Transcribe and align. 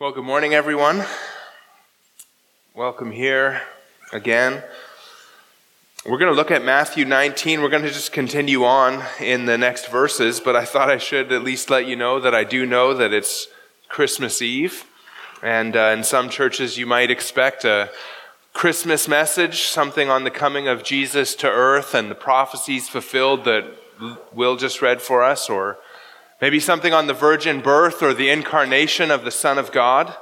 Well, 0.00 0.12
good 0.12 0.22
morning, 0.22 0.54
everyone. 0.54 1.04
Welcome 2.72 3.10
here 3.10 3.62
again. 4.12 4.62
We're 6.06 6.18
going 6.18 6.30
to 6.30 6.36
look 6.36 6.52
at 6.52 6.64
Matthew 6.64 7.04
19. 7.04 7.60
We're 7.60 7.68
going 7.68 7.82
to 7.82 7.88
just 7.88 8.12
continue 8.12 8.62
on 8.62 9.02
in 9.18 9.46
the 9.46 9.58
next 9.58 9.88
verses, 9.88 10.38
but 10.38 10.54
I 10.54 10.64
thought 10.64 10.88
I 10.88 10.98
should 10.98 11.32
at 11.32 11.42
least 11.42 11.68
let 11.68 11.88
you 11.88 11.96
know 11.96 12.20
that 12.20 12.32
I 12.32 12.44
do 12.44 12.64
know 12.64 12.94
that 12.94 13.12
it's 13.12 13.48
Christmas 13.88 14.40
Eve. 14.40 14.84
And 15.42 15.74
uh, 15.74 15.92
in 15.96 16.04
some 16.04 16.28
churches, 16.28 16.78
you 16.78 16.86
might 16.86 17.10
expect 17.10 17.64
a 17.64 17.90
Christmas 18.52 19.08
message, 19.08 19.62
something 19.62 20.08
on 20.08 20.22
the 20.22 20.30
coming 20.30 20.68
of 20.68 20.84
Jesus 20.84 21.34
to 21.34 21.50
earth 21.50 21.92
and 21.92 22.08
the 22.08 22.14
prophecies 22.14 22.88
fulfilled 22.88 23.44
that 23.46 23.64
Will 24.32 24.54
just 24.54 24.80
read 24.80 25.02
for 25.02 25.24
us, 25.24 25.50
or 25.50 25.78
maybe 26.40 26.60
something 26.60 26.92
on 26.92 27.06
the 27.06 27.14
virgin 27.14 27.60
birth 27.60 28.02
or 28.02 28.14
the 28.14 28.30
incarnation 28.30 29.10
of 29.10 29.24
the 29.24 29.30
Son 29.30 29.58
of 29.58 29.72
God. 29.72 30.14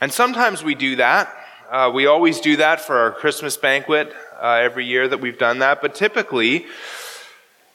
And 0.00 0.12
sometimes 0.12 0.64
we 0.64 0.74
do 0.74 0.96
that. 0.96 1.34
Uh, 1.70 1.90
we 1.92 2.06
always 2.06 2.40
do 2.40 2.56
that 2.56 2.80
for 2.80 2.98
our 2.98 3.10
Christmas 3.10 3.56
banquet 3.56 4.12
uh, 4.40 4.60
every 4.62 4.84
year 4.84 5.08
that 5.08 5.20
we've 5.20 5.38
done 5.38 5.60
that. 5.60 5.80
But 5.80 5.94
typically, 5.94 6.66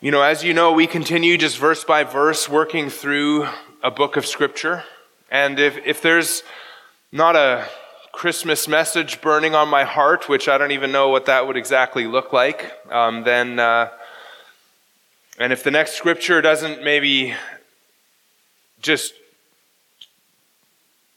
you 0.02 0.12
know, 0.12 0.22
as 0.22 0.44
you 0.44 0.54
know, 0.54 0.72
we 0.72 0.88
continue 0.88 1.38
just 1.38 1.58
verse 1.58 1.84
by 1.84 2.04
verse 2.04 2.48
working 2.48 2.90
through 2.90 3.48
a 3.84 3.92
book 3.92 4.16
of 4.16 4.26
Scripture. 4.26 4.84
And 5.32 5.60
if, 5.60 5.78
if 5.86 6.02
there's 6.02 6.44
not 7.12 7.36
a 7.36 7.68
Christmas 8.12 8.68
message 8.68 9.22
burning 9.22 9.56
on 9.56 9.70
my 9.70 9.84
heart, 9.84 10.28
which 10.28 10.48
I 10.48 10.58
don't 10.58 10.72
even 10.72 10.92
know 10.92 11.10
what 11.10 11.26
that 11.28 11.48
would 11.48 11.58
exactly 11.58 12.06
look 12.06 12.34
like, 12.34 12.72
um, 12.92 13.24
then, 13.24 13.60
uh, 13.60 13.90
and 15.38 15.54
if 15.54 15.64
the 15.64 15.72
next 15.72 15.94
scripture 15.94 16.42
doesn't 16.42 16.84
maybe 16.84 17.34
just 18.82 19.14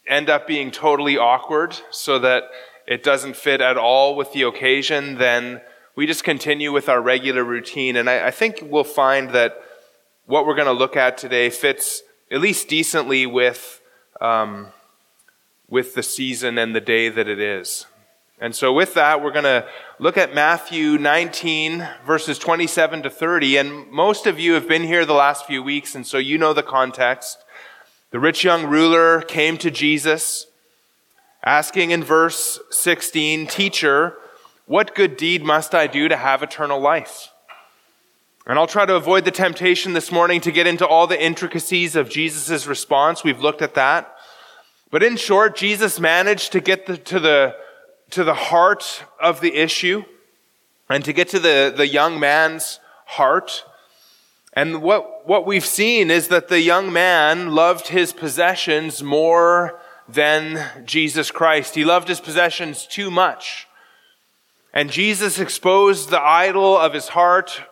end 0.07 0.29
up 0.29 0.47
being 0.47 0.71
totally 0.71 1.16
awkward 1.16 1.77
so 1.91 2.19
that 2.19 2.45
it 2.87 3.02
doesn't 3.02 3.37
fit 3.37 3.60
at 3.60 3.77
all 3.77 4.16
with 4.16 4.32
the 4.32 4.43
occasion, 4.43 5.16
then 5.19 5.60
we 5.95 6.07
just 6.07 6.24
continue 6.24 6.73
with 6.73 6.88
our 6.88 7.01
regular 7.01 7.45
routine. 7.45 7.96
And 7.96 8.09
I, 8.10 8.29
I 8.29 8.30
think 8.30 8.60
we'll 8.63 8.85
find 8.85 9.30
that 9.30 9.63
what 10.27 10.46
we're 10.46 10.54
going 10.54 10.66
to 10.66 10.73
look 10.73 10.96
at 10.96 11.16
today 11.19 11.51
fits 11.51 12.02
at 12.30 12.41
least 12.41 12.69
decently 12.69 13.27
with, 13.27 13.80
um, 14.21 14.69
with 15.69 15.95
the 15.95 16.02
season 16.02 16.59
and 16.59 16.74
the 16.74 16.80
day 16.80 17.09
that 17.09 17.29
it 17.29 17.38
is. 17.38 17.87
And 18.41 18.57
so, 18.57 18.73
with 18.73 18.95
that, 18.95 19.23
we're 19.23 19.30
going 19.30 19.45
to 19.45 19.69
look 20.01 20.19
at 20.19 20.35
Matthew 20.35 20.99
19, 20.99 21.87
verses 22.04 22.41
27 22.41 23.04
to 23.04 23.10
30. 23.10 23.57
And 23.57 23.88
most 23.93 24.26
of 24.26 24.41
you 24.41 24.54
have 24.54 24.66
been 24.66 24.82
here 24.82 25.04
the 25.04 25.13
last 25.13 25.47
few 25.47 25.63
weeks, 25.63 25.95
and 25.95 26.04
so 26.04 26.19
you 26.19 26.38
know 26.38 26.52
the 26.52 26.65
context. 26.65 27.41
The 28.13 28.21
rich 28.21 28.45
young 28.45 28.66
ruler 28.66 29.23
came 29.23 29.57
to 29.57 29.71
Jesus, 29.71 30.46
asking 31.43 31.93
in 31.93 32.05
verse 32.05 32.60
16, 32.71 33.46
Teacher, 33.46 34.19
what 34.66 34.95
good 34.95 35.16
deed 35.16 35.43
must 35.43 35.74
I 35.74 35.87
do 35.87 36.09
to 36.09 36.16
have 36.16 36.43
eternal 36.43 36.79
life? 36.79 37.30
And 38.46 38.59
I'll 38.59 38.66
try 38.66 38.85
to 38.85 38.96
avoid 38.96 39.24
the 39.24 39.30
temptation 39.30 39.95
this 39.95 40.13
morning 40.13 40.43
to 40.43 40.52
get 40.52 40.66
into 40.66 40.87
all 40.87 41.07
the 41.07 41.23
intricacies 41.23 41.96
of 41.96 42.10
Jesus' 42.10 42.66
response. 42.66 43.24
We've 43.24 43.41
looked 43.41 43.63
at 43.63 43.74
that. 43.77 44.15
But 44.91 45.02
in 45.02 45.16
short, 45.16 45.57
Jesus 45.57 45.99
managed 45.99 46.52
to 46.52 46.60
get 46.60 46.85
the, 46.85 46.99
to, 46.99 47.19
the, 47.19 47.57
to 48.10 48.24
the 48.24 48.35
heart 48.35 49.04
of 49.19 49.41
the 49.41 49.54
issue 49.54 50.04
and 50.91 51.02
to 51.07 51.15
get 51.15 51.30
to 51.30 51.38
the, 51.38 51.73
the 51.74 51.88
young 51.88 52.21
man's 52.21 52.79
heart. 53.07 53.65
And 54.52 54.82
what, 54.82 55.26
what 55.26 55.46
we've 55.46 55.64
seen 55.64 56.10
is 56.10 56.28
that 56.28 56.48
the 56.48 56.60
young 56.60 56.92
man 56.92 57.54
loved 57.54 57.88
his 57.88 58.12
possessions 58.12 59.02
more 59.02 59.80
than 60.08 60.84
Jesus 60.84 61.30
Christ. 61.30 61.74
He 61.74 61.84
loved 61.84 62.08
his 62.08 62.20
possessions 62.20 62.86
too 62.86 63.10
much. 63.10 63.66
And 64.75 64.91
Jesus 64.91 65.38
exposed 65.38 66.10
the 66.10 66.22
idol 66.22 66.76
of 66.76 66.92
his 66.92 67.08
heart 67.08 67.62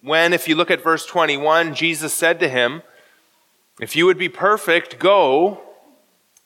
when, 0.00 0.32
if 0.32 0.46
you 0.46 0.54
look 0.54 0.70
at 0.70 0.82
verse 0.82 1.04
21, 1.06 1.74
Jesus 1.74 2.14
said 2.14 2.38
to 2.40 2.48
him, 2.48 2.82
If 3.80 3.96
you 3.96 4.06
would 4.06 4.18
be 4.18 4.28
perfect, 4.28 4.98
go, 4.98 5.60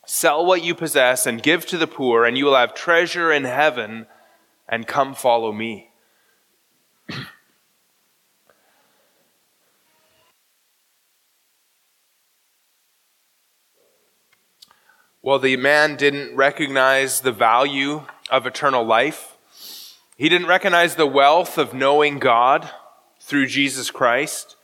sell 0.05 0.45
what 0.45 0.63
you 0.63 0.73
possess 0.73 1.27
and 1.27 1.41
give 1.41 1.65
to 1.67 1.77
the 1.77 1.87
poor, 1.87 2.25
and 2.25 2.37
you 2.37 2.45
will 2.45 2.55
have 2.55 2.73
treasure 2.73 3.31
in 3.31 3.43
heaven, 3.43 4.07
and 4.67 4.87
come 4.87 5.13
follow 5.13 5.51
me. 5.51 5.92
Well, 15.25 15.39
the 15.39 15.55
man 15.55 15.95
didn't 15.95 16.35
recognize 16.35 17.21
the 17.21 17.31
value 17.31 18.01
of 18.29 18.45
eternal 18.45 18.83
life. 18.83 19.37
He 20.17 20.27
didn't 20.27 20.47
recognize 20.47 20.95
the 20.95 21.07
wealth 21.07 21.57
of 21.57 21.73
knowing 21.73 22.19
God 22.19 22.69
through 23.21 23.47
Jesus 23.47 23.89
Christ. 23.89 24.57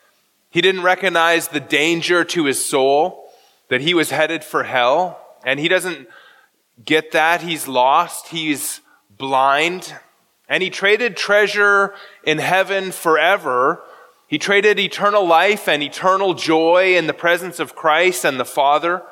He 0.49 0.59
didn't 0.59 0.83
recognize 0.83 1.47
the 1.47 1.61
danger 1.61 2.25
to 2.25 2.43
his 2.43 2.61
soul 2.61 3.31
that 3.69 3.79
he 3.79 3.93
was 3.93 4.09
headed 4.09 4.43
for 4.43 4.63
hell. 4.63 5.37
And 5.45 5.61
he 5.61 5.69
doesn't 5.69 6.09
get 6.83 7.13
that. 7.13 7.41
He's 7.41 7.69
lost. 7.69 8.27
He's 8.27 8.81
blind. 9.17 9.95
And 10.49 10.61
he 10.61 10.69
traded 10.69 11.15
treasure 11.15 11.93
in 12.25 12.37
heaven 12.37 12.91
forever. 12.91 13.81
He 14.27 14.37
traded 14.37 14.77
eternal 14.77 15.25
life 15.25 15.69
and 15.69 15.81
eternal 15.81 16.33
joy 16.33 16.97
in 16.97 17.07
the 17.07 17.13
presence 17.13 17.61
of 17.61 17.75
Christ 17.75 18.25
and 18.25 18.37
the 18.37 18.43
Father 18.43 19.03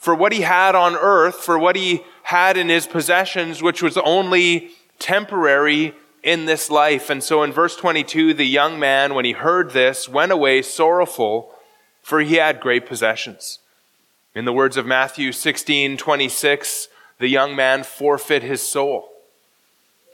for 0.00 0.14
what 0.14 0.32
he 0.32 0.40
had 0.40 0.74
on 0.74 0.96
earth, 0.96 1.36
for 1.36 1.58
what 1.58 1.76
he 1.76 2.02
had 2.22 2.56
in 2.56 2.70
his 2.70 2.86
possessions, 2.86 3.62
which 3.62 3.82
was 3.82 3.98
only 3.98 4.70
temporary 4.98 5.94
in 6.22 6.46
this 6.46 6.70
life. 6.70 7.10
And 7.10 7.22
so 7.22 7.42
in 7.42 7.52
verse 7.52 7.76
22, 7.76 8.32
the 8.32 8.44
young 8.46 8.78
man, 8.78 9.14
when 9.14 9.26
he 9.26 9.32
heard 9.32 9.72
this, 9.72 10.08
went 10.08 10.32
away 10.32 10.62
sorrowful, 10.62 11.54
for 12.02 12.20
he 12.20 12.36
had 12.36 12.60
great 12.60 12.86
possessions. 12.86 13.58
In 14.34 14.46
the 14.46 14.54
words 14.54 14.78
of 14.78 14.86
Matthew 14.86 15.32
16, 15.32 15.98
26, 15.98 16.88
the 17.18 17.28
young 17.28 17.54
man 17.54 17.82
forfeit 17.82 18.42
his 18.42 18.62
soul. 18.62 19.06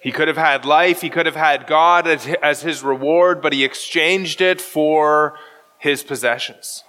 He 0.02 0.10
could 0.10 0.26
have 0.26 0.36
had 0.36 0.64
life, 0.64 1.00
he 1.00 1.10
could 1.10 1.26
have 1.26 1.36
had 1.36 1.69
God 1.69 2.08
as 2.08 2.62
his 2.62 2.82
reward, 2.82 3.41
but 3.41 3.52
he 3.52 3.64
exchanged 3.64 4.41
it 4.41 4.60
for 4.60 5.38
his 5.78 6.02
possessions. 6.02 6.82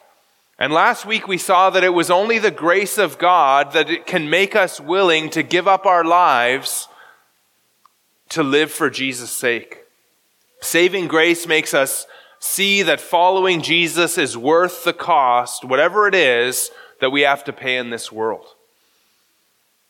And 0.59 0.73
last 0.73 1.05
week 1.05 1.27
we 1.27 1.37
saw 1.37 1.69
that 1.69 1.83
it 1.83 1.93
was 1.93 2.09
only 2.09 2.39
the 2.39 2.51
grace 2.51 2.97
of 2.97 3.19
God 3.19 3.73
that 3.73 3.89
it 3.89 4.07
can 4.07 4.29
make 4.29 4.55
us 4.55 4.79
willing 4.79 5.29
to 5.31 5.43
give 5.43 5.67
up 5.67 5.85
our 5.85 6.03
lives 6.03 6.87
to 8.29 8.43
live 8.43 8.71
for 8.71 8.89
Jesus' 8.89 9.31
sake. 9.31 9.83
Saving 10.59 11.07
grace 11.07 11.47
makes 11.47 11.73
us 11.73 12.07
see 12.39 12.81
that 12.83 12.99
following 12.99 13.61
Jesus 13.61 14.17
is 14.17 14.35
worth 14.35 14.83
the 14.83 14.93
cost, 14.93 15.63
whatever 15.63 16.07
it 16.07 16.15
is 16.15 16.71
that 17.01 17.11
we 17.11 17.21
have 17.21 17.43
to 17.43 17.53
pay 17.53 17.77
in 17.77 17.91
this 17.91 18.11
world. 18.11 18.45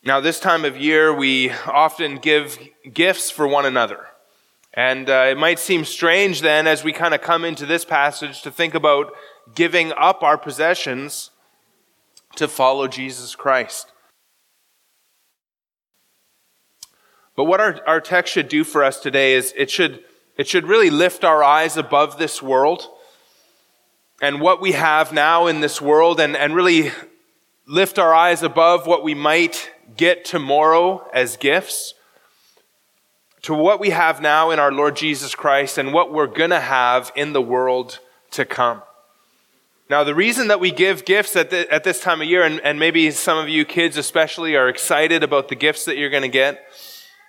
Now, 0.04 0.20
this 0.20 0.38
time 0.38 0.64
of 0.64 0.76
year, 0.76 1.12
we 1.12 1.50
often 1.66 2.16
give 2.16 2.58
gifts 2.92 3.30
for 3.30 3.46
one 3.46 3.66
another. 3.66 4.06
And 4.74 5.10
uh, 5.10 5.28
it 5.30 5.38
might 5.38 5.58
seem 5.58 5.84
strange 5.84 6.40
then, 6.40 6.66
as 6.66 6.84
we 6.84 6.92
kind 6.92 7.14
of 7.14 7.20
come 7.20 7.44
into 7.44 7.66
this 7.66 7.84
passage, 7.84 8.42
to 8.42 8.50
think 8.50 8.74
about 8.74 9.12
giving 9.54 9.92
up 9.92 10.22
our 10.22 10.38
possessions 10.38 11.30
to 12.36 12.48
follow 12.48 12.88
Jesus 12.88 13.34
Christ. 13.34 13.92
But 17.36 17.44
what 17.44 17.60
our, 17.60 17.80
our 17.86 18.00
text 18.00 18.32
should 18.32 18.48
do 18.48 18.64
for 18.64 18.82
us 18.82 18.98
today 19.00 19.34
is 19.34 19.54
it 19.56 19.70
should, 19.70 20.02
it 20.36 20.48
should 20.48 20.66
really 20.66 20.90
lift 20.90 21.24
our 21.24 21.42
eyes 21.44 21.76
above 21.76 22.18
this 22.18 22.42
world 22.42 22.88
and 24.20 24.40
what 24.40 24.60
we 24.60 24.72
have 24.72 25.12
now 25.12 25.46
in 25.46 25.60
this 25.60 25.80
world 25.80 26.18
and, 26.18 26.36
and 26.36 26.54
really 26.54 26.90
lift 27.66 27.98
our 27.98 28.12
eyes 28.12 28.42
above 28.42 28.86
what 28.86 29.04
we 29.04 29.14
might 29.14 29.70
get 29.96 30.24
tomorrow 30.24 31.08
as 31.12 31.36
gifts 31.36 31.94
to 33.42 33.54
what 33.54 33.78
we 33.78 33.90
have 33.90 34.20
now 34.20 34.50
in 34.50 34.58
our 34.58 34.72
Lord 34.72 34.96
Jesus 34.96 35.34
Christ 35.34 35.78
and 35.78 35.92
what 35.92 36.12
we're 36.12 36.26
going 36.26 36.50
to 36.50 36.60
have 36.60 37.12
in 37.14 37.32
the 37.32 37.40
world 37.40 38.00
to 38.32 38.44
come. 38.44 38.82
Now, 39.90 40.04
the 40.04 40.14
reason 40.14 40.48
that 40.48 40.60
we 40.60 40.70
give 40.70 41.06
gifts 41.06 41.34
at, 41.34 41.48
the, 41.48 41.72
at 41.72 41.82
this 41.82 41.98
time 41.98 42.20
of 42.20 42.28
year, 42.28 42.42
and, 42.42 42.60
and 42.60 42.78
maybe 42.78 43.10
some 43.10 43.38
of 43.38 43.48
you 43.48 43.64
kids 43.64 43.96
especially 43.96 44.54
are 44.54 44.68
excited 44.68 45.22
about 45.22 45.48
the 45.48 45.54
gifts 45.54 45.86
that 45.86 45.96
you're 45.96 46.10
going 46.10 46.22
to 46.24 46.28
get, 46.28 46.62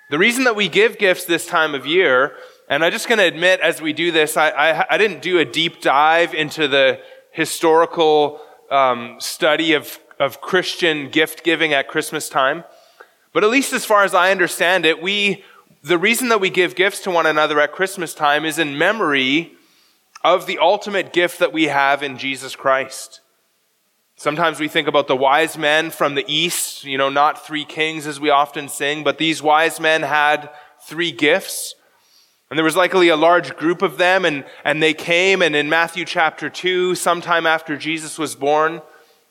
the 0.09 0.17
reason 0.17 0.43
that 0.43 0.57
we 0.57 0.67
give 0.67 0.97
gifts 0.97 1.23
this 1.23 1.45
time 1.45 1.73
of 1.73 1.85
year, 1.85 2.35
and 2.67 2.83
I'm 2.83 2.91
just 2.91 3.07
going 3.07 3.19
to 3.19 3.25
admit 3.25 3.61
as 3.61 3.81
we 3.81 3.93
do 3.93 4.11
this, 4.11 4.35
I, 4.35 4.49
I, 4.49 4.95
I, 4.95 4.97
didn't 4.97 5.21
do 5.21 5.39
a 5.39 5.45
deep 5.45 5.81
dive 5.81 6.33
into 6.33 6.67
the 6.67 6.99
historical 7.31 8.41
um, 8.69 9.15
study 9.21 9.71
of, 9.71 9.97
of 10.19 10.41
Christian 10.41 11.09
gift 11.09 11.45
giving 11.45 11.73
at 11.73 11.87
Christmas 11.87 12.27
time. 12.27 12.65
But 13.31 13.45
at 13.45 13.49
least 13.49 13.71
as 13.71 13.85
far 13.85 14.03
as 14.03 14.13
I 14.13 14.31
understand 14.31 14.85
it, 14.85 15.01
we, 15.01 15.45
the 15.81 15.97
reason 15.97 16.27
that 16.27 16.41
we 16.41 16.49
give 16.49 16.75
gifts 16.75 16.99
to 17.01 17.11
one 17.11 17.25
another 17.25 17.61
at 17.61 17.71
Christmas 17.71 18.13
time 18.13 18.43
is 18.43 18.59
in 18.59 18.77
memory 18.77 19.55
of 20.23 20.45
the 20.45 20.57
ultimate 20.57 21.13
gift 21.13 21.39
that 21.39 21.53
we 21.53 21.65
have 21.65 22.03
in 22.03 22.17
Jesus 22.17 22.55
Christ. 22.55 23.21
Sometimes 24.15 24.59
we 24.59 24.67
think 24.67 24.87
about 24.87 25.07
the 25.07 25.15
wise 25.15 25.57
men 25.57 25.91
from 25.91 26.15
the 26.15 26.25
east, 26.27 26.83
you 26.83 26.97
know, 26.97 27.09
not 27.09 27.45
three 27.45 27.63
kings 27.63 28.05
as 28.05 28.19
we 28.19 28.29
often 28.29 28.67
sing, 28.67 29.03
but 29.03 29.17
these 29.17 29.41
wise 29.41 29.79
men 29.79 30.01
had 30.01 30.49
three 30.81 31.11
gifts. 31.11 31.75
And 32.49 32.57
there 32.57 32.65
was 32.65 32.75
likely 32.75 33.07
a 33.07 33.15
large 33.15 33.55
group 33.55 33.81
of 33.81 33.97
them, 33.97 34.25
and, 34.25 34.43
and 34.65 34.83
they 34.83 34.93
came, 34.93 35.41
and 35.41 35.55
in 35.55 35.69
Matthew 35.69 36.03
chapter 36.03 36.49
2, 36.49 36.95
sometime 36.95 37.45
after 37.45 37.77
Jesus 37.77 38.17
was 38.19 38.35
born, 38.35 38.81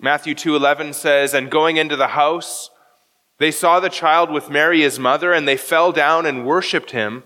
Matthew 0.00 0.34
2.11 0.34 0.94
says, 0.94 1.34
And 1.34 1.50
going 1.50 1.76
into 1.76 1.96
the 1.96 2.08
house, 2.08 2.70
they 3.38 3.50
saw 3.50 3.80
the 3.80 3.88
child 3.88 4.30
with 4.30 4.50
Mary 4.50 4.80
his 4.80 4.98
mother, 4.98 5.32
and 5.32 5.46
they 5.46 5.56
fell 5.56 5.92
down 5.92 6.26
and 6.26 6.46
worshipped 6.46 6.92
him. 6.92 7.24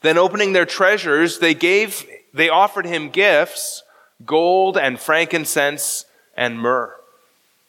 Then 0.00 0.18
opening 0.18 0.52
their 0.52 0.66
treasures, 0.66 1.38
they 1.38 1.54
gave, 1.54 2.06
they 2.36 2.48
offered 2.48 2.86
him 2.86 3.10
gifts, 3.10 3.82
gold 4.24 4.76
and 4.76 4.98
frankincense 4.98 6.04
and 6.36 6.58
myrrh. 6.58 6.94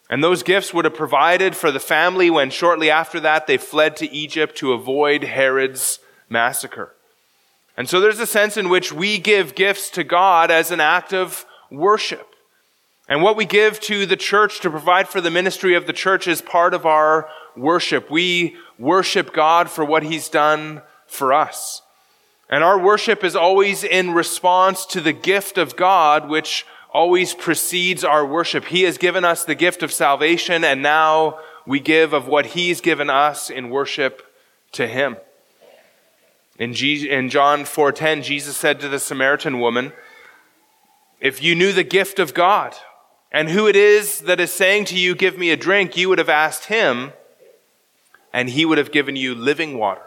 And 0.09 0.23
those 0.23 0.43
gifts 0.43 0.73
would 0.73 0.85
have 0.85 0.93
provided 0.93 1.55
for 1.55 1.71
the 1.71 1.79
family 1.79 2.29
when 2.29 2.49
shortly 2.49 2.89
after 2.89 3.19
that 3.19 3.47
they 3.47 3.57
fled 3.57 3.97
to 3.97 4.11
Egypt 4.11 4.55
to 4.57 4.73
avoid 4.73 5.23
Herod's 5.23 5.99
massacre. 6.29 6.93
And 7.75 7.87
so 7.87 7.99
there's 7.99 8.19
a 8.19 8.25
sense 8.25 8.57
in 8.57 8.69
which 8.69 8.91
we 8.91 9.17
give 9.17 9.53
gifts 9.53 9.89
to 9.91 10.03
God 10.03 10.49
as 10.49 10.71
an 10.71 10.79
act 10.79 11.13
of 11.13 11.45
worship. 11.69 12.27
And 13.09 13.21
what 13.21 13.37
we 13.37 13.45
give 13.45 13.79
to 13.81 14.05
the 14.05 14.17
church 14.17 14.59
to 14.61 14.69
provide 14.69 15.07
for 15.07 15.21
the 15.21 15.31
ministry 15.31 15.75
of 15.75 15.87
the 15.87 15.93
church 15.93 16.27
is 16.27 16.41
part 16.41 16.73
of 16.73 16.85
our 16.85 17.29
worship. 17.55 18.09
We 18.09 18.57
worship 18.77 19.33
God 19.33 19.69
for 19.69 19.85
what 19.85 20.03
He's 20.03 20.27
done 20.27 20.81
for 21.05 21.33
us. 21.33 21.81
And 22.49 22.63
our 22.63 22.79
worship 22.79 23.23
is 23.23 23.35
always 23.35 23.83
in 23.83 24.11
response 24.11 24.85
to 24.87 25.01
the 25.01 25.13
gift 25.13 25.57
of 25.57 25.75
God, 25.75 26.29
which 26.29 26.65
always 26.93 27.33
precedes 27.33 28.03
our 28.03 28.25
worship. 28.25 28.65
He 28.65 28.83
has 28.83 28.97
given 28.97 29.25
us 29.25 29.43
the 29.43 29.55
gift 29.55 29.83
of 29.83 29.91
salvation, 29.91 30.63
and 30.63 30.81
now 30.81 31.39
we 31.65 31.79
give 31.79 32.13
of 32.13 32.27
what 32.27 32.47
He's 32.47 32.79
given 32.79 33.09
us 33.09 33.49
in 33.49 33.69
worship 33.69 34.33
to 34.71 34.87
Him. 34.87 35.17
In, 36.57 36.73
in 36.73 37.29
John 37.29 37.65
4:10, 37.65 38.23
Jesus 38.23 38.55
said 38.55 38.79
to 38.79 38.89
the 38.89 38.99
Samaritan 38.99 39.59
woman, 39.59 39.91
"If 41.19 41.43
you 41.43 41.53
knew 41.53 41.73
the 41.73 41.83
gift 41.83 42.17
of 42.17 42.33
God 42.33 42.75
and 43.31 43.49
who 43.49 43.67
it 43.67 43.75
is 43.75 44.19
that 44.21 44.39
is 44.39 44.53
saying 44.53 44.85
to 44.85 44.97
you, 44.97 45.13
give 45.13 45.37
me 45.37 45.51
a 45.51 45.57
drink, 45.57 45.97
you 45.97 46.07
would 46.09 46.17
have 46.17 46.29
asked 46.29 46.65
him, 46.65 47.11
and 48.33 48.49
he 48.49 48.65
would 48.65 48.77
have 48.77 48.91
given 48.91 49.17
you 49.17 49.35
living 49.35 49.77
water." 49.77 50.06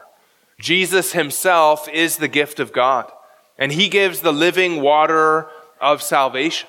Jesus 0.61 1.13
himself 1.13 1.89
is 1.89 2.17
the 2.19 2.29
gift 2.29 2.61
of 2.61 2.73
God, 2.73 3.11
and 3.59 3.73
he 3.73 3.89
gives 3.89 4.21
the 4.21 4.33
living 4.33 4.81
water 4.81 5.49
of 5.81 6.03
salvation. 6.03 6.69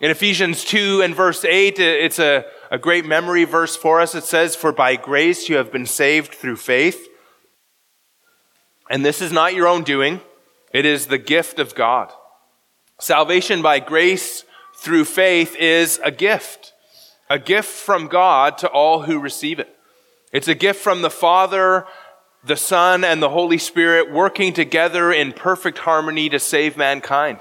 In 0.00 0.10
Ephesians 0.10 0.64
2 0.64 1.00
and 1.02 1.14
verse 1.14 1.44
8, 1.44 1.78
it's 1.78 2.18
a, 2.18 2.44
a 2.70 2.78
great 2.78 3.06
memory 3.06 3.44
verse 3.44 3.76
for 3.76 4.00
us. 4.00 4.14
It 4.14 4.24
says, 4.24 4.56
For 4.56 4.72
by 4.72 4.96
grace 4.96 5.48
you 5.48 5.56
have 5.56 5.72
been 5.72 5.86
saved 5.86 6.34
through 6.34 6.56
faith 6.56 7.08
and 8.92 9.06
this 9.06 9.22
is 9.22 9.32
not 9.32 9.54
your 9.54 9.66
own 9.66 9.84
doing, 9.84 10.20
it 10.70 10.84
is 10.84 11.06
the 11.06 11.16
gift 11.16 11.58
of 11.58 11.74
God. 11.74 12.12
Salvation 13.00 13.62
by 13.62 13.80
grace 13.80 14.44
through 14.76 15.06
faith 15.06 15.56
is 15.56 15.98
a 16.04 16.10
gift, 16.10 16.74
a 17.30 17.38
gift 17.38 17.70
from 17.70 18.06
God 18.06 18.58
to 18.58 18.68
all 18.68 19.00
who 19.02 19.18
receive 19.18 19.58
it. 19.58 19.74
It's 20.30 20.46
a 20.46 20.54
gift 20.54 20.78
from 20.78 21.00
the 21.00 21.10
Father, 21.10 21.86
the 22.44 22.56
Son, 22.56 23.04
and 23.04 23.22
the 23.22 23.30
Holy 23.30 23.58
Spirit 23.58 24.10
working 24.10 24.52
together 24.52 25.12
in 25.12 25.32
perfect 25.32 25.78
harmony 25.78 26.28
to 26.28 26.38
save 26.38 26.76
mankind. 26.76 27.38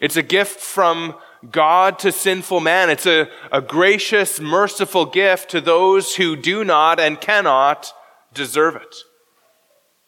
It's 0.00 0.16
a 0.16 0.22
gift 0.22 0.60
from 0.60 1.14
God 1.50 1.98
to 2.00 2.12
sinful 2.12 2.60
man. 2.60 2.88
It's 2.88 3.06
a, 3.06 3.28
a 3.50 3.60
gracious, 3.60 4.40
merciful 4.40 5.06
gift 5.06 5.50
to 5.50 5.60
those 5.60 6.16
who 6.16 6.36
do 6.36 6.64
not 6.64 6.98
and 6.98 7.20
cannot 7.20 7.92
deserve 8.32 8.76
it. 8.76 8.96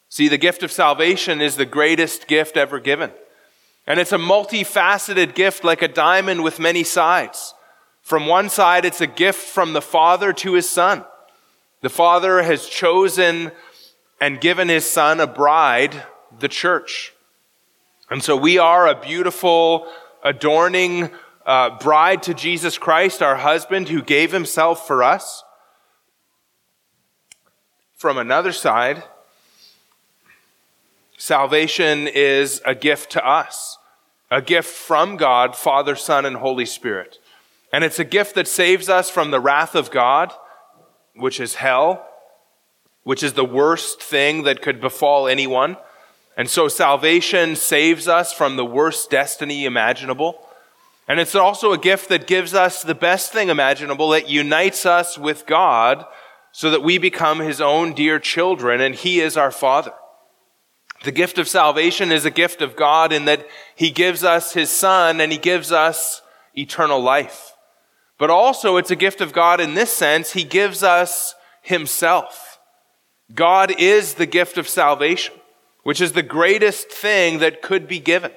See, 0.08 0.28
the 0.28 0.38
gift 0.38 0.62
of 0.62 0.72
salvation 0.72 1.40
is 1.40 1.56
the 1.56 1.66
greatest 1.66 2.28
gift 2.28 2.56
ever 2.56 2.78
given. 2.78 3.10
And 3.86 4.00
it's 4.00 4.12
a 4.12 4.16
multifaceted 4.18 5.34
gift 5.34 5.64
like 5.64 5.82
a 5.82 5.88
diamond 5.88 6.42
with 6.42 6.58
many 6.58 6.84
sides. 6.84 7.52
From 8.00 8.26
one 8.26 8.48
side, 8.48 8.84
it's 8.84 9.00
a 9.00 9.06
gift 9.06 9.40
from 9.40 9.72
the 9.72 9.82
Father 9.82 10.32
to 10.32 10.54
his 10.54 10.68
Son. 10.68 11.04
The 11.80 11.90
Father 11.90 12.42
has 12.42 12.66
chosen 12.66 13.50
and 14.20 14.40
given 14.40 14.68
his 14.68 14.88
Son 14.88 15.20
a 15.20 15.26
bride, 15.26 16.02
the 16.38 16.48
church. 16.48 17.12
And 18.10 18.22
so 18.22 18.36
we 18.36 18.58
are 18.58 18.86
a 18.86 19.00
beautiful, 19.00 19.86
adorning 20.22 21.10
uh, 21.46 21.78
bride 21.78 22.22
to 22.24 22.34
Jesus 22.34 22.78
Christ, 22.78 23.22
our 23.22 23.36
husband, 23.36 23.88
who 23.88 24.02
gave 24.02 24.32
himself 24.32 24.86
for 24.86 25.02
us. 25.02 25.42
From 27.96 28.18
another 28.18 28.52
side, 28.52 29.04
Salvation 31.16 32.08
is 32.08 32.60
a 32.66 32.74
gift 32.74 33.12
to 33.12 33.26
us, 33.26 33.78
a 34.30 34.42
gift 34.42 34.68
from 34.68 35.16
God, 35.16 35.56
Father, 35.56 35.96
Son, 35.96 36.26
and 36.26 36.36
Holy 36.36 36.66
Spirit. 36.66 37.18
And 37.72 37.84
it's 37.84 37.98
a 37.98 38.04
gift 38.04 38.34
that 38.34 38.48
saves 38.48 38.88
us 38.88 39.08
from 39.08 39.30
the 39.30 39.40
wrath 39.40 39.74
of 39.74 39.90
God, 39.90 40.32
which 41.14 41.40
is 41.40 41.54
hell, 41.54 42.06
which 43.04 43.22
is 43.22 43.34
the 43.34 43.44
worst 43.44 44.02
thing 44.02 44.42
that 44.42 44.60
could 44.60 44.80
befall 44.80 45.28
anyone. 45.28 45.76
And 46.36 46.50
so 46.50 46.68
salvation 46.68 47.54
saves 47.54 48.08
us 48.08 48.32
from 48.32 48.56
the 48.56 48.64
worst 48.64 49.10
destiny 49.10 49.64
imaginable. 49.64 50.46
And 51.06 51.20
it's 51.20 51.34
also 51.34 51.72
a 51.72 51.78
gift 51.78 52.08
that 52.08 52.26
gives 52.26 52.54
us 52.54 52.82
the 52.82 52.94
best 52.94 53.32
thing 53.32 53.48
imaginable. 53.48 54.08
that 54.10 54.28
unites 54.28 54.84
us 54.84 55.16
with 55.16 55.46
God 55.46 56.04
so 56.50 56.70
that 56.70 56.82
we 56.82 56.98
become 56.98 57.38
his 57.38 57.60
own 57.60 57.94
dear 57.94 58.18
children 58.18 58.80
and 58.80 58.94
he 58.94 59.20
is 59.20 59.36
our 59.36 59.50
father. 59.50 59.92
The 61.04 61.12
gift 61.12 61.36
of 61.36 61.48
salvation 61.48 62.10
is 62.10 62.24
a 62.24 62.30
gift 62.30 62.62
of 62.62 62.76
God 62.76 63.12
in 63.12 63.26
that 63.26 63.46
He 63.76 63.90
gives 63.90 64.24
us 64.24 64.54
His 64.54 64.70
Son 64.70 65.20
and 65.20 65.30
He 65.30 65.38
gives 65.38 65.70
us 65.70 66.22
eternal 66.56 67.00
life. 67.00 67.52
But 68.18 68.30
also 68.30 68.78
it's 68.78 68.90
a 68.90 68.96
gift 68.96 69.20
of 69.20 69.34
God 69.34 69.60
in 69.60 69.74
this 69.74 69.92
sense, 69.92 70.32
He 70.32 70.44
gives 70.44 70.82
us 70.82 71.34
Himself. 71.60 72.43
God 73.32 73.74
is 73.78 74.14
the 74.14 74.26
gift 74.26 74.58
of 74.58 74.68
salvation, 74.68 75.34
which 75.82 76.00
is 76.00 76.12
the 76.12 76.22
greatest 76.22 76.90
thing 76.90 77.38
that 77.38 77.62
could 77.62 77.88
be 77.88 78.00
given. 78.00 78.32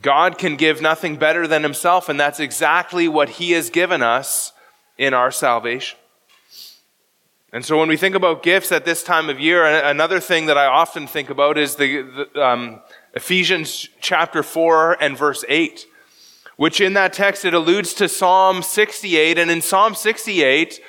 God 0.00 0.38
can 0.38 0.56
give 0.56 0.82
nothing 0.82 1.16
better 1.16 1.46
than 1.46 1.62
Himself, 1.62 2.08
and 2.08 2.20
that's 2.20 2.40
exactly 2.40 3.08
what 3.08 3.30
He 3.30 3.52
has 3.52 3.70
given 3.70 4.02
us 4.02 4.52
in 4.98 5.14
our 5.14 5.30
salvation. 5.30 5.98
And 7.54 7.64
so 7.64 7.78
when 7.78 7.88
we 7.88 7.96
think 7.96 8.16
about 8.16 8.42
gifts 8.42 8.72
at 8.72 8.84
this 8.84 9.04
time 9.04 9.30
of 9.30 9.38
year, 9.38 9.64
another 9.64 10.18
thing 10.18 10.46
that 10.46 10.58
I 10.58 10.66
often 10.66 11.06
think 11.06 11.30
about 11.30 11.56
is 11.56 11.76
the, 11.76 12.02
the 12.02 12.44
um, 12.44 12.80
Ephesians 13.14 13.88
chapter 14.00 14.42
4 14.42 15.00
and 15.00 15.16
verse 15.16 15.44
8, 15.48 15.86
which 16.56 16.80
in 16.80 16.94
that 16.94 17.12
text 17.12 17.44
it 17.44 17.54
alludes 17.54 17.94
to 17.94 18.08
Psalm 18.08 18.60
68. 18.60 19.38
And 19.38 19.52
in 19.52 19.62
Psalm 19.62 19.94
68, 19.94 20.80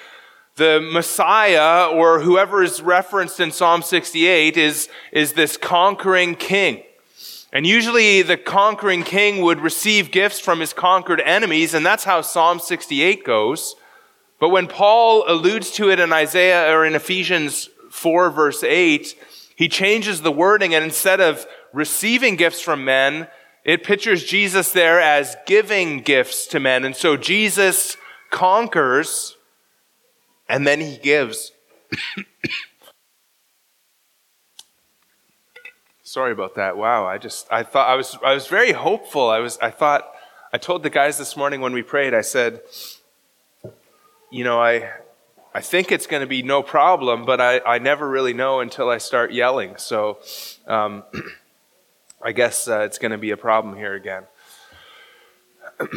the 0.56 0.80
Messiah 0.80 1.88
or 1.88 2.22
whoever 2.22 2.64
is 2.64 2.82
referenced 2.82 3.40
in 3.40 3.52
Psalm 3.52 3.82
68 3.82 4.56
is, 4.56 4.88
is 5.12 5.34
this 5.34 5.58
conquering 5.58 6.36
king. 6.36 6.82
And 7.52 7.66
usually 7.66 8.22
the 8.22 8.38
conquering 8.38 9.04
king 9.04 9.42
would 9.42 9.60
receive 9.60 10.12
gifts 10.12 10.40
from 10.40 10.62
his 10.62 10.74
conquered 10.74 11.22
enemies, 11.22 11.74
and 11.74 11.86
that's 11.86 12.06
how 12.06 12.22
Psalm 12.22 12.60
68 12.60 13.26
goes. 13.26 13.76
But 14.40 14.50
when 14.50 14.68
Paul 14.68 15.24
alludes 15.28 15.72
to 15.72 15.90
it 15.90 16.00
in 16.00 16.14
Isaiah 16.14 16.74
or 16.74 16.86
in 16.86 16.96
Ephesians 16.96 17.70
4 17.92 18.30
verse 18.30 18.64
8, 18.64 19.16
he 19.56 19.70
changes 19.70 20.22
the 20.22 20.32
wording 20.32 20.74
and 20.74 20.84
instead 20.84 21.22
of 21.22 21.46
receiving 21.74 22.36
gifts 22.36 22.62
from 22.62 22.84
men, 22.84 23.28
it 23.64 23.84
pictures 23.84 24.24
Jesus 24.24 24.72
there 24.72 25.02
as 25.02 25.36
giving 25.46 26.02
gifts 26.02 26.48
to 26.48 26.60
men. 26.60 26.84
And 26.84 26.96
so 26.96 27.18
Jesus 27.18 27.98
conquers 28.30 29.35
and 30.48 30.66
then 30.66 30.82
he 30.82 30.98
gives. 30.98 31.52
Sorry 36.04 36.32
about 36.32 36.56
that. 36.56 36.78
Wow, 36.78 37.06
I 37.06 37.18
just 37.18 37.48
I 37.52 37.64
thought 37.64 37.90
I 37.90 37.96
was 37.96 38.18
I 38.24 38.34
was 38.34 38.48
very 38.48 38.72
hopeful. 38.72 39.30
I 39.30 39.40
was 39.40 39.58
I 39.60 39.70
thought 39.72 40.16
I 40.56 40.58
told 40.58 40.84
the 40.84 40.90
guys 40.90 41.18
this 41.18 41.36
morning 41.36 41.60
when 41.60 41.74
we 41.74 41.84
prayed, 41.84 42.14
I 42.14 42.22
said, 42.22 42.62
you 44.32 44.46
know, 44.46 44.62
I, 44.62 44.90
I 45.54 45.60
think 45.60 45.92
it's 45.92 46.08
going 46.08 46.22
to 46.22 46.28
be 46.28 46.44
no 46.44 46.64
problem, 46.64 47.26
but 47.26 47.42
I, 47.42 47.60
I 47.60 47.80
never 47.80 48.08
really 48.08 48.34
know 48.34 48.62
until 48.62 48.90
I 48.90 49.00
start 49.00 49.34
yelling. 49.34 49.76
So 49.76 50.20
um, 50.66 51.04
I 52.24 52.32
guess 52.32 52.70
uh, 52.70 52.84
it's 52.84 53.00
going 53.00 53.12
to 53.12 53.18
be 53.18 53.32
a 53.32 53.38
problem 53.38 53.76
here 53.76 53.96
again. 53.96 54.24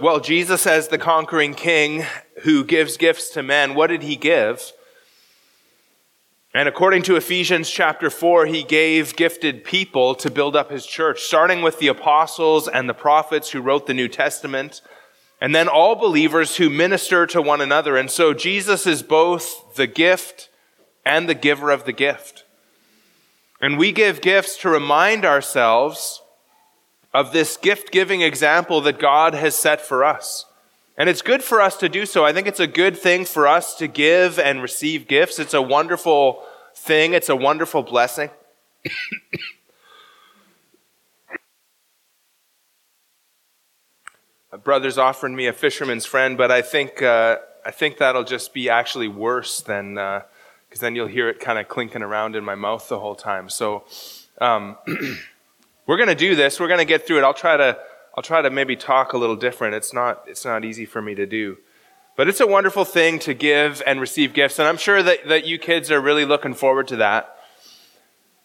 well, 0.00 0.20
Jesus, 0.20 0.66
as 0.66 0.88
the 0.88 0.98
conquering 0.98 1.54
king 1.54 2.04
who 2.42 2.64
gives 2.64 2.96
gifts 2.96 3.30
to 3.30 3.42
men, 3.42 3.74
what 3.74 3.88
did 3.88 4.02
he 4.02 4.16
give? 4.16 4.72
And 6.54 6.68
according 6.68 7.02
to 7.04 7.16
Ephesians 7.16 7.70
chapter 7.70 8.10
4, 8.10 8.46
he 8.46 8.62
gave 8.62 9.16
gifted 9.16 9.64
people 9.64 10.14
to 10.16 10.30
build 10.30 10.54
up 10.54 10.70
his 10.70 10.84
church, 10.84 11.22
starting 11.22 11.62
with 11.62 11.78
the 11.78 11.88
apostles 11.88 12.68
and 12.68 12.88
the 12.88 12.94
prophets 12.94 13.50
who 13.50 13.60
wrote 13.60 13.86
the 13.86 13.94
New 13.94 14.08
Testament, 14.08 14.82
and 15.40 15.54
then 15.54 15.66
all 15.66 15.94
believers 15.94 16.56
who 16.56 16.68
minister 16.68 17.26
to 17.26 17.40
one 17.40 17.60
another. 17.60 17.96
And 17.96 18.10
so 18.10 18.34
Jesus 18.34 18.86
is 18.86 19.02
both 19.02 19.74
the 19.76 19.86
gift 19.86 20.50
and 21.04 21.28
the 21.28 21.34
giver 21.34 21.70
of 21.70 21.84
the 21.84 21.92
gift. 21.92 22.44
And 23.60 23.78
we 23.78 23.92
give 23.92 24.20
gifts 24.20 24.56
to 24.58 24.68
remind 24.68 25.24
ourselves 25.24 26.21
of 27.14 27.32
this 27.32 27.56
gift 27.56 27.90
giving 27.92 28.22
example 28.22 28.80
that 28.82 28.98
God 28.98 29.34
has 29.34 29.54
set 29.54 29.80
for 29.80 30.04
us. 30.04 30.46
And 30.96 31.08
it's 31.08 31.22
good 31.22 31.42
for 31.42 31.60
us 31.60 31.76
to 31.78 31.88
do 31.88 32.06
so. 32.06 32.24
I 32.24 32.32
think 32.32 32.46
it's 32.46 32.60
a 32.60 32.66
good 32.66 32.96
thing 32.96 33.24
for 33.24 33.46
us 33.46 33.74
to 33.76 33.88
give 33.88 34.38
and 34.38 34.62
receive 34.62 35.08
gifts. 35.08 35.38
It's 35.38 35.54
a 35.54 35.62
wonderful 35.62 36.44
thing, 36.74 37.12
it's 37.14 37.28
a 37.28 37.36
wonderful 37.36 37.82
blessing. 37.82 38.30
a 44.52 44.58
brother's 44.58 44.98
offering 44.98 45.34
me 45.34 45.46
a 45.46 45.52
fisherman's 45.52 46.04
friend, 46.04 46.36
but 46.36 46.50
I 46.50 46.60
think, 46.62 47.02
uh, 47.02 47.38
I 47.64 47.70
think 47.70 47.98
that'll 47.98 48.24
just 48.24 48.52
be 48.52 48.68
actually 48.68 49.08
worse 49.08 49.60
than, 49.60 49.94
because 49.94 50.24
uh, 50.76 50.80
then 50.80 50.94
you'll 50.94 51.06
hear 51.06 51.28
it 51.28 51.40
kind 51.40 51.58
of 51.58 51.68
clinking 51.68 52.02
around 52.02 52.36
in 52.36 52.44
my 52.44 52.54
mouth 52.54 52.88
the 52.88 52.98
whole 52.98 53.14
time. 53.14 53.48
So 53.48 53.84
um, 54.40 54.76
we're 55.86 55.96
going 55.96 56.08
to 56.08 56.14
do 56.14 56.34
this. 56.34 56.60
We're 56.60 56.68
going 56.68 56.78
to 56.78 56.84
get 56.84 57.06
through 57.06 57.18
it. 57.18 57.24
I'll 57.24 57.34
try 57.34 57.56
to 57.56 57.78
I'll 58.14 58.22
try 58.22 58.42
to 58.42 58.50
maybe 58.50 58.76
talk 58.76 59.14
a 59.14 59.18
little 59.18 59.36
different. 59.36 59.74
It's 59.74 59.94
not, 59.94 60.24
it's 60.26 60.44
not 60.44 60.64
easy 60.64 60.84
for 60.84 61.00
me 61.00 61.14
to 61.14 61.24
do. 61.24 61.56
But 62.14 62.28
it's 62.28 62.40
a 62.40 62.46
wonderful 62.46 62.84
thing 62.84 63.18
to 63.20 63.32
give 63.32 63.82
and 63.86 63.98
receive 63.98 64.34
gifts, 64.34 64.58
and 64.58 64.68
I'm 64.68 64.76
sure 64.76 65.02
that, 65.02 65.28
that 65.28 65.46
you 65.46 65.58
kids 65.58 65.90
are 65.90 66.00
really 66.00 66.26
looking 66.26 66.52
forward 66.52 66.88
to 66.88 66.96
that. 66.96 67.38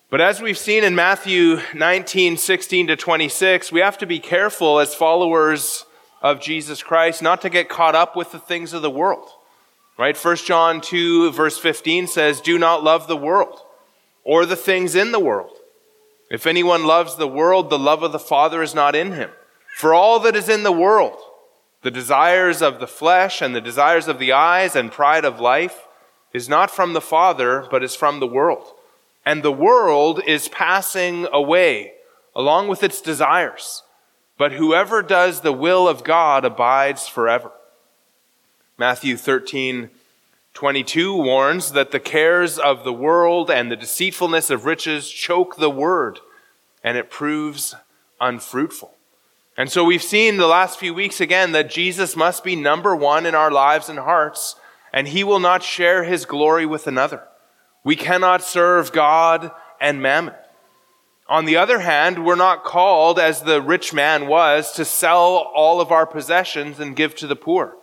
But 0.10 0.22
as 0.22 0.41
we've 0.41 0.58
seen 0.58 0.86
in 0.86 0.96
Matthew 0.96 1.60
19, 1.74 2.38
16 2.38 2.88
to 2.88 2.96
26, 2.96 3.74
we 3.74 3.82
have 3.82 3.98
to 3.98 4.06
be 4.06 4.20
careful 4.20 4.79
as 4.79 4.96
followers 4.96 5.84
of 6.22 6.39
Jesus 6.39 6.82
Christ 6.82 7.22
not 7.22 7.41
to 7.41 7.50
get 7.50 7.67
caught 7.67 7.94
up 7.94 8.15
with 8.15 8.32
the 8.32 8.39
things 8.39 8.72
of 8.72 8.82
the 8.82 8.89
world. 8.89 9.29
Right? 9.98 10.15
1 10.15 10.38
John 10.38 10.79
2, 10.79 11.32
verse 11.32 11.58
15 11.58 12.08
says, 12.08 12.39
Do 12.39 12.58
not 12.58 12.86
love 12.86 13.08
the 13.08 13.17
world 13.17 13.60
or 14.24 14.46
the 14.46 14.56
things 14.56 14.96
in 14.96 15.12
the 15.12 15.20
world. 15.20 15.58
If 16.29 16.46
anyone 16.46 16.86
loves 16.86 17.15
the 17.15 17.27
world, 17.27 17.69
the 17.69 17.79
love 17.79 18.03
of 18.03 18.12
the 18.12 18.19
Father 18.19 18.62
is 18.62 18.75
not 18.75 18.96
in 18.96 19.13
him. 19.13 19.31
For 19.77 19.93
all 19.93 20.19
that 20.22 20.36
is 20.36 20.50
in 20.50 20.63
the 20.63 20.72
world, 20.72 21.17
the 21.84 21.91
desires 21.91 22.62
of 22.62 22.79
the 22.79 22.88
flesh 22.88 23.41
and 23.41 23.55
the 23.55 23.62
desires 23.62 24.07
of 24.07 24.19
the 24.19 24.31
eyes 24.34 24.75
and 24.75 24.91
pride 24.91 25.24
of 25.24 25.39
life, 25.39 25.88
is 26.34 26.50
not 26.50 26.69
from 26.69 26.93
the 26.93 27.01
Father, 27.01 27.65
but 27.72 27.84
is 27.84 27.96
from 27.96 28.19
the 28.19 28.27
world. 28.27 28.74
And 29.25 29.43
the 29.43 29.51
world 29.51 30.22
is 30.25 30.50
passing 30.50 31.27
away 31.31 31.93
along 32.36 32.67
with 32.67 32.84
its 32.84 33.01
desires. 33.01 33.84
But 34.38 34.53
whoever 34.53 35.01
does 35.01 35.41
the 35.41 35.53
will 35.53 35.88
of 35.88 36.03
God 36.03 36.46
abides 36.46 37.07
forever. 37.07 37.51
Matthew 38.77 39.17
13, 39.17 39.89
22 40.57 41.15
warns 41.15 41.73
that 41.73 41.91
the 41.91 41.99
cares 41.99 42.57
of 42.57 42.83
the 42.83 42.91
world 42.91 43.51
and 43.51 43.71
the 43.71 43.75
deceitfulness 43.75 44.49
of 44.49 44.65
riches 44.65 45.07
choke 45.07 45.57
the 45.57 45.69
word, 45.69 46.19
and 46.83 46.97
it 46.97 47.11
proves 47.11 47.75
unfruitful. 48.19 48.91
And 49.55 49.71
so 49.71 49.83
we've 49.83 50.01
seen 50.01 50.37
the 50.37 50.47
last 50.47 50.79
few 50.79 50.95
weeks 50.95 51.21
again 51.21 51.51
that 51.51 51.69
Jesus 51.69 52.15
must 52.15 52.43
be 52.43 52.55
number 52.55 52.95
one 52.95 53.27
in 53.27 53.35
our 53.35 53.51
lives 53.51 53.87
and 53.87 53.99
hearts, 53.99 54.55
and 54.91 55.09
he 55.09 55.23
will 55.23 55.39
not 55.39 55.61
share 55.61 56.05
his 56.05 56.25
glory 56.25 56.65
with 56.65 56.87
another. 56.87 57.21
We 57.83 57.95
cannot 57.95 58.41
serve 58.41 58.91
God 58.91 59.51
and 59.79 60.01
mammon. 60.01 60.33
On 61.27 61.45
the 61.45 61.57
other 61.57 61.81
hand, 61.81 62.25
we're 62.25 62.33
not 62.33 62.63
called, 62.63 63.19
as 63.19 63.43
the 63.43 63.61
rich 63.61 63.93
man 63.93 64.25
was, 64.25 64.71
to 64.71 64.85
sell 64.85 65.51
all 65.53 65.79
of 65.79 65.91
our 65.91 66.07
possessions 66.07 66.79
and 66.79 66.95
give 66.95 67.13
to 67.17 67.27
the 67.27 67.35
poor. 67.35 67.77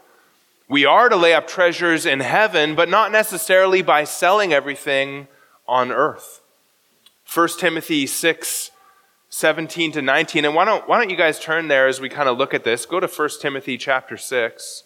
We 0.68 0.85
are 0.85 1.09
to 1.09 1.16
lay 1.16 1.35
up 1.35 1.47
treasures 1.47 2.06
in 2.06 2.21
heaven, 2.21 2.75
but 2.75 2.88
not 2.88 3.12
necessarily 3.12 3.83
by 3.83 4.04
selling 4.04 4.52
everything 4.52 5.28
on 5.66 5.92
earth. 5.92 6.40
1 7.33 7.49
Timothy 7.59 8.06
6 8.06 8.71
17 9.30 9.90
to 9.90 10.00
19. 10.00 10.44
And 10.44 10.54
why 10.54 10.64
don't, 10.64 10.88
why 10.88 10.97
don't 10.97 11.11
you 11.11 11.16
guys 11.16 11.40
turn 11.40 11.66
there 11.66 11.88
as 11.88 12.00
we 12.00 12.09
kind 12.09 12.28
of 12.28 12.38
look 12.38 12.54
at 12.54 12.62
this? 12.62 12.87
Go 12.87 13.00
to 13.00 13.09
1 13.09 13.28
Timothy 13.40 13.76
chapter 13.76 14.16
6. 14.16 14.85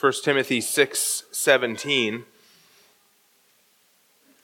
1 0.00 0.12
Timothy 0.22 0.60
6 0.60 1.24
17. 1.32 2.24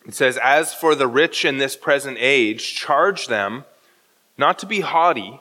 It 0.06 0.14
says, 0.14 0.38
As 0.42 0.74
for 0.74 0.96
the 0.96 1.06
rich 1.06 1.44
in 1.44 1.58
this 1.58 1.76
present 1.76 2.16
age, 2.18 2.74
charge 2.74 3.28
them 3.28 3.64
not 4.36 4.58
to 4.58 4.66
be 4.66 4.80
haughty, 4.80 5.40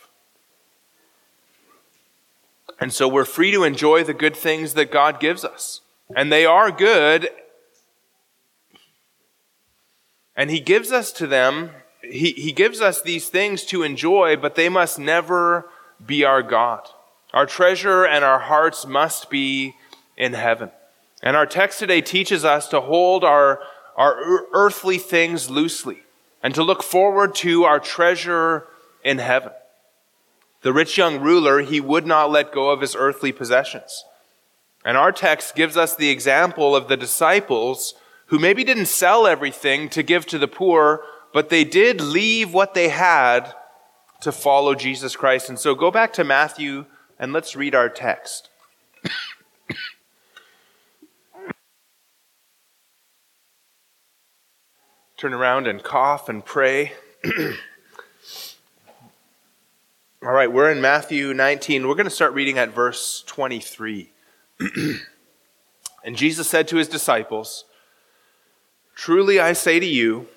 And 2.81 2.91
so 2.91 3.07
we're 3.07 3.23
free 3.23 3.51
to 3.51 3.63
enjoy 3.63 4.03
the 4.03 4.13
good 4.13 4.35
things 4.35 4.73
that 4.73 4.91
God 4.91 5.21
gives 5.21 5.45
us. 5.45 5.79
And 6.15 6.31
they 6.31 6.45
are 6.45 6.71
good. 6.71 7.29
And 10.35 10.49
He 10.49 10.59
gives 10.59 10.91
us 10.91 11.13
to 11.13 11.27
them 11.27 11.69
he, 12.03 12.31
he 12.31 12.51
gives 12.51 12.81
us 12.81 13.01
these 13.01 13.29
things 13.29 13.63
to 13.65 13.83
enjoy, 13.83 14.35
but 14.35 14.55
they 14.55 14.69
must 14.69 14.99
never 14.99 15.69
be 16.03 16.23
our 16.23 16.41
God. 16.41 16.87
Our 17.33 17.45
treasure 17.45 18.05
and 18.05 18.25
our 18.25 18.39
hearts 18.39 18.85
must 18.85 19.29
be 19.29 19.75
in 20.17 20.33
heaven. 20.33 20.71
And 21.23 21.37
our 21.37 21.45
text 21.45 21.79
today 21.79 22.01
teaches 22.01 22.43
us 22.43 22.67
to 22.69 22.81
hold 22.81 23.23
our, 23.23 23.61
our 23.95 24.47
earthly 24.53 24.97
things 24.97 25.49
loosely 25.49 26.03
and 26.43 26.55
to 26.55 26.63
look 26.63 26.83
forward 26.83 27.35
to 27.35 27.63
our 27.63 27.79
treasure 27.79 28.67
in 29.03 29.19
heaven. 29.19 29.51
The 30.61 30.73
rich 30.73 30.97
young 30.97 31.19
ruler, 31.19 31.61
he 31.61 31.79
would 31.81 32.05
not 32.05 32.29
let 32.29 32.51
go 32.51 32.69
of 32.69 32.81
his 32.81 32.95
earthly 32.95 33.31
possessions. 33.31 34.05
And 34.85 34.95
our 34.97 35.11
text 35.11 35.55
gives 35.55 35.75
us 35.77 35.95
the 35.95 36.09
example 36.09 36.75
of 36.75 36.87
the 36.87 36.97
disciples 36.97 37.95
who 38.27 38.37
maybe 38.39 38.63
didn't 38.63 38.85
sell 38.85 39.27
everything 39.27 39.89
to 39.89 40.03
give 40.03 40.25
to 40.27 40.37
the 40.37 40.47
poor, 40.47 41.03
but 41.33 41.49
they 41.49 41.63
did 41.63 41.99
leave 41.99 42.53
what 42.53 42.73
they 42.73 42.89
had 42.89 43.53
to 44.21 44.31
follow 44.31 44.75
Jesus 44.75 45.15
Christ. 45.15 45.49
And 45.49 45.59
so 45.59 45.75
go 45.75 45.91
back 45.91 46.13
to 46.13 46.23
Matthew 46.23 46.85
and 47.19 47.33
let's 47.33 47.55
read 47.55 47.75
our 47.75 47.89
text. 47.89 48.49
Turn 55.17 55.33
around 55.33 55.67
and 55.67 55.83
cough 55.83 56.29
and 56.29 56.45
pray. 56.45 56.93
All 60.23 60.33
right, 60.33 60.51
we're 60.51 60.69
in 60.69 60.81
Matthew 60.81 61.33
19. 61.33 61.87
We're 61.87 61.95
going 61.95 62.03
to 62.03 62.11
start 62.11 62.35
reading 62.35 62.59
at 62.59 62.75
verse 62.75 63.23
23. 63.25 64.11
and 66.03 66.15
Jesus 66.15 66.47
said 66.47 66.67
to 66.67 66.75
his 66.75 66.87
disciples, 66.87 67.65
Truly 68.93 69.39
I 69.39 69.53
say 69.53 69.79
to 69.79 69.85
you, 69.85 70.27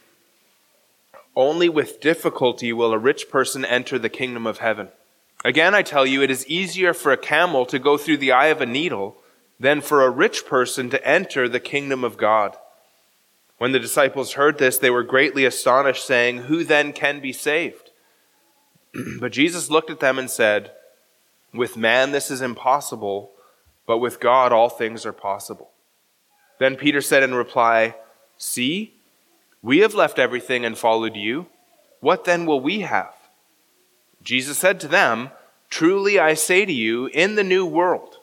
only 1.37 1.69
with 1.69 2.01
difficulty 2.01 2.73
will 2.73 2.95
a 2.95 2.99
rich 2.99 3.29
person 3.29 3.63
enter 3.63 3.99
the 3.99 4.09
kingdom 4.09 4.47
of 4.47 4.57
heaven. 4.57 4.89
Again, 5.45 5.75
I 5.75 5.83
tell 5.83 6.07
you, 6.07 6.23
it 6.23 6.31
is 6.31 6.47
easier 6.47 6.95
for 6.95 7.13
a 7.13 7.19
camel 7.19 7.67
to 7.67 7.79
go 7.79 7.99
through 7.99 8.17
the 8.17 8.33
eye 8.33 8.47
of 8.47 8.63
a 8.63 8.67
needle 8.67 9.19
than 9.61 9.83
for 9.83 10.03
a 10.03 10.09
rich 10.09 10.47
person 10.47 10.89
to 10.89 11.07
enter 11.07 11.47
the 11.47 11.61
kingdom 11.61 12.05
of 12.05 12.17
God. 12.17 12.57
When 13.59 13.73
the 13.73 13.81
disciples 13.81 14.33
heard 14.33 14.57
this, 14.57 14.79
they 14.79 14.89
were 14.89 15.03
greatly 15.03 15.45
astonished, 15.45 16.07
saying, 16.07 16.45
Who 16.45 16.65
then 16.65 16.95
can 16.95 17.21
be 17.21 17.35
saved? 17.35 17.84
but 19.21 19.33
Jesus 19.33 19.71
looked 19.71 19.91
at 19.91 20.01
them 20.01 20.19
and 20.19 20.31
said, 20.31 20.73
With 21.53 21.77
man 21.77 22.13
this 22.13 22.31
is 22.31 22.43
impossible, 22.43 23.33
but 23.87 23.99
with 23.99 24.21
God 24.21 24.53
all 24.53 24.69
things 24.69 25.05
are 25.05 25.13
possible. 25.13 25.71
Then 26.59 26.77
Peter 26.77 27.01
said 27.01 27.23
in 27.23 27.35
reply, 27.35 27.97
See, 28.39 28.95
we 29.63 29.79
have 29.79 29.95
left 29.95 30.19
everything 30.19 30.65
and 30.65 30.77
followed 30.77 31.17
you. 31.17 31.47
What 32.01 32.25
then 32.25 32.47
will 32.47 32.61
we 32.61 32.81
have? 32.81 33.15
Jesus 34.23 34.59
said 34.59 34.81
to 34.81 34.89
them, 34.89 35.31
Truly 35.71 36.19
I 36.19 36.35
say 36.35 36.65
to 36.65 36.73
you, 36.73 37.07
in 37.07 37.35
the 37.35 37.45
new 37.45 37.67
world, 37.67 38.19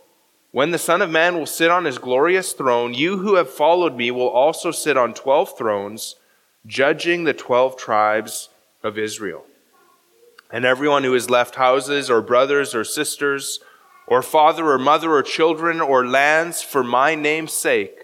when 0.51 0.71
the 0.71 0.77
Son 0.77 1.01
of 1.01 1.09
Man 1.09 1.35
will 1.35 1.45
sit 1.45 1.71
on 1.71 1.85
his 1.85 1.97
glorious 1.97 2.53
throne, 2.53 2.93
you 2.93 3.19
who 3.19 3.35
have 3.35 3.49
followed 3.49 3.95
me 3.95 4.11
will 4.11 4.27
also 4.29 4.71
sit 4.71 4.97
on 4.97 5.13
twelve 5.13 5.57
thrones, 5.57 6.15
judging 6.65 7.23
the 7.23 7.33
twelve 7.33 7.77
tribes 7.77 8.49
of 8.83 8.97
Israel. 8.97 9.45
And 10.51 10.65
everyone 10.65 11.03
who 11.03 11.13
has 11.13 11.29
left 11.29 11.55
houses 11.55 12.09
or 12.09 12.21
brothers 12.21 12.75
or 12.75 12.83
sisters 12.83 13.59
or 14.05 14.21
father 14.21 14.67
or 14.67 14.77
mother 14.77 15.11
or 15.11 15.23
children 15.23 15.79
or 15.79 16.05
lands 16.05 16.61
for 16.61 16.83
my 16.83 17.15
name's 17.15 17.53
sake 17.53 18.01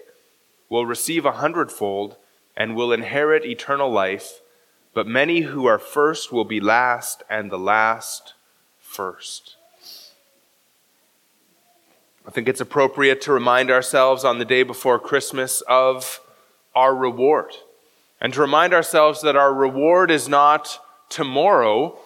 will 0.68 0.86
receive 0.86 1.24
a 1.24 1.32
hundredfold 1.32 2.16
and 2.56 2.74
will 2.74 2.92
inherit 2.92 3.44
eternal 3.44 3.90
life. 3.90 4.40
But 4.94 5.06
many 5.06 5.42
who 5.42 5.66
are 5.66 5.78
first 5.78 6.32
will 6.32 6.44
be 6.44 6.60
last, 6.60 7.22
and 7.30 7.50
the 7.50 7.58
last 7.58 8.34
first. 8.80 9.56
I 12.26 12.30
think 12.30 12.48
it's 12.48 12.60
appropriate 12.60 13.20
to 13.22 13.32
remind 13.32 13.70
ourselves 13.70 14.24
on 14.24 14.38
the 14.38 14.44
day 14.44 14.62
before 14.62 14.98
Christmas 14.98 15.60
of 15.62 16.20
our 16.74 16.94
reward. 16.94 17.52
And 18.20 18.32
to 18.34 18.40
remind 18.40 18.74
ourselves 18.74 19.22
that 19.22 19.36
our 19.36 19.54
reward 19.54 20.10
is 20.10 20.28
not 20.28 20.80
tomorrow, 21.08 21.98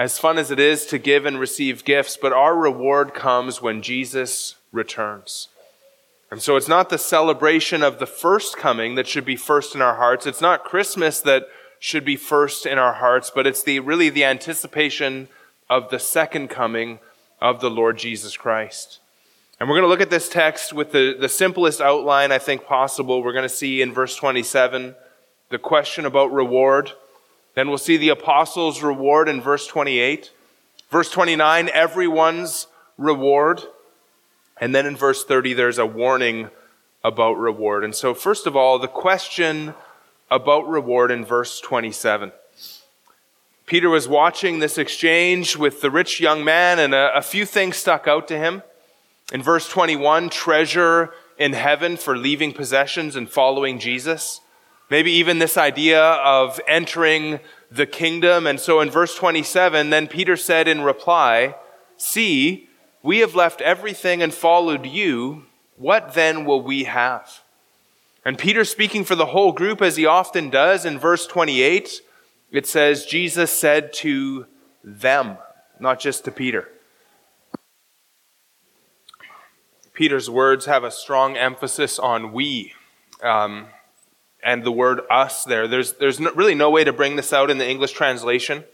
as 0.00 0.18
fun 0.18 0.38
as 0.38 0.50
it 0.50 0.58
is 0.58 0.86
to 0.86 0.98
give 0.98 1.26
and 1.26 1.38
receive 1.38 1.84
gifts, 1.84 2.16
but 2.16 2.32
our 2.32 2.56
reward 2.56 3.12
comes 3.12 3.60
when 3.60 3.82
Jesus 3.82 4.54
returns. 4.72 5.48
And 6.30 6.40
so 6.40 6.56
it's 6.56 6.68
not 6.68 6.88
the 6.88 6.96
celebration 6.96 7.82
of 7.82 7.98
the 7.98 8.06
first 8.06 8.56
coming 8.56 8.94
that 8.94 9.06
should 9.06 9.26
be 9.26 9.36
first 9.36 9.74
in 9.74 9.82
our 9.82 9.96
hearts. 9.96 10.24
It's 10.24 10.40
not 10.40 10.64
Christmas 10.64 11.20
that 11.20 11.48
should 11.78 12.02
be 12.02 12.16
first 12.16 12.64
in 12.64 12.78
our 12.78 12.94
hearts, 12.94 13.30
but 13.34 13.46
it's 13.46 13.62
the, 13.62 13.78
really 13.80 14.08
the 14.08 14.24
anticipation 14.24 15.28
of 15.68 15.90
the 15.90 15.98
second 15.98 16.48
coming 16.48 16.98
of 17.38 17.60
the 17.60 17.70
Lord 17.70 17.98
Jesus 17.98 18.38
Christ. 18.38 19.00
And 19.58 19.68
we're 19.68 19.76
going 19.76 19.84
to 19.84 19.90
look 19.90 20.00
at 20.00 20.08
this 20.08 20.30
text 20.30 20.72
with 20.72 20.92
the, 20.92 21.14
the 21.20 21.28
simplest 21.28 21.82
outline 21.82 22.32
I 22.32 22.38
think 22.38 22.64
possible. 22.64 23.22
We're 23.22 23.34
going 23.34 23.42
to 23.42 23.50
see 23.50 23.82
in 23.82 23.92
verse 23.92 24.16
27 24.16 24.94
the 25.50 25.58
question 25.58 26.06
about 26.06 26.32
reward. 26.32 26.92
Then 27.54 27.68
we'll 27.68 27.78
see 27.78 27.96
the 27.96 28.08
apostles' 28.10 28.82
reward 28.82 29.28
in 29.28 29.40
verse 29.40 29.66
28. 29.66 30.32
Verse 30.90 31.10
29, 31.10 31.68
everyone's 31.72 32.66
reward. 32.96 33.62
And 34.60 34.74
then 34.74 34.86
in 34.86 34.96
verse 34.96 35.24
30, 35.24 35.54
there's 35.54 35.78
a 35.78 35.86
warning 35.86 36.50
about 37.02 37.38
reward. 37.38 37.84
And 37.84 37.94
so, 37.94 38.14
first 38.14 38.46
of 38.46 38.56
all, 38.56 38.78
the 38.78 38.88
question 38.88 39.74
about 40.30 40.68
reward 40.68 41.10
in 41.10 41.24
verse 41.24 41.60
27. 41.60 42.32
Peter 43.66 43.88
was 43.88 44.08
watching 44.08 44.58
this 44.58 44.78
exchange 44.78 45.56
with 45.56 45.80
the 45.80 45.90
rich 45.90 46.20
young 46.20 46.44
man, 46.44 46.78
and 46.78 46.94
a, 46.94 47.16
a 47.16 47.22
few 47.22 47.46
things 47.46 47.76
stuck 47.76 48.08
out 48.08 48.26
to 48.28 48.36
him. 48.36 48.62
In 49.32 49.42
verse 49.42 49.68
21, 49.68 50.28
treasure 50.28 51.10
in 51.38 51.52
heaven 51.52 51.96
for 51.96 52.16
leaving 52.16 52.52
possessions 52.52 53.14
and 53.14 53.30
following 53.30 53.78
Jesus. 53.78 54.40
Maybe 54.90 55.12
even 55.12 55.38
this 55.38 55.56
idea 55.56 56.02
of 56.02 56.60
entering 56.66 57.38
the 57.70 57.86
kingdom. 57.86 58.46
And 58.46 58.58
so 58.58 58.80
in 58.80 58.90
verse 58.90 59.14
27, 59.14 59.90
then 59.90 60.08
Peter 60.08 60.36
said 60.36 60.66
in 60.66 60.82
reply, 60.82 61.54
See, 61.96 62.68
we 63.02 63.18
have 63.18 63.34
left 63.34 63.60
everything 63.60 64.22
and 64.22 64.34
followed 64.34 64.84
you. 64.84 65.46
What 65.76 66.14
then 66.14 66.44
will 66.44 66.60
we 66.60 66.84
have? 66.84 67.42
And 68.24 68.36
Peter, 68.36 68.64
speaking 68.64 69.04
for 69.04 69.14
the 69.14 69.26
whole 69.26 69.52
group 69.52 69.80
as 69.80 69.96
he 69.96 70.04
often 70.04 70.50
does, 70.50 70.84
in 70.84 70.98
verse 70.98 71.26
28, 71.26 72.02
it 72.50 72.66
says, 72.66 73.06
Jesus 73.06 73.50
said 73.50 73.92
to 73.94 74.46
them, 74.82 75.38
not 75.78 76.00
just 76.00 76.24
to 76.24 76.30
Peter. 76.30 76.68
Peter's 79.94 80.28
words 80.28 80.66
have 80.66 80.84
a 80.84 80.90
strong 80.90 81.36
emphasis 81.36 81.98
on 81.98 82.32
we. 82.32 82.74
Um, 83.22 83.66
and 84.42 84.64
the 84.64 84.72
word 84.72 85.00
us 85.10 85.44
there. 85.44 85.68
There's, 85.68 85.94
there's 85.94 86.20
no, 86.20 86.32
really 86.32 86.54
no 86.54 86.70
way 86.70 86.84
to 86.84 86.92
bring 86.92 87.16
this 87.16 87.32
out 87.32 87.50
in 87.50 87.58
the 87.58 87.68
English 87.68 87.92
translation. 87.92 88.64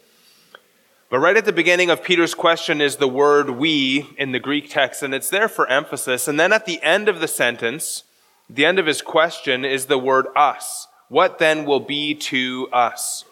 But 1.08 1.20
right 1.20 1.36
at 1.36 1.44
the 1.44 1.52
beginning 1.52 1.90
of 1.90 2.02
Peter's 2.02 2.34
question 2.34 2.80
is 2.80 2.96
the 2.96 3.08
word 3.08 3.50
we 3.50 4.08
in 4.18 4.32
the 4.32 4.40
Greek 4.40 4.68
text, 4.68 5.02
and 5.02 5.14
it's 5.14 5.30
there 5.30 5.48
for 5.48 5.68
emphasis. 5.68 6.26
And 6.26 6.38
then 6.38 6.52
at 6.52 6.66
the 6.66 6.82
end 6.82 7.08
of 7.08 7.20
the 7.20 7.28
sentence, 7.28 8.02
the 8.50 8.64
end 8.64 8.78
of 8.78 8.86
his 8.86 9.02
question 9.02 9.64
is 9.64 9.86
the 9.86 9.98
word 9.98 10.26
us. 10.34 10.88
What 11.08 11.38
then 11.38 11.64
will 11.64 11.80
be 11.80 12.14
to 12.14 12.68
us? 12.72 13.24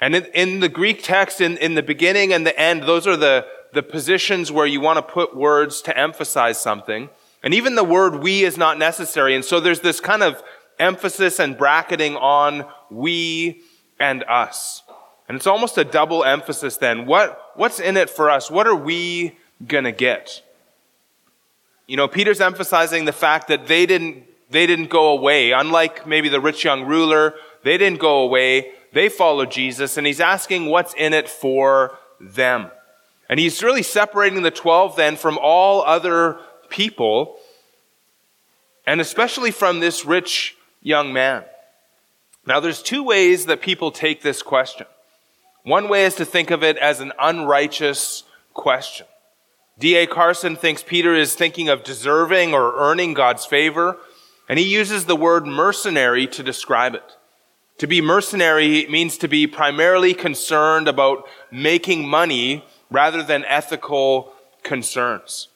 And 0.00 0.14
in, 0.14 0.24
in 0.34 0.60
the 0.60 0.68
Greek 0.68 1.02
text, 1.02 1.40
in, 1.40 1.56
in 1.58 1.74
the 1.74 1.82
beginning 1.82 2.32
and 2.32 2.46
the 2.46 2.58
end, 2.58 2.84
those 2.84 3.06
are 3.06 3.16
the, 3.16 3.46
the 3.72 3.82
positions 3.82 4.50
where 4.50 4.66
you 4.66 4.80
want 4.80 4.98
to 4.98 5.02
put 5.02 5.36
words 5.36 5.82
to 5.82 5.96
emphasize 5.96 6.60
something. 6.60 7.08
And 7.42 7.54
even 7.54 7.74
the 7.74 7.84
word 7.84 8.16
we 8.16 8.44
is 8.44 8.56
not 8.56 8.78
necessary. 8.78 9.34
And 9.34 9.44
so 9.44 9.58
there's 9.58 9.80
this 9.80 10.00
kind 10.00 10.22
of 10.22 10.42
emphasis 10.82 11.38
and 11.38 11.56
bracketing 11.56 12.16
on 12.16 12.66
we 12.90 13.62
and 13.98 14.24
us. 14.24 14.82
And 15.28 15.36
it's 15.36 15.46
almost 15.46 15.78
a 15.78 15.84
double 15.84 16.24
emphasis 16.24 16.76
then. 16.76 17.06
What, 17.06 17.52
what's 17.54 17.80
in 17.80 17.96
it 17.96 18.10
for 18.10 18.28
us? 18.28 18.50
What 18.50 18.66
are 18.66 18.74
we 18.74 19.38
going 19.66 19.84
to 19.84 19.92
get? 19.92 20.42
You 21.86 21.96
know, 21.96 22.08
Peter's 22.08 22.40
emphasizing 22.40 23.04
the 23.04 23.12
fact 23.12 23.48
that 23.48 23.66
they 23.68 23.86
didn't, 23.86 24.24
they 24.50 24.66
didn't 24.66 24.90
go 24.90 25.08
away. 25.16 25.52
Unlike 25.52 26.06
maybe 26.06 26.28
the 26.28 26.40
rich 26.40 26.64
young 26.64 26.84
ruler, 26.84 27.34
they 27.62 27.78
didn't 27.78 28.00
go 28.00 28.20
away. 28.20 28.72
They 28.92 29.08
followed 29.08 29.50
Jesus, 29.50 29.96
and 29.96 30.06
he's 30.06 30.20
asking 30.20 30.66
what's 30.66 30.94
in 30.94 31.14
it 31.14 31.28
for 31.28 31.98
them. 32.20 32.70
And 33.28 33.40
he's 33.40 33.62
really 33.62 33.82
separating 33.82 34.42
the 34.42 34.50
12 34.50 34.96
then 34.96 35.16
from 35.16 35.38
all 35.40 35.82
other 35.82 36.38
people, 36.68 37.38
and 38.86 39.00
especially 39.00 39.50
from 39.50 39.80
this 39.80 40.04
rich 40.04 40.56
young 40.82 41.12
man. 41.12 41.44
Now, 42.46 42.60
there's 42.60 42.82
two 42.82 43.02
ways 43.02 43.46
that 43.46 43.62
people 43.62 43.90
take 43.90 44.22
this 44.22 44.42
question. 44.42 44.86
One 45.62 45.88
way 45.88 46.04
is 46.04 46.16
to 46.16 46.24
think 46.24 46.50
of 46.50 46.62
it 46.64 46.76
as 46.76 47.00
an 47.00 47.12
unrighteous 47.20 48.24
question. 48.52 49.06
D.A. 49.78 50.06
Carson 50.06 50.56
thinks 50.56 50.82
Peter 50.82 51.14
is 51.14 51.34
thinking 51.34 51.68
of 51.68 51.84
deserving 51.84 52.52
or 52.52 52.76
earning 52.76 53.14
God's 53.14 53.46
favor, 53.46 53.96
and 54.48 54.58
he 54.58 54.64
uses 54.64 55.06
the 55.06 55.16
word 55.16 55.46
mercenary 55.46 56.26
to 56.28 56.42
describe 56.42 56.94
it. 56.94 57.16
To 57.78 57.86
be 57.86 58.00
mercenary 58.00 58.86
means 58.86 59.16
to 59.18 59.28
be 59.28 59.46
primarily 59.46 60.14
concerned 60.14 60.88
about 60.88 61.26
making 61.50 62.08
money 62.08 62.64
rather 62.90 63.22
than 63.22 63.44
ethical 63.46 64.32
concerns. 64.62 65.48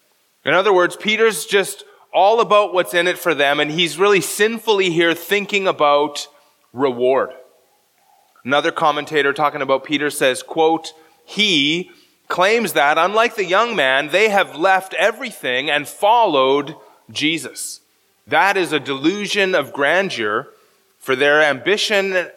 In 0.44 0.54
other 0.54 0.72
words, 0.72 0.96
Peter's 0.96 1.44
just 1.44 1.84
all 2.16 2.40
about 2.40 2.72
what's 2.72 2.94
in 2.94 3.06
it 3.06 3.18
for 3.18 3.34
them, 3.34 3.60
and 3.60 3.70
he's 3.70 3.98
really 3.98 4.22
sinfully 4.22 4.88
here 4.88 5.14
thinking 5.14 5.68
about 5.68 6.26
reward. 6.72 7.28
Another 8.42 8.72
commentator 8.72 9.34
talking 9.34 9.60
about 9.60 9.84
Peter 9.84 10.08
says, 10.08 10.42
quote, 10.42 10.94
he 11.26 11.90
claims 12.26 12.72
that, 12.72 12.96
unlike 12.96 13.36
the 13.36 13.44
young 13.44 13.76
man, 13.76 14.08
they 14.08 14.30
have 14.30 14.56
left 14.56 14.94
everything 14.94 15.68
and 15.68 15.86
followed 15.86 16.74
Jesus. 17.10 17.80
That 18.26 18.56
is 18.56 18.72
a 18.72 18.80
delusion 18.80 19.54
of 19.54 19.74
grandeur, 19.74 20.48
for 20.98 21.16
their 21.16 21.42
ambition 21.42 22.30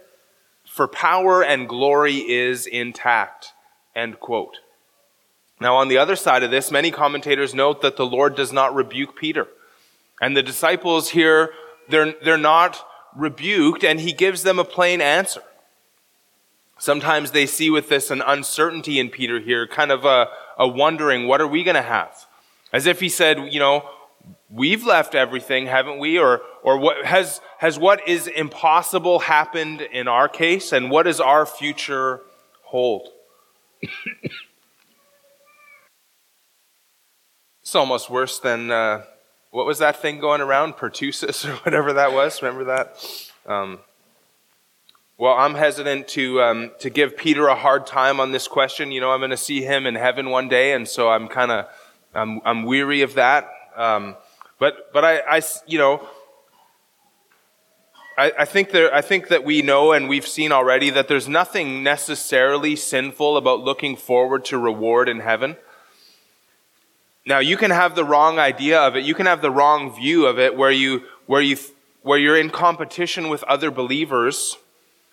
for 0.65 0.89
power 0.89 1.41
and 1.41 1.69
glory 1.69 2.17
is 2.17 2.67
intact. 2.67 3.53
End 3.95 4.19
quote. 4.19 4.57
Now, 5.61 5.77
on 5.77 5.87
the 5.87 5.97
other 5.97 6.17
side 6.17 6.43
of 6.43 6.51
this, 6.51 6.69
many 6.69 6.91
commentators 6.91 7.55
note 7.55 7.81
that 7.81 7.95
the 7.95 8.05
Lord 8.05 8.35
does 8.35 8.51
not 8.51 8.75
rebuke 8.75 9.15
Peter. 9.15 9.47
And 10.21 10.35
the 10.35 10.43
disciples 10.43 11.09
here, 11.09 11.51
they're, 11.87 12.13
they're 12.23 12.37
not 12.37 12.85
rebuked, 13.15 13.83
and 13.83 13.99
he 13.99 14.13
gives 14.13 14.43
them 14.43 14.59
a 14.59 14.65
plain 14.65 15.01
answer. 15.01 15.41
Sometimes 16.77 17.31
they 17.31 17.45
see 17.45 17.69
with 17.69 17.89
this 17.89 18.09
an 18.09 18.21
uncertainty 18.25 18.99
in 18.99 19.09
Peter 19.09 19.39
here, 19.39 19.67
kind 19.67 19.91
of 19.91 20.05
a, 20.05 20.29
a 20.57 20.67
wondering, 20.67 21.27
what 21.27 21.41
are 21.41 21.47
we 21.47 21.63
going 21.63 21.75
to 21.75 21.81
have? 21.81 22.25
As 22.71 22.85
if 22.85 22.99
he 22.99 23.09
said, 23.09 23.51
you 23.51 23.59
know, 23.59 23.89
we've 24.49 24.85
left 24.85 25.13
everything, 25.15 25.67
haven't 25.67 25.99
we? 25.99 26.17
Or, 26.17 26.41
or 26.63 26.77
what 26.77 27.05
has, 27.05 27.41
has 27.57 27.77
what 27.77 28.07
is 28.07 28.27
impossible 28.27 29.19
happened 29.19 29.81
in 29.81 30.07
our 30.07 30.29
case? 30.29 30.71
And 30.71 30.89
what 30.89 31.03
does 31.03 31.19
our 31.19 31.45
future 31.45 32.21
hold? 32.63 33.09
it's 37.61 37.75
almost 37.75 38.09
worse 38.09 38.39
than, 38.39 38.71
uh, 38.71 39.03
what 39.51 39.65
was 39.65 39.79
that 39.79 40.01
thing 40.01 40.19
going 40.19 40.41
around? 40.41 40.73
Pertussis 40.73 41.45
or 41.49 41.55
whatever 41.57 41.93
that 41.93 42.13
was. 42.13 42.41
Remember 42.41 42.65
that? 42.65 43.31
Um, 43.45 43.79
well, 45.17 45.33
I'm 45.33 45.55
hesitant 45.55 46.07
to 46.09 46.41
um, 46.41 46.71
to 46.79 46.89
give 46.89 47.17
Peter 47.17 47.47
a 47.47 47.55
hard 47.55 47.85
time 47.85 48.19
on 48.19 48.31
this 48.31 48.47
question. 48.47 48.91
You 48.91 49.01
know, 49.01 49.11
I'm 49.11 49.19
going 49.19 49.31
to 49.31 49.37
see 49.37 49.61
him 49.61 49.85
in 49.85 49.95
heaven 49.95 50.29
one 50.29 50.47
day, 50.47 50.73
and 50.73 50.87
so 50.87 51.09
I'm 51.09 51.27
kind 51.27 51.51
of 51.51 51.65
I'm, 52.13 52.39
I'm 52.45 52.63
weary 52.63 53.01
of 53.01 53.15
that. 53.15 53.49
Um, 53.75 54.15
but 54.59 54.93
but 54.93 55.03
I, 55.03 55.19
I 55.19 55.41
you 55.67 55.77
know 55.77 56.07
I, 58.17 58.33
I 58.39 58.45
think 58.45 58.71
there 58.71 58.93
I 58.93 59.01
think 59.01 59.29
that 59.29 59.45
we 59.45 59.61
know 59.61 59.93
and 59.93 60.09
we've 60.09 60.27
seen 60.27 60.51
already 60.51 60.89
that 60.89 61.07
there's 61.07 61.29
nothing 61.29 61.83
necessarily 61.83 62.75
sinful 62.75 63.37
about 63.37 63.61
looking 63.61 63.95
forward 63.95 64.43
to 64.45 64.57
reward 64.57 65.07
in 65.07 65.21
heaven. 65.21 65.55
Now, 67.25 67.39
you 67.39 67.57
can 67.57 67.71
have 67.71 67.95
the 67.95 68.05
wrong 68.05 68.39
idea 68.39 68.79
of 68.79 68.95
it. 68.95 69.03
You 69.03 69.13
can 69.13 69.25
have 69.25 69.41
the 69.41 69.51
wrong 69.51 69.95
view 69.95 70.25
of 70.25 70.39
it 70.39 70.55
where 70.55 70.71
you, 70.71 71.03
where 71.27 71.41
you, 71.41 71.57
where 72.01 72.17
you're 72.17 72.37
in 72.37 72.49
competition 72.49 73.29
with 73.29 73.43
other 73.43 73.71
believers 73.71 74.57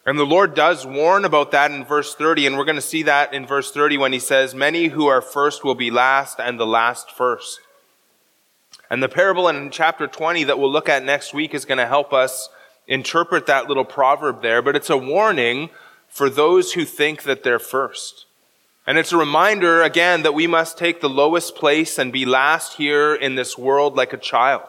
And 0.07 0.17
the 0.17 0.25
Lord 0.25 0.55
does 0.55 0.87
warn 0.87 1.25
about 1.25 1.51
that 1.51 1.73
in 1.73 1.85
verse 1.85 2.15
30, 2.15 2.47
and 2.47 2.57
we're 2.57 2.65
going 2.65 2.77
to 2.77 2.81
see 2.81 3.03
that 3.03 3.35
in 3.35 3.45
verse 3.45 3.73
30 3.73 3.99
when 3.99 4.13
he 4.13 4.21
says, 4.21 4.55
Many 4.55 4.87
who 4.87 5.09
are 5.09 5.21
first 5.21 5.65
will 5.65 5.75
be 5.75 5.91
last, 5.91 6.39
and 6.39 6.61
the 6.61 6.67
last 6.67 7.11
first. 7.11 7.59
And 8.89 9.03
the 9.03 9.09
parable 9.09 9.49
in 9.49 9.71
chapter 9.71 10.07
20 10.07 10.45
that 10.45 10.61
we'll 10.61 10.71
look 10.71 10.89
at 10.89 11.05
next 11.05 11.35
week 11.35 11.55
is 11.55 11.65
going 11.65 11.79
to 11.79 11.89
help 11.89 12.13
us 12.13 12.49
interpret 12.87 13.47
that 13.47 13.67
little 13.67 13.85
proverb 13.85 14.43
there, 14.43 14.63
but 14.63 14.77
it's 14.77 14.91
a 14.91 14.97
warning 14.97 15.71
for 16.09 16.31
those 16.31 16.75
who 16.75 16.85
think 16.85 17.25
that 17.25 17.43
they're 17.43 17.59
first. 17.59 18.27
And 18.87 18.99
it's 18.99 19.13
a 19.13 19.17
reminder, 19.17 19.83
again, 19.83 20.23
that 20.23 20.35
we 20.35 20.47
must 20.47 20.79
take 20.79 21.01
the 21.01 21.09
lowest 21.09 21.57
place 21.57 21.99
and 21.99 22.13
be 22.13 22.25
last 22.25 22.75
here 22.75 23.15
in 23.15 23.35
this 23.35 23.59
world 23.59 23.97
like 23.97 24.13
a 24.13 24.19
child. 24.19 24.63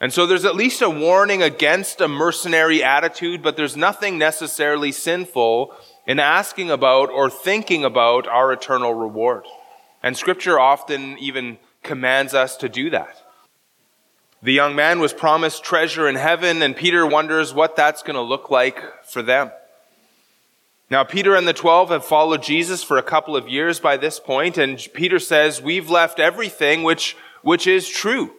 And 0.00 0.12
so 0.12 0.26
there's 0.26 0.44
at 0.44 0.56
least 0.56 0.82
a 0.82 0.90
warning 0.90 1.42
against 1.42 2.00
a 2.00 2.08
mercenary 2.08 2.82
attitude, 2.82 3.42
but 3.42 3.56
there's 3.56 3.76
nothing 3.76 4.18
necessarily 4.18 4.92
sinful 4.92 5.74
in 6.06 6.18
asking 6.18 6.70
about 6.70 7.10
or 7.10 7.30
thinking 7.30 7.84
about 7.84 8.26
our 8.26 8.52
eternal 8.52 8.94
reward. 8.94 9.44
And 10.02 10.16
scripture 10.16 10.58
often 10.58 11.18
even 11.18 11.58
commands 11.82 12.34
us 12.34 12.56
to 12.58 12.68
do 12.68 12.90
that. 12.90 13.22
The 14.40 14.52
young 14.52 14.76
man 14.76 15.00
was 15.00 15.12
promised 15.12 15.64
treasure 15.64 16.08
in 16.08 16.14
heaven, 16.14 16.62
and 16.62 16.76
Peter 16.76 17.04
wonders 17.04 17.52
what 17.52 17.74
that's 17.74 18.02
going 18.02 18.14
to 18.14 18.22
look 18.22 18.50
like 18.50 18.80
for 19.04 19.20
them. 19.20 19.50
Now, 20.90 21.04
Peter 21.04 21.34
and 21.34 21.46
the 21.46 21.52
12 21.52 21.90
have 21.90 22.04
followed 22.04 22.42
Jesus 22.42 22.82
for 22.82 22.96
a 22.96 23.02
couple 23.02 23.36
of 23.36 23.48
years 23.48 23.78
by 23.78 23.98
this 23.98 24.18
point, 24.18 24.56
and 24.56 24.78
Peter 24.94 25.18
says, 25.18 25.60
We've 25.60 25.90
left 25.90 26.18
everything, 26.18 26.82
which, 26.82 27.14
which 27.42 27.66
is 27.66 27.88
true. 27.88 28.32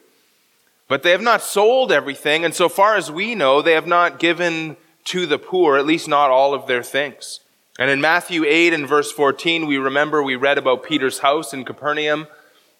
But 0.88 1.04
they 1.04 1.12
have 1.12 1.22
not 1.22 1.42
sold 1.42 1.92
everything, 1.92 2.44
and 2.44 2.52
so 2.52 2.68
far 2.68 2.96
as 2.96 3.08
we 3.08 3.36
know, 3.36 3.62
they 3.62 3.74
have 3.74 3.86
not 3.86 4.18
given 4.18 4.76
to 5.04 5.26
the 5.26 5.38
poor, 5.38 5.76
at 5.76 5.86
least 5.86 6.08
not 6.08 6.30
all 6.30 6.52
of 6.52 6.66
their 6.66 6.82
things. 6.82 7.38
And 7.78 7.88
in 7.88 8.00
Matthew 8.00 8.44
8 8.44 8.74
and 8.74 8.88
verse 8.88 9.12
14, 9.12 9.66
we 9.66 9.78
remember 9.78 10.20
we 10.20 10.34
read 10.34 10.58
about 10.58 10.82
Peter's 10.82 11.20
house 11.20 11.54
in 11.54 11.64
Capernaum. 11.64 12.26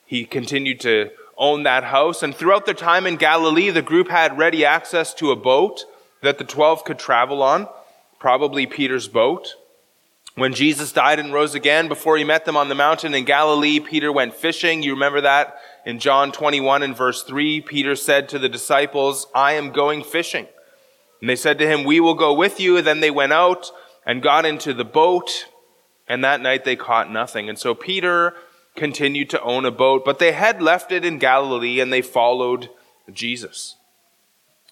He 0.04 0.24
continued 0.24 0.80
to 0.80 1.11
own 1.38 1.62
that 1.62 1.85
house, 1.85 2.24
and 2.24 2.35
throughout 2.35 2.66
their 2.66 2.74
time 2.74 3.06
in 3.06 3.14
Galilee, 3.14 3.70
the 3.70 3.83
group 3.83 4.09
had 4.09 4.37
ready 4.37 4.64
access 4.64 5.14
to 5.14 5.30
a 5.30 5.37
boat 5.37 5.85
that 6.22 6.38
the 6.38 6.44
12 6.44 6.83
could 6.85 6.98
travel 6.98 7.40
on, 7.40 7.68
probably 8.18 8.66
Peter's 8.66 9.06
boat. 9.06 9.54
When 10.37 10.55
Jesus 10.55 10.93
died 10.93 11.19
and 11.19 11.33
rose 11.33 11.55
again, 11.55 11.88
before 11.88 12.16
he 12.16 12.25
met 12.25 12.45
them 12.45 12.57
on 12.57 12.69
the 12.69 12.75
mountain 12.75 13.14
in 13.14 13.25
Galilee, 13.25 13.81
Peter 13.81 14.12
went 14.12 14.35
fishing. 14.35 14.83
You 14.83 14.93
remember 14.93 15.21
that 15.23 15.57
in 15.85 15.99
John 15.99 16.33
21 16.33 16.83
and 16.83 16.97
verse 16.97 17.23
3. 17.23 17.61
Peter 17.62 17.97
said 17.97 18.29
to 18.29 18.38
the 18.38 18.49
disciples, 18.49 19.27
I 19.35 19.55
am 19.55 19.73
going 19.73 20.05
fishing. 20.05 20.47
And 21.21 21.29
they 21.29 21.37
said 21.37 21.59
to 21.59 21.66
him, 21.66 21.85
We 21.85 22.01
will 22.01 22.14
go 22.14 22.33
with 22.33 22.61
you. 22.61 22.81
then 22.81 23.01
they 23.01 23.11
went 23.11 23.33
out 23.33 23.71
and 24.07 24.23
got 24.23 24.47
into 24.47 24.73
the 24.73 24.85
boat. 24.85 25.47
And 26.09 26.25
that 26.25 26.40
night 26.40 26.64
they 26.64 26.77
caught 26.77 27.11
nothing. 27.11 27.49
And 27.49 27.59
so 27.59 27.75
Peter 27.75 28.35
continued 28.77 29.31
to 29.31 29.43
own 29.43 29.64
a 29.64 29.71
boat, 29.71 30.05
but 30.05 30.19
they 30.19 30.33
had 30.33 30.62
left 30.62 30.93
it 30.93 31.05
in 31.05 31.19
Galilee 31.19 31.81
and 31.81 31.93
they 31.93 32.03
followed 32.03 32.71
Jesus. 33.12 33.77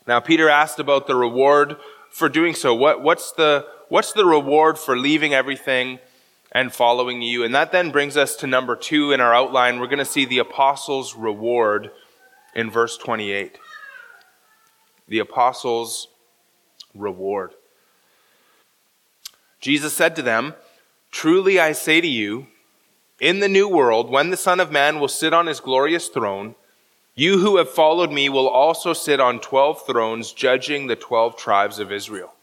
Now, 0.07 0.21
Peter 0.21 0.49
asked 0.49 0.79
about 0.79 1.07
the 1.07 1.17
reward 1.17 1.77
for 2.11 2.29
doing 2.29 2.55
so. 2.55 2.75
What, 2.75 3.03
what's 3.03 3.33
the 3.33 3.67
what's 3.89 4.13
the 4.13 4.25
reward 4.25 4.79
for 4.79 4.97
leaving 4.97 5.35
everything 5.35 5.99
and 6.53 6.73
following 6.73 7.23
you? 7.23 7.45
And 7.45 7.55
that 7.55 7.73
then 7.73 7.91
brings 7.91 8.17
us 8.17 8.37
to 8.37 8.47
number 8.47 8.77
two 8.77 9.13
in 9.13 9.21
our 9.21 9.35
outline. 9.35 9.79
We're 9.79 9.87
going 9.87 9.99
to 9.99 10.05
see 10.05 10.25
the 10.25 10.39
apostles' 10.39 11.15
reward 11.15 11.91
in 12.55 12.71
verse 12.71 12.97
28. 12.97 13.59
The 15.09 15.19
apostles' 15.19 16.09
reward. 16.95 17.53
Jesus 19.61 19.93
said 19.93 20.15
to 20.17 20.23
them, 20.23 20.55
Truly 21.11 21.59
I 21.59 21.73
say 21.73 22.01
to 22.01 22.07
you, 22.07 22.47
in 23.21 23.41
the 23.41 23.49
new 23.49 23.69
world, 23.69 24.11
when 24.11 24.31
the 24.31 24.37
Son 24.37 24.61
of 24.61 24.71
Man 24.71 25.01
will 25.01 25.09
sit 25.09 25.35
on 25.35 25.47
his 25.47 25.61
glorious 25.61 26.09
throne, 26.09 26.55
you 27.15 27.39
who 27.39 27.57
have 27.57 27.69
followed 27.69 28.13
me 28.13 28.29
will 28.29 28.49
also 28.49 28.93
sit 28.93 29.19
on 29.19 29.41
twelve 29.41 29.85
thrones, 29.85 30.33
judging 30.33 30.87
the 30.87 30.95
twelve 30.95 31.37
tribes 31.37 31.81
of 31.81 31.91
Israel. 31.91 32.35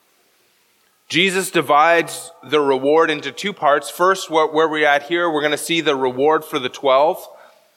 Jesus 1.08 1.52
divides 1.52 2.32
the 2.44 2.60
reward 2.60 3.12
into 3.12 3.32
two 3.32 3.54
parts. 3.54 3.92
First, 3.92 4.30
where 4.32 4.68
we're 4.68 4.88
at 4.88 5.04
here, 5.04 5.30
we're 5.30 5.42
going 5.42 5.52
to 5.52 5.58
see 5.58 5.80
the 5.80 5.96
reward 5.96 6.44
for 6.44 6.58
the 6.58 6.70
12. 6.70 7.28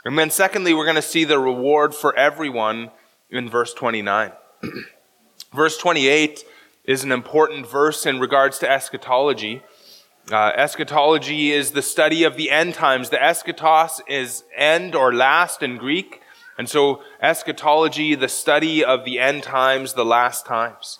And 0.04 0.18
then 0.18 0.30
secondly, 0.30 0.72
we're 0.72 0.86
going 0.86 0.96
to 0.96 1.02
see 1.02 1.24
the 1.24 1.38
reward 1.38 1.94
for 1.94 2.16
everyone 2.16 2.90
in 3.28 3.50
verse 3.50 3.74
29. 3.74 4.32
verse 5.54 5.76
28 5.76 6.44
is 6.84 7.04
an 7.04 7.12
important 7.12 7.68
verse 7.68 8.06
in 8.06 8.18
regards 8.18 8.58
to 8.60 8.70
eschatology. 8.70 9.62
Uh, 10.32 10.52
eschatology 10.56 11.52
is 11.52 11.72
the 11.72 11.82
study 11.82 12.24
of 12.24 12.36
the 12.36 12.50
end 12.50 12.72
times. 12.72 13.10
The 13.10 13.18
eschatos 13.18 14.00
is 14.08 14.44
end 14.56 14.94
or 14.94 15.12
last 15.12 15.62
in 15.62 15.76
Greek. 15.76 16.22
And 16.56 16.66
so 16.66 17.02
eschatology, 17.20 18.14
the 18.14 18.28
study 18.28 18.82
of 18.82 19.04
the 19.04 19.18
end 19.18 19.42
times, 19.42 19.92
the 19.92 20.04
last 20.04 20.46
times. 20.46 20.98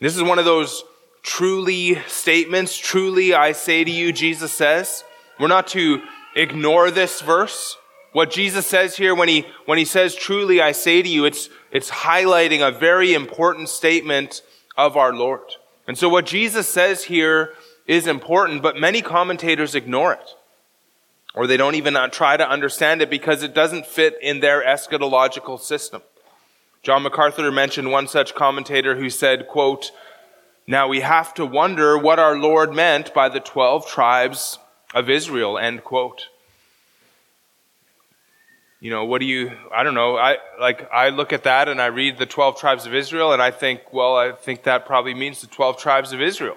This 0.00 0.16
is 0.16 0.22
one 0.22 0.38
of 0.38 0.44
those 0.44 0.84
truly 1.26 1.96
statements. 2.06 2.78
Truly, 2.78 3.34
I 3.34 3.52
say 3.52 3.84
to 3.84 3.90
you, 3.90 4.12
Jesus 4.12 4.52
says. 4.52 5.04
We're 5.38 5.48
not 5.48 5.66
to 5.68 6.00
ignore 6.34 6.90
this 6.90 7.20
verse. 7.20 7.76
What 8.12 8.30
Jesus 8.30 8.66
says 8.66 8.96
here 8.96 9.14
when 9.14 9.28
he, 9.28 9.44
when 9.66 9.76
he 9.76 9.84
says, 9.84 10.14
truly, 10.14 10.62
I 10.62 10.72
say 10.72 11.02
to 11.02 11.08
you, 11.08 11.26
it's, 11.26 11.50
it's 11.70 11.90
highlighting 11.90 12.66
a 12.66 12.70
very 12.70 13.12
important 13.12 13.68
statement 13.68 14.40
of 14.78 14.96
our 14.96 15.12
Lord. 15.12 15.56
And 15.86 15.98
so 15.98 16.08
what 16.08 16.24
Jesus 16.24 16.68
says 16.68 17.04
here 17.04 17.52
is 17.86 18.06
important, 18.06 18.62
but 18.62 18.76
many 18.76 19.02
commentators 19.02 19.74
ignore 19.74 20.14
it. 20.14 20.34
Or 21.34 21.46
they 21.46 21.58
don't 21.58 21.74
even 21.74 21.96
uh, 21.96 22.08
try 22.08 22.36
to 22.36 22.48
understand 22.48 23.02
it 23.02 23.10
because 23.10 23.42
it 23.42 23.52
doesn't 23.52 23.84
fit 23.84 24.16
in 24.22 24.40
their 24.40 24.64
eschatological 24.64 25.60
system. 25.60 26.02
John 26.82 27.02
MacArthur 27.02 27.50
mentioned 27.50 27.90
one 27.90 28.06
such 28.06 28.34
commentator 28.34 28.96
who 28.96 29.10
said, 29.10 29.48
quote, 29.48 29.90
now 30.66 30.88
we 30.88 31.00
have 31.00 31.32
to 31.34 31.46
wonder 31.46 31.96
what 31.96 32.18
our 32.18 32.38
Lord 32.38 32.74
meant 32.74 33.14
by 33.14 33.28
the 33.28 33.40
12 33.40 33.86
tribes 33.86 34.58
of 34.94 35.08
Israel, 35.08 35.58
end 35.58 35.84
quote. 35.84 36.28
You 38.80 38.90
know, 38.90 39.04
what 39.04 39.20
do 39.20 39.26
you, 39.26 39.52
I 39.74 39.84
don't 39.84 39.94
know, 39.94 40.16
I, 40.16 40.38
like, 40.60 40.90
I 40.92 41.08
look 41.08 41.32
at 41.32 41.44
that 41.44 41.68
and 41.68 41.80
I 41.80 41.86
read 41.86 42.18
the 42.18 42.26
12 42.26 42.58
tribes 42.58 42.84
of 42.86 42.94
Israel 42.94 43.32
and 43.32 43.40
I 43.40 43.50
think, 43.50 43.92
well, 43.92 44.16
I 44.16 44.32
think 44.32 44.64
that 44.64 44.86
probably 44.86 45.14
means 45.14 45.40
the 45.40 45.46
12 45.46 45.78
tribes 45.78 46.12
of 46.12 46.20
Israel. 46.20 46.56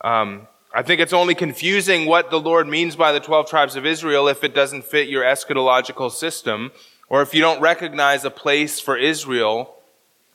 Um, 0.00 0.48
I 0.74 0.82
think 0.82 1.00
it's 1.00 1.12
only 1.12 1.34
confusing 1.34 2.06
what 2.06 2.30
the 2.30 2.40
Lord 2.40 2.66
means 2.66 2.96
by 2.96 3.12
the 3.12 3.20
12 3.20 3.48
tribes 3.48 3.76
of 3.76 3.86
Israel 3.86 4.28
if 4.28 4.44
it 4.44 4.54
doesn't 4.54 4.84
fit 4.84 5.08
your 5.08 5.22
eschatological 5.22 6.10
system 6.10 6.72
or 7.08 7.22
if 7.22 7.34
you 7.34 7.40
don't 7.40 7.60
recognize 7.60 8.24
a 8.24 8.30
place 8.30 8.80
for 8.80 8.96
Israel 8.96 9.74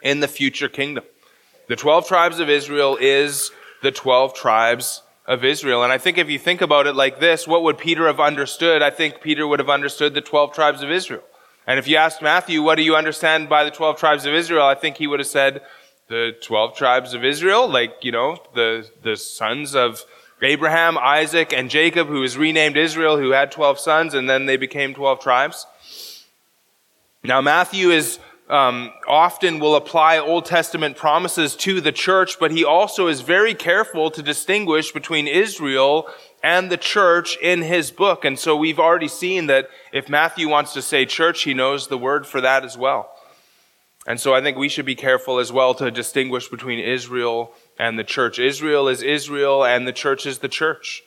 in 0.02 0.20
the 0.20 0.28
future 0.28 0.70
kingdom. 0.70 1.04
The 1.68 1.76
12 1.76 2.08
tribes 2.08 2.40
of 2.40 2.50
Israel 2.50 2.98
is 3.00 3.52
the 3.82 3.92
12 3.92 4.34
tribes 4.34 5.02
of 5.26 5.46
Israel. 5.46 5.84
And 5.84 5.94
I 5.94 5.98
think 5.98 6.18
if 6.18 6.30
you 6.30 6.38
think 6.38 6.62
about 6.62 6.88
it 6.88 6.96
like 6.96 7.20
this, 7.20 7.48
what 7.48 7.64
would 7.64 7.78
Peter 7.78 8.08
have 8.08 8.20
understood? 8.20 8.82
I 8.82 8.90
think 8.90 9.22
Peter 9.22 9.48
would 9.48 9.60
have 9.60 9.70
understood 9.70 10.14
the 10.14 10.22
12 10.22 10.54
tribes 10.54 10.84
of 10.84 10.92
Israel. 10.92 11.24
And 11.66 11.80
if 11.80 11.88
you 11.88 11.96
asked 11.96 12.22
Matthew, 12.22 12.62
what 12.62 12.76
do 12.76 12.84
you 12.84 12.96
understand 12.96 13.48
by 13.48 13.64
the 13.64 13.72
12 13.72 13.98
tribes 13.98 14.26
of 14.26 14.34
Israel? 14.34 14.66
I 14.66 14.76
think 14.76 14.98
he 14.98 15.08
would 15.08 15.22
have 15.22 15.28
said 15.28 15.62
the 16.10 16.36
12 16.42 16.76
tribes 16.76 17.14
of 17.14 17.24
Israel, 17.24 17.70
like, 17.70 17.96
you 18.02 18.12
know, 18.12 18.38
the, 18.54 18.90
the 19.02 19.16
sons 19.16 19.74
of 19.74 20.04
Abraham, 20.42 20.98
Isaac, 20.98 21.54
and 21.54 21.70
Jacob, 21.70 22.08
who 22.08 22.20
was 22.20 22.38
renamed 22.38 22.76
Israel, 22.76 23.18
who 23.18 23.32
had 23.32 23.50
12 23.52 23.80
sons, 23.80 24.14
and 24.14 24.30
then 24.30 24.46
they 24.46 24.58
became 24.58 24.94
12 24.94 25.22
tribes. 25.22 25.66
Now, 27.24 27.40
Matthew 27.40 27.92
is 27.92 28.20
um, 28.50 28.92
often 29.08 29.60
will 29.60 29.76
apply 29.76 30.18
Old 30.20 30.46
Testament 30.46 30.98
promises 30.98 31.56
to 31.58 31.80
the 31.82 31.92
church, 31.92 32.40
but 32.40 32.52
he 32.52 32.64
also 32.64 33.08
is 33.08 33.22
very 33.22 33.54
careful 33.54 34.12
to 34.12 34.22
distinguish 34.22 34.92
between 34.92 35.28
Israel 35.28 36.08
and 36.44 36.70
the 36.70 36.78
church 36.78 37.38
in 37.42 37.62
his 37.62 37.90
book. 37.90 38.26
And 38.26 38.38
so 38.38 38.56
we've 38.56 38.80
already 38.80 39.08
seen 39.08 39.48
that 39.48 39.70
if 39.94 40.10
Matthew 40.10 40.50
wants 40.50 40.74
to 40.74 40.82
say 40.82 41.06
church, 41.06 41.44
he 41.44 41.54
knows 41.54 41.88
the 41.88 41.98
word 41.98 42.28
for 42.28 42.42
that 42.42 42.66
as 42.66 42.78
well. 42.78 43.10
And 44.06 44.20
so 44.20 44.34
I 44.34 44.42
think 44.42 44.58
we 44.58 44.68
should 44.68 44.86
be 44.86 44.96
careful 44.96 45.40
as 45.40 45.52
well 45.54 45.74
to 45.76 45.90
distinguish 45.90 46.50
between 46.50 46.80
Israel 46.80 47.54
and 47.80 47.98
the 47.98 48.04
church. 48.04 48.38
Israel 48.38 48.90
is 48.90 49.02
Israel 49.02 49.64
and 49.64 49.88
the 49.88 49.94
church 49.94 50.26
is 50.26 50.40
the 50.40 50.50
church. 50.50 51.04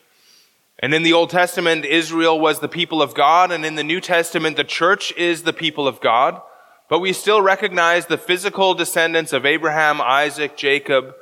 And 0.79 0.95
in 0.95 1.03
the 1.03 1.13
Old 1.13 1.31
Testament, 1.31 1.85
Israel 1.85 2.39
was 2.39 2.61
the 2.61 2.69
people 2.69 3.01
of 3.01 3.15
God, 3.15 3.51
and 3.51 3.65
in 3.65 3.77
the 3.77 3.85
New 3.85 3.99
Testament, 4.01 4.59
the 4.59 4.65
church 4.65 5.11
is 5.17 5.43
the 5.43 5.55
people 5.55 5.89
of 5.89 6.01
God. 6.01 6.43
But 6.89 7.01
we 7.01 7.13
still 7.13 7.43
recognize 7.43 8.07
the 8.07 8.19
physical 8.19 8.75
descendants 8.75 9.33
of 9.33 9.45
Abraham, 9.45 10.01
Isaac, 10.01 10.57
Jacob, 10.57 11.15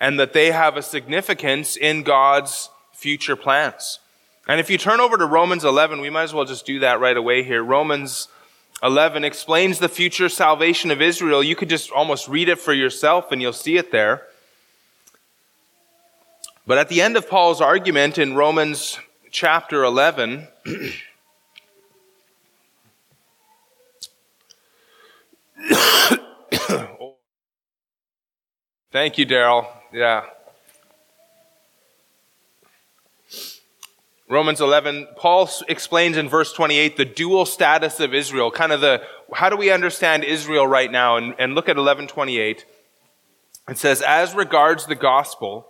and 0.00 0.18
that 0.18 0.32
they 0.32 0.52
have 0.52 0.76
a 0.76 0.82
significance 0.82 1.76
in 1.76 2.02
God's 2.02 2.70
future 2.92 3.36
plans. 3.36 3.98
And 4.48 4.60
if 4.60 4.70
you 4.70 4.78
turn 4.78 5.00
over 5.00 5.16
to 5.16 5.26
Romans 5.26 5.64
11, 5.64 6.00
we 6.00 6.10
might 6.10 6.24
as 6.24 6.34
well 6.34 6.44
just 6.44 6.64
do 6.64 6.78
that 6.80 7.00
right 7.00 7.16
away 7.16 7.42
here. 7.42 7.62
Romans 7.62 8.28
11 8.82 9.24
explains 9.24 9.78
the 9.78 9.88
future 9.88 10.28
salvation 10.28 10.90
of 10.90 11.02
Israel. 11.02 11.42
You 11.42 11.56
could 11.56 11.68
just 11.68 11.90
almost 11.90 12.28
read 12.28 12.48
it 12.48 12.58
for 12.58 12.72
yourself 12.72 13.32
and 13.32 13.42
you'll 13.42 13.52
see 13.52 13.76
it 13.76 13.90
there. 13.90 14.22
But 16.66 16.78
at 16.78 16.88
the 16.88 17.00
end 17.00 17.16
of 17.16 17.28
Paul's 17.28 17.60
argument 17.60 18.18
in 18.18 18.34
Romans 18.34 18.98
chapter 19.30 19.84
11, 19.84 20.48
Thank 28.92 29.18
you, 29.18 29.26
Daryl. 29.26 29.66
Yeah. 29.92 30.24
Romans 34.28 34.60
11, 34.60 35.08
Paul 35.16 35.48
explains 35.68 36.16
in 36.16 36.28
verse 36.28 36.52
28 36.52 36.96
the 36.96 37.04
dual 37.04 37.46
status 37.46 38.00
of 38.00 38.12
Israel, 38.12 38.50
kind 38.50 38.72
of 38.72 38.80
the, 38.80 39.02
how 39.32 39.48
do 39.48 39.56
we 39.56 39.70
understand 39.70 40.24
Israel 40.24 40.66
right 40.66 40.90
now? 40.90 41.16
And, 41.16 41.34
and 41.38 41.54
look 41.54 41.68
at 41.68 41.76
1128. 41.76 42.64
It 43.68 43.78
says, 43.78 44.02
as 44.02 44.34
regards 44.34 44.86
the 44.86 44.96
gospel, 44.96 45.68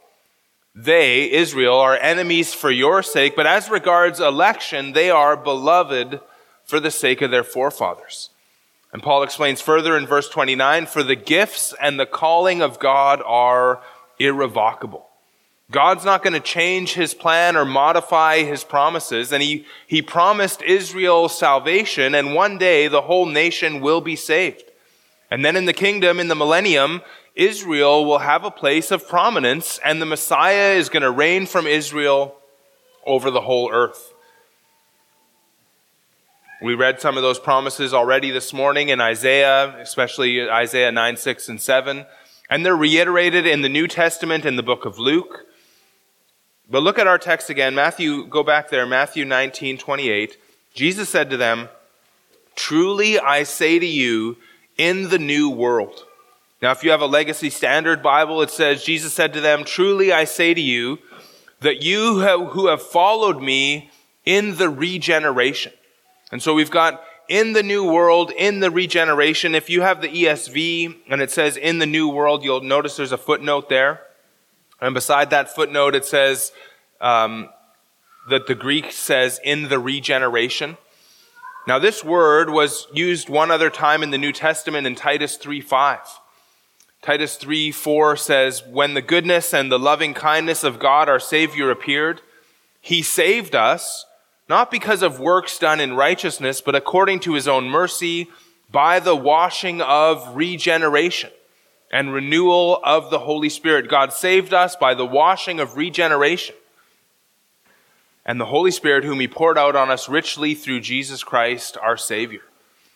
they, 0.74 1.30
Israel, 1.30 1.78
are 1.78 1.96
enemies 1.96 2.54
for 2.54 2.70
your 2.70 3.02
sake, 3.02 3.36
but 3.36 3.46
as 3.46 3.70
regards 3.70 4.20
election, 4.20 4.92
they 4.92 5.10
are 5.10 5.36
beloved 5.36 6.20
for 6.64 6.80
the 6.80 6.90
sake 6.90 7.22
of 7.22 7.30
their 7.30 7.44
forefathers. 7.44 8.30
And 8.96 9.02
Paul 9.02 9.24
explains 9.24 9.60
further 9.60 9.94
in 9.94 10.06
verse 10.06 10.26
29, 10.26 10.86
for 10.86 11.02
the 11.02 11.16
gifts 11.16 11.74
and 11.82 12.00
the 12.00 12.06
calling 12.06 12.62
of 12.62 12.78
God 12.78 13.20
are 13.26 13.82
irrevocable. 14.18 15.06
God's 15.70 16.06
not 16.06 16.22
going 16.22 16.32
to 16.32 16.40
change 16.40 16.94
his 16.94 17.12
plan 17.12 17.58
or 17.58 17.66
modify 17.66 18.38
his 18.44 18.64
promises. 18.64 19.32
And 19.32 19.42
he, 19.42 19.66
he 19.86 20.00
promised 20.00 20.62
Israel 20.62 21.28
salvation, 21.28 22.14
and 22.14 22.34
one 22.34 22.56
day 22.56 22.88
the 22.88 23.02
whole 23.02 23.26
nation 23.26 23.82
will 23.82 24.00
be 24.00 24.16
saved. 24.16 24.64
And 25.30 25.44
then 25.44 25.56
in 25.56 25.66
the 25.66 25.74
kingdom, 25.74 26.18
in 26.18 26.28
the 26.28 26.34
millennium, 26.34 27.02
Israel 27.34 28.06
will 28.06 28.20
have 28.20 28.44
a 28.44 28.50
place 28.50 28.90
of 28.90 29.06
prominence, 29.06 29.78
and 29.84 30.00
the 30.00 30.06
Messiah 30.06 30.72
is 30.72 30.88
going 30.88 31.02
to 31.02 31.10
reign 31.10 31.44
from 31.44 31.66
Israel 31.66 32.34
over 33.04 33.30
the 33.30 33.42
whole 33.42 33.70
earth. 33.70 34.14
We 36.62 36.74
read 36.74 37.02
some 37.02 37.18
of 37.18 37.22
those 37.22 37.38
promises 37.38 37.92
already 37.92 38.30
this 38.30 38.54
morning 38.54 38.88
in 38.88 38.98
Isaiah, 38.98 39.76
especially 39.78 40.48
Isaiah 40.48 40.90
9, 40.90 41.18
6, 41.18 41.48
and 41.50 41.60
7. 41.60 42.06
And 42.48 42.64
they're 42.64 42.74
reiterated 42.74 43.46
in 43.46 43.60
the 43.60 43.68
New 43.68 43.86
Testament 43.86 44.46
in 44.46 44.56
the 44.56 44.62
book 44.62 44.86
of 44.86 44.98
Luke. 44.98 45.44
But 46.70 46.82
look 46.82 46.98
at 46.98 47.06
our 47.06 47.18
text 47.18 47.50
again. 47.50 47.74
Matthew, 47.74 48.26
go 48.26 48.42
back 48.42 48.70
there, 48.70 48.86
Matthew 48.86 49.26
19, 49.26 49.76
28. 49.76 50.38
Jesus 50.72 51.10
said 51.10 51.28
to 51.28 51.36
them, 51.36 51.68
Truly 52.54 53.18
I 53.18 53.42
say 53.42 53.78
to 53.78 53.86
you, 53.86 54.38
in 54.78 55.10
the 55.10 55.18
new 55.18 55.50
world. 55.50 56.04
Now, 56.62 56.70
if 56.70 56.82
you 56.82 56.90
have 56.90 57.02
a 57.02 57.06
Legacy 57.06 57.50
Standard 57.50 58.02
Bible, 58.02 58.40
it 58.40 58.50
says, 58.50 58.82
Jesus 58.82 59.12
said 59.12 59.34
to 59.34 59.42
them, 59.42 59.64
Truly 59.64 60.10
I 60.10 60.24
say 60.24 60.54
to 60.54 60.60
you, 60.60 61.00
that 61.60 61.82
you 61.82 62.20
who 62.20 62.68
have 62.68 62.82
followed 62.82 63.42
me 63.42 63.90
in 64.24 64.56
the 64.56 64.70
regeneration. 64.70 65.72
And 66.32 66.42
so 66.42 66.54
we've 66.54 66.70
got 66.70 67.02
in 67.28 67.52
the 67.52 67.62
new 67.62 67.84
world, 67.90 68.30
in 68.30 68.60
the 68.60 68.70
regeneration. 68.70 69.54
If 69.54 69.70
you 69.70 69.82
have 69.82 70.00
the 70.00 70.08
ESV 70.08 70.96
and 71.08 71.20
it 71.20 71.30
says 71.30 71.56
in 71.56 71.78
the 71.78 71.86
new 71.86 72.08
world, 72.08 72.44
you'll 72.44 72.60
notice 72.60 72.96
there's 72.96 73.12
a 73.12 73.18
footnote 73.18 73.68
there. 73.68 74.02
And 74.80 74.94
beside 74.94 75.30
that 75.30 75.54
footnote, 75.54 75.94
it 75.94 76.04
says 76.04 76.52
um, 77.00 77.48
that 78.28 78.46
the 78.46 78.54
Greek 78.54 78.92
says 78.92 79.40
in 79.42 79.68
the 79.68 79.78
regeneration. 79.78 80.76
Now, 81.66 81.80
this 81.80 82.04
word 82.04 82.50
was 82.50 82.86
used 82.92 83.28
one 83.28 83.50
other 83.50 83.70
time 83.70 84.02
in 84.02 84.10
the 84.10 84.18
New 84.18 84.32
Testament 84.32 84.86
in 84.86 84.94
Titus 84.94 85.36
3 85.36 85.60
5. 85.60 85.98
Titus 87.02 87.36
3 87.36 87.72
4 87.72 88.16
says, 88.16 88.62
When 88.64 88.94
the 88.94 89.02
goodness 89.02 89.52
and 89.52 89.70
the 89.70 89.78
loving 89.78 90.14
kindness 90.14 90.62
of 90.62 90.78
God 90.78 91.08
our 91.08 91.18
Savior 91.18 91.70
appeared, 91.70 92.20
he 92.80 93.02
saved 93.02 93.56
us, 93.56 94.05
not 94.48 94.70
because 94.70 95.02
of 95.02 95.20
works 95.20 95.58
done 95.58 95.80
in 95.80 95.94
righteousness, 95.94 96.60
but 96.60 96.74
according 96.74 97.20
to 97.20 97.34
his 97.34 97.48
own 97.48 97.68
mercy, 97.68 98.28
by 98.70 99.00
the 99.00 99.16
washing 99.16 99.80
of 99.80 100.36
regeneration 100.36 101.30
and 101.90 102.12
renewal 102.12 102.80
of 102.84 103.10
the 103.10 103.20
Holy 103.20 103.48
Spirit. 103.48 103.88
God 103.88 104.12
saved 104.12 104.52
us 104.52 104.76
by 104.76 104.94
the 104.94 105.06
washing 105.06 105.60
of 105.60 105.76
regeneration 105.76 106.54
and 108.24 108.40
the 108.40 108.46
Holy 108.46 108.72
Spirit, 108.72 109.04
whom 109.04 109.20
He 109.20 109.28
poured 109.28 109.56
out 109.56 109.76
on 109.76 109.90
us 109.90 110.08
richly 110.08 110.54
through 110.54 110.80
Jesus 110.80 111.22
Christ, 111.22 111.78
our 111.80 111.96
Savior. 111.96 112.40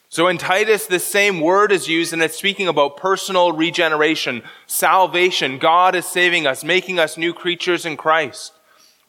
So 0.09 0.27
in 0.27 0.39
Titus, 0.39 0.87
this 0.87 1.07
same 1.07 1.41
word 1.41 1.71
is 1.71 1.89
used 1.89 2.13
and 2.13 2.21
it's 2.21 2.37
speaking 2.37 2.67
about 2.67 2.97
personal 2.97 3.53
regeneration, 3.53 4.43
salvation. 4.67 5.59
God 5.59 5.95
is 5.95 6.05
saving 6.05 6.49
us, 6.49 6.65
making 6.65 6.99
us 6.99 7.17
new 7.17 7.33
creatures 7.33 7.87
in 7.87 7.97
Christ. 7.97 8.53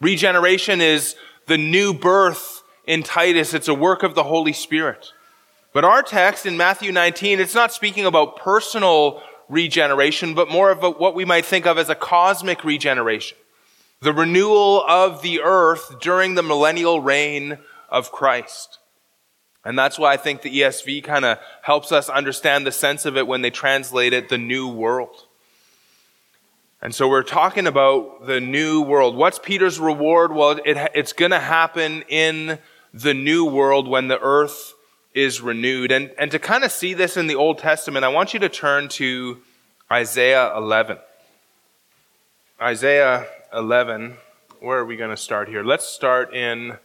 Regeneration 0.00 0.80
is 0.80 1.16
the 1.52 1.58
new 1.58 1.92
birth 1.92 2.62
in 2.86 3.02
Titus. 3.02 3.52
It's 3.52 3.68
a 3.68 3.74
work 3.74 4.02
of 4.02 4.14
the 4.14 4.22
Holy 4.22 4.54
Spirit. 4.54 5.12
But 5.74 5.84
our 5.84 6.02
text 6.02 6.46
in 6.46 6.56
Matthew 6.56 6.92
19, 6.92 7.40
it's 7.40 7.54
not 7.54 7.74
speaking 7.74 8.06
about 8.06 8.38
personal 8.38 9.22
regeneration, 9.50 10.32
but 10.32 10.50
more 10.50 10.70
of 10.70 10.82
a, 10.82 10.88
what 10.88 11.14
we 11.14 11.26
might 11.26 11.44
think 11.44 11.66
of 11.66 11.76
as 11.76 11.90
a 11.90 11.94
cosmic 11.94 12.64
regeneration. 12.64 13.36
The 14.00 14.14
renewal 14.14 14.82
of 14.88 15.20
the 15.20 15.42
earth 15.42 16.00
during 16.00 16.36
the 16.36 16.42
millennial 16.42 17.02
reign 17.02 17.58
of 17.90 18.10
Christ. 18.10 18.78
And 19.62 19.78
that's 19.78 19.98
why 19.98 20.14
I 20.14 20.16
think 20.16 20.40
the 20.40 20.60
ESV 20.60 21.04
kind 21.04 21.26
of 21.26 21.38
helps 21.60 21.92
us 21.92 22.08
understand 22.08 22.66
the 22.66 22.72
sense 22.72 23.04
of 23.04 23.18
it 23.18 23.26
when 23.26 23.42
they 23.42 23.50
translate 23.50 24.14
it 24.14 24.30
the 24.30 24.38
new 24.38 24.68
world. 24.68 25.26
And 26.84 26.92
so 26.92 27.06
we're 27.06 27.22
talking 27.22 27.68
about 27.68 28.26
the 28.26 28.40
new 28.40 28.82
world. 28.82 29.14
What's 29.14 29.38
Peter's 29.38 29.78
reward? 29.78 30.32
Well, 30.32 30.58
it, 30.64 30.90
it's 30.96 31.12
going 31.12 31.30
to 31.30 31.38
happen 31.38 32.02
in 32.08 32.58
the 32.92 33.14
new 33.14 33.44
world 33.44 33.86
when 33.86 34.08
the 34.08 34.18
earth 34.18 34.74
is 35.14 35.40
renewed. 35.40 35.92
And, 35.92 36.10
and 36.18 36.32
to 36.32 36.40
kind 36.40 36.64
of 36.64 36.72
see 36.72 36.92
this 36.92 37.16
in 37.16 37.28
the 37.28 37.36
Old 37.36 37.58
Testament, 37.58 38.04
I 38.04 38.08
want 38.08 38.34
you 38.34 38.40
to 38.40 38.48
turn 38.48 38.88
to 38.88 39.40
Isaiah 39.92 40.52
11. 40.56 40.98
Isaiah 42.60 43.28
11, 43.54 44.16
where 44.58 44.78
are 44.78 44.84
we 44.84 44.96
going 44.96 45.10
to 45.10 45.16
start 45.16 45.48
here? 45.48 45.62
Let's 45.62 45.86
start 45.86 46.34
in 46.34 46.78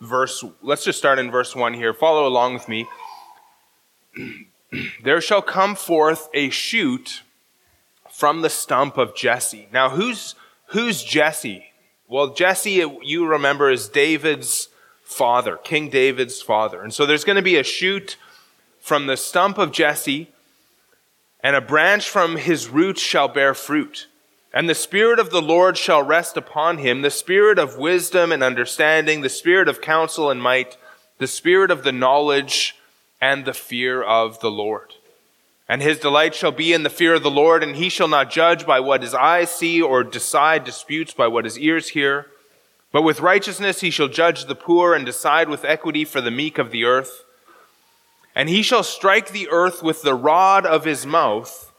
verse, 0.00 0.44
let's 0.62 0.84
just 0.84 0.98
start 0.98 1.18
in 1.18 1.32
verse 1.32 1.56
1 1.56 1.74
here. 1.74 1.92
Follow 1.92 2.28
along 2.28 2.54
with 2.54 2.68
me. 2.68 2.86
there 5.02 5.20
shall 5.20 5.42
come 5.42 5.74
forth 5.74 6.28
a 6.32 6.48
shoot 6.50 7.22
from 8.16 8.40
the 8.40 8.48
stump 8.48 8.96
of 8.96 9.14
Jesse. 9.14 9.68
Now, 9.70 9.90
who's, 9.90 10.34
who's 10.68 11.04
Jesse? 11.04 11.66
Well, 12.08 12.32
Jesse, 12.32 12.82
you 13.02 13.26
remember, 13.26 13.70
is 13.70 13.90
David's 13.90 14.70
father, 15.04 15.58
King 15.58 15.90
David's 15.90 16.40
father. 16.40 16.82
And 16.82 16.94
so 16.94 17.04
there's 17.04 17.24
going 17.24 17.36
to 17.36 17.42
be 17.42 17.58
a 17.58 17.62
shoot 17.62 18.16
from 18.80 19.06
the 19.06 19.18
stump 19.18 19.58
of 19.58 19.70
Jesse, 19.70 20.28
and 21.40 21.54
a 21.54 21.60
branch 21.60 22.08
from 22.08 22.36
his 22.36 22.70
roots 22.70 23.02
shall 23.02 23.28
bear 23.28 23.52
fruit. 23.52 24.06
And 24.50 24.66
the 24.66 24.74
Spirit 24.74 25.18
of 25.18 25.28
the 25.28 25.42
Lord 25.42 25.76
shall 25.76 26.02
rest 26.02 26.38
upon 26.38 26.78
him, 26.78 27.02
the 27.02 27.10
Spirit 27.10 27.58
of 27.58 27.76
wisdom 27.76 28.32
and 28.32 28.42
understanding, 28.42 29.20
the 29.20 29.28
Spirit 29.28 29.68
of 29.68 29.82
counsel 29.82 30.30
and 30.30 30.42
might, 30.42 30.78
the 31.18 31.26
Spirit 31.26 31.70
of 31.70 31.82
the 31.82 31.92
knowledge 31.92 32.76
and 33.20 33.44
the 33.44 33.52
fear 33.52 34.02
of 34.02 34.40
the 34.40 34.50
Lord. 34.50 34.94
And 35.68 35.82
his 35.82 35.98
delight 35.98 36.34
shall 36.34 36.52
be 36.52 36.72
in 36.72 36.84
the 36.84 36.90
fear 36.90 37.14
of 37.14 37.24
the 37.24 37.30
Lord, 37.30 37.62
and 37.62 37.74
he 37.76 37.88
shall 37.88 38.06
not 38.06 38.30
judge 38.30 38.64
by 38.64 38.78
what 38.78 39.02
his 39.02 39.14
eyes 39.14 39.50
see 39.50 39.82
or 39.82 40.04
decide 40.04 40.62
disputes 40.62 41.12
by 41.12 41.26
what 41.26 41.44
his 41.44 41.58
ears 41.58 41.88
hear. 41.88 42.26
But 42.92 43.02
with 43.02 43.20
righteousness 43.20 43.80
he 43.80 43.90
shall 43.90 44.08
judge 44.08 44.44
the 44.44 44.54
poor 44.54 44.94
and 44.94 45.04
decide 45.04 45.48
with 45.48 45.64
equity 45.64 46.04
for 46.04 46.20
the 46.20 46.30
meek 46.30 46.58
of 46.58 46.70
the 46.70 46.84
earth. 46.84 47.24
And 48.34 48.48
he 48.48 48.62
shall 48.62 48.84
strike 48.84 49.30
the 49.30 49.48
earth 49.50 49.82
with 49.82 50.02
the 50.02 50.14
rod 50.14 50.64
of 50.64 50.84
his 50.84 51.04
mouth, 51.04 51.72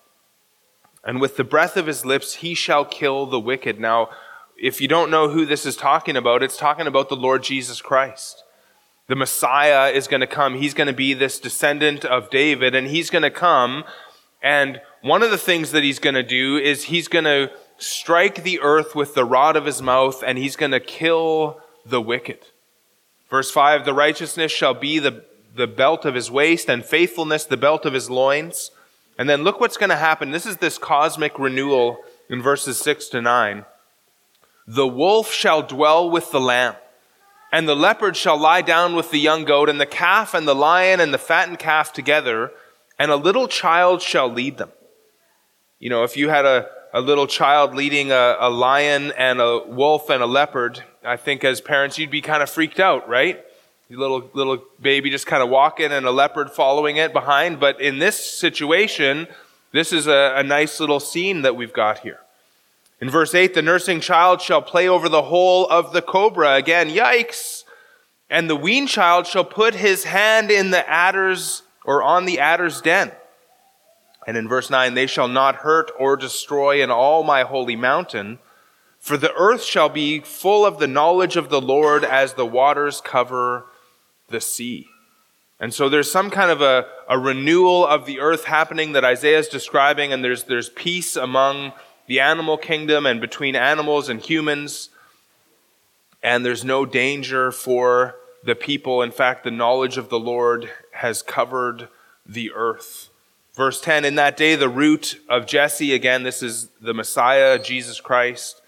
and 1.03 1.21
with 1.21 1.37
the 1.37 1.43
breath 1.43 1.77
of 1.77 1.87
his 1.87 2.03
lips 2.03 2.35
he 2.35 2.53
shall 2.53 2.83
kill 2.83 3.25
the 3.25 3.39
wicked. 3.39 3.79
Now, 3.79 4.09
if 4.57 4.81
you 4.81 4.87
don't 4.87 5.11
know 5.11 5.29
who 5.29 5.45
this 5.45 5.65
is 5.65 5.77
talking 5.77 6.17
about, 6.17 6.43
it's 6.43 6.57
talking 6.57 6.87
about 6.87 7.09
the 7.09 7.15
Lord 7.15 7.43
Jesus 7.43 7.81
Christ. 7.81 8.43
The 9.07 9.15
Messiah 9.15 9.89
is 9.89 10.07
going 10.07 10.21
to 10.21 10.27
come. 10.27 10.55
He's 10.55 10.73
going 10.73 10.87
to 10.87 10.93
be 10.93 11.13
this 11.13 11.39
descendant 11.39 12.03
of 12.03 12.29
David, 12.29 12.75
and 12.75 12.87
he's 12.87 13.09
going 13.09 13.23
to 13.23 13.31
come. 13.31 13.85
And 14.43 14.81
one 15.01 15.23
of 15.23 15.31
the 15.31 15.37
things 15.37 15.71
that 15.71 15.83
he's 15.83 15.99
going 15.99 16.15
to 16.15 16.23
do 16.23 16.57
is 16.57 16.85
he's 16.85 17.07
going 17.07 17.25
to 17.25 17.51
strike 17.77 18.43
the 18.43 18.59
earth 18.59 18.95
with 18.95 19.13
the 19.13 19.23
rod 19.23 19.55
of 19.55 19.65
his 19.65 19.81
mouth, 19.81 20.23
and 20.25 20.37
he's 20.37 20.55
going 20.55 20.71
to 20.71 20.79
kill 20.79 21.61
the 21.85 22.01
wicked. 22.01 22.39
Verse 23.29 23.49
5 23.49 23.85
The 23.85 23.93
righteousness 23.93 24.51
shall 24.51 24.73
be 24.73 24.99
the, 24.99 25.23
the 25.55 25.67
belt 25.67 26.03
of 26.03 26.15
his 26.15 26.29
waist, 26.29 26.69
and 26.69 26.83
faithfulness 26.83 27.45
the 27.45 27.57
belt 27.57 27.85
of 27.85 27.93
his 27.93 28.09
loins. 28.09 28.71
And 29.17 29.29
then 29.29 29.43
look 29.43 29.59
what's 29.59 29.77
going 29.77 29.89
to 29.89 29.95
happen. 29.95 30.31
This 30.31 30.45
is 30.45 30.57
this 30.57 30.77
cosmic 30.77 31.39
renewal 31.39 31.97
in 32.29 32.41
verses 32.41 32.77
6 32.77 33.07
to 33.09 33.21
9. 33.21 33.65
The 34.67 34.87
wolf 34.87 35.31
shall 35.31 35.61
dwell 35.63 36.09
with 36.09 36.31
the 36.31 36.41
lamb, 36.41 36.75
and 37.51 37.67
the 37.67 37.75
leopard 37.75 38.17
shall 38.17 38.37
lie 38.37 38.61
down 38.61 38.95
with 38.95 39.11
the 39.11 39.19
young 39.19 39.45
goat, 39.45 39.69
and 39.69 39.79
the 39.79 39.85
calf 39.85 40.33
and 40.33 40.47
the 40.47 40.55
lion 40.55 40.99
and 40.99 41.13
the 41.13 41.17
fattened 41.17 41.59
calf 41.59 41.93
together, 41.93 42.51
and 42.99 43.11
a 43.11 43.15
little 43.15 43.47
child 43.47 44.01
shall 44.01 44.27
lead 44.31 44.57
them. 44.57 44.71
You 45.79 45.89
know, 45.89 46.03
if 46.03 46.17
you 46.17 46.29
had 46.29 46.45
a, 46.45 46.67
a 46.93 47.01
little 47.01 47.27
child 47.27 47.75
leading 47.75 48.11
a, 48.11 48.35
a 48.39 48.49
lion 48.49 49.11
and 49.17 49.39
a 49.39 49.59
wolf 49.59 50.09
and 50.09 50.23
a 50.23 50.25
leopard, 50.25 50.83
I 51.03 51.15
think 51.15 51.43
as 51.43 51.61
parents, 51.61 51.97
you'd 51.97 52.11
be 52.11 52.21
kind 52.21 52.41
of 52.41 52.49
freaked 52.49 52.79
out, 52.79 53.07
right? 53.07 53.43
Your 53.87 53.99
little, 53.99 54.29
little 54.33 54.63
baby 54.81 55.09
just 55.09 55.27
kind 55.27 55.41
of 55.41 55.49
walking 55.49 55.91
and 55.91 56.05
a 56.05 56.11
leopard 56.11 56.51
following 56.51 56.97
it 56.97 57.13
behind. 57.13 57.59
But 57.59 57.79
in 57.79 57.99
this 57.99 58.37
situation, 58.37 59.27
this 59.71 59.93
is 59.93 60.07
a, 60.07 60.33
a 60.35 60.43
nice 60.43 60.79
little 60.79 60.99
scene 60.99 61.43
that 61.43 61.55
we've 61.55 61.71
got 61.71 61.99
here. 61.99 62.19
In 62.99 63.09
verse 63.09 63.35
8, 63.35 63.53
the 63.53 63.61
nursing 63.61 63.99
child 63.99 64.41
shall 64.41 64.61
play 64.61 64.87
over 64.87 65.07
the 65.07 65.23
hole 65.23 65.67
of 65.67 65.93
the 65.93 66.01
cobra. 66.01 66.55
Again, 66.55 66.89
yikes. 66.89 67.63
And 68.29 68.49
the 68.49 68.55
weaned 68.55 68.89
child 68.89 69.27
shall 69.27 69.45
put 69.45 69.75
his 69.75 70.03
hand 70.03 70.51
in 70.51 70.71
the 70.71 70.87
adder's 70.89 71.63
or 71.85 72.03
on 72.03 72.25
the 72.25 72.39
adder's 72.39 72.81
den. 72.81 73.11
And 74.27 74.35
in 74.35 74.49
verse 74.49 74.69
9, 74.69 74.93
they 74.93 75.07
shall 75.07 75.29
not 75.29 75.57
hurt 75.57 75.89
or 75.97 76.17
destroy 76.17 76.83
in 76.83 76.91
all 76.91 77.23
my 77.23 77.43
holy 77.43 77.77
mountain, 77.77 78.39
for 78.99 79.15
the 79.15 79.33
earth 79.35 79.63
shall 79.63 79.87
be 79.87 80.19
full 80.19 80.65
of 80.65 80.79
the 80.79 80.87
knowledge 80.87 81.37
of 81.37 81.47
the 81.47 81.61
Lord 81.61 82.03
as 82.03 82.33
the 82.33 82.45
waters 82.45 82.99
cover 82.99 83.67
the 84.27 84.41
sea. 84.41 84.89
And 85.61 85.73
so 85.73 85.87
there's 85.87 86.11
some 86.11 86.29
kind 86.29 86.51
of 86.51 86.61
a, 86.61 86.87
a 87.07 87.17
renewal 87.17 87.87
of 87.87 88.05
the 88.05 88.19
earth 88.19 88.43
happening 88.43 88.91
that 88.91 89.05
Isaiah 89.05 89.39
is 89.39 89.47
describing, 89.47 90.11
and 90.11 90.21
there's, 90.21 90.43
there's 90.43 90.69
peace 90.69 91.15
among 91.15 91.71
the 92.07 92.19
animal 92.19 92.57
kingdom 92.57 93.05
and 93.05 93.21
between 93.21 93.55
animals 93.55 94.09
and 94.09 94.21
humans. 94.21 94.89
And 96.23 96.43
there's 96.43 96.65
no 96.65 96.85
danger 96.85 97.51
for 97.51 98.15
the 98.43 98.55
people. 98.55 99.01
In 99.01 99.11
fact, 99.11 99.43
the 99.43 99.51
knowledge 99.51 99.97
of 99.97 100.09
the 100.09 100.19
Lord 100.19 100.69
has 100.91 101.21
covered 101.21 101.89
the 102.25 102.51
earth. 102.53 103.09
Verse 103.53 103.81
10 103.81 104.05
In 104.05 104.15
that 104.15 104.37
day, 104.37 104.55
the 104.55 104.69
root 104.69 105.19
of 105.29 105.45
Jesse, 105.45 105.93
again, 105.93 106.23
this 106.23 106.41
is 106.41 106.69
the 106.81 106.93
Messiah, 106.93 107.59
Jesus 107.59 107.99
Christ. 107.99 108.61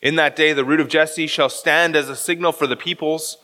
In 0.00 0.16
that 0.16 0.34
day, 0.34 0.52
the 0.52 0.64
root 0.64 0.80
of 0.80 0.88
Jesse 0.88 1.28
shall 1.28 1.48
stand 1.48 1.94
as 1.94 2.08
a 2.08 2.16
signal 2.16 2.52
for 2.52 2.66
the 2.66 2.76
peoples. 2.76 3.38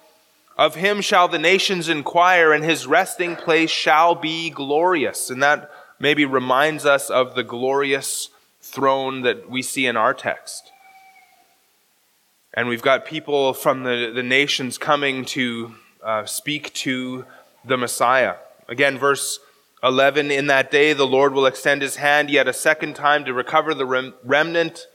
Of 0.57 0.75
him 0.75 1.01
shall 1.01 1.29
the 1.29 1.39
nations 1.39 1.89
inquire, 1.89 2.53
and 2.53 2.65
his 2.65 2.87
resting 2.87 3.37
place 3.37 3.71
shall 3.71 4.17
be 4.17 4.51
glorious. 4.51 5.31
And 5.31 5.41
that 5.41 5.71
maybe 6.01 6.25
reminds 6.25 6.85
us 6.85 7.11
of 7.11 7.37
the 7.37 7.45
glorious 7.45 8.31
throne 8.69 9.23
that 9.23 9.51
we 9.51 9.63
see 9.63 9.87
in 9.87 9.97
our 9.97 10.15
text. 10.15 10.73
And 12.55 12.69
we've 12.69 12.83
got 12.83 13.05
people 13.05 13.53
from 13.53 13.85
the, 13.85 14.11
the 14.15 14.23
nations 14.23 14.79
coming 14.79 15.25
to 15.27 15.75
uh, 16.03 16.25
speak 16.25 16.73
to 16.75 17.25
the 17.65 17.77
Messiah. 17.77 18.37
Again, 18.69 18.99
verse 18.99 19.39
11 19.83 20.31
In 20.31 20.47
that 20.49 20.71
day 20.71 20.93
the 20.93 21.07
Lord 21.07 21.33
will 21.33 21.47
extend 21.47 21.83
his 21.83 21.97
hand 21.97 22.31
yet 22.31 22.49
a 22.49 22.53
second 22.53 22.95
time 22.95 23.25
to 23.25 23.33
recover 23.33 23.75
the 23.75 23.87
rem- 23.87 24.15
remnant 24.25 24.87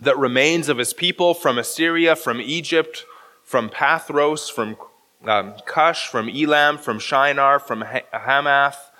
that 0.00 0.18
remains 0.18 0.68
of 0.68 0.78
his 0.78 0.92
people 0.92 1.34
from 1.34 1.58
Assyria, 1.58 2.16
from 2.16 2.40
Egypt, 2.40 3.04
from 3.44 3.68
Pathros, 3.68 4.50
from 4.50 4.76
um, 5.26 5.54
Cush, 5.66 6.08
from 6.08 6.28
Elam, 6.28 6.78
from 6.78 6.98
Shinar, 6.98 7.58
from 7.58 7.84
Hamath, 8.12 8.90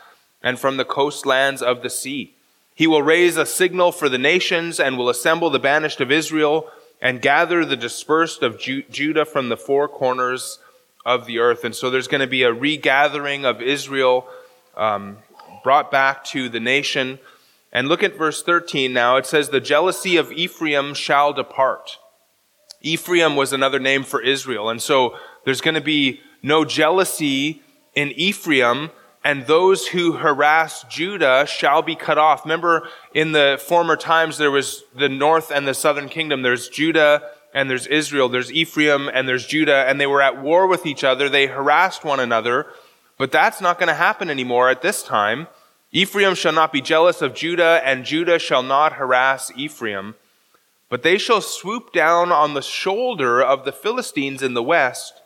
and 0.43 0.59
from 0.59 0.77
the 0.77 0.85
coastlands 0.85 1.63
of 1.63 1.83
the 1.83 1.91
sea. 1.91 2.35
He 2.75 2.87
will 2.87 3.03
raise 3.03 3.37
a 3.37 3.47
signal 3.47 3.93
for 3.93 4.09
the 4.09 4.19
nations 4.19 4.81
and 4.81 4.97
will 4.97 5.09
assemble 5.09 5.51
the 5.51 5.59
banished 5.59 6.01
of 6.01 6.11
Israel 6.11 6.71
and 7.01 7.21
gather 7.21 7.65
the 7.65 7.77
dispersed 7.77 8.43
of 8.43 8.59
Ju- 8.59 8.85
Judah 8.91 9.25
from 9.25 9.49
the 9.49 9.57
four 9.57 9.89
corners 9.89 10.59
of 11.05 11.27
the 11.27 11.39
earth. 11.39 11.65
And 11.65 11.75
so 11.75 11.91
there's 11.91 12.09
going 12.09 12.21
to 12.21 12.27
be 12.27 12.45
a 12.45 12.53
regathering 12.53 13.45
of 13.45 13.61
Israel 13.61 14.27
um, 14.77 15.19
brought 15.65 15.91
back 15.91 16.25
to 16.27 16.49
the 16.49 16.61
nation. 16.61 17.19
And 17.73 17.89
look 17.89 18.03
at 18.03 18.17
verse 18.17 18.43
13 18.43 18.93
now. 18.93 19.17
It 19.17 19.27
says, 19.27 19.49
The 19.49 19.61
jealousy 19.61 20.17
of 20.17 20.33
Ephraim 20.33 20.95
shall 20.95 21.33
depart. 21.33 21.99
Ephraim 22.81 23.37
was 23.37 23.53
another 23.53 23.79
name 23.79 24.05
for 24.05 24.21
Israel. 24.21 24.69
And 24.69 24.83
so 24.83 25.17
there's 25.45 25.61
going 25.61 25.75
to 25.75 25.81
be 25.81 26.21
no 26.43 26.65
jealousy 26.65 27.63
in 27.95 28.11
Ephraim, 28.13 28.91
and 29.25 29.47
those 29.47 29.89
who 29.89 30.13
harass 30.13 30.85
Judah 30.85 31.47
shall 31.47 31.83
be 31.83 31.95
cut 31.95 32.19
off. 32.19 32.45
Remember, 32.45 32.89
in 33.15 33.33
the 33.33 33.63
former 33.65 33.97
times, 33.97 34.39
there 34.39 34.51
was 34.51 34.85
the 34.97 35.09
north 35.09 35.51
and 35.51 35.67
the 35.67 35.75
southern 35.75 36.09
kingdom. 36.09 36.43
There's 36.43 36.69
Judah 36.69 37.23
and 37.55 37.71
there's 37.71 37.87
Israel. 37.87 38.29
There's 38.29 38.53
Ephraim 38.53 39.09
and 39.09 39.29
there's 39.29 39.47
Judah, 39.47 39.85
and 39.87 40.01
they 40.01 40.07
were 40.07 40.23
at 40.23 40.43
war 40.43 40.67
with 40.67 40.87
each 40.87 41.05
other. 41.05 41.29
They 41.29 41.47
harassed 41.47 42.05
one 42.05 42.21
another. 42.21 42.67
But 43.17 43.31
that's 43.31 43.61
not 43.61 43.79
going 43.79 43.89
to 43.89 43.95
happen 43.95 44.31
anymore 44.31 44.71
at 44.71 44.83
this 44.83 45.03
time. 45.03 45.47
Ephraim 45.93 46.35
shall 46.35 46.53
not 46.53 46.73
be 46.73 46.81
jealous 46.81 47.23
of 47.23 47.35
Judah, 47.35 47.81
and 47.85 48.05
Judah 48.05 48.39
shall 48.39 48.63
not 48.63 48.95
harass 48.95 49.53
Ephraim. 49.55 50.15
But 50.89 51.03
they 51.03 51.19
shall 51.19 51.41
swoop 51.41 51.93
down 51.93 52.33
on 52.33 52.55
the 52.55 52.63
shoulder 52.63 53.41
of 53.43 53.65
the 53.65 53.73
Philistines 53.73 54.43
in 54.43 54.55
the 54.55 54.63
west, 54.63 55.22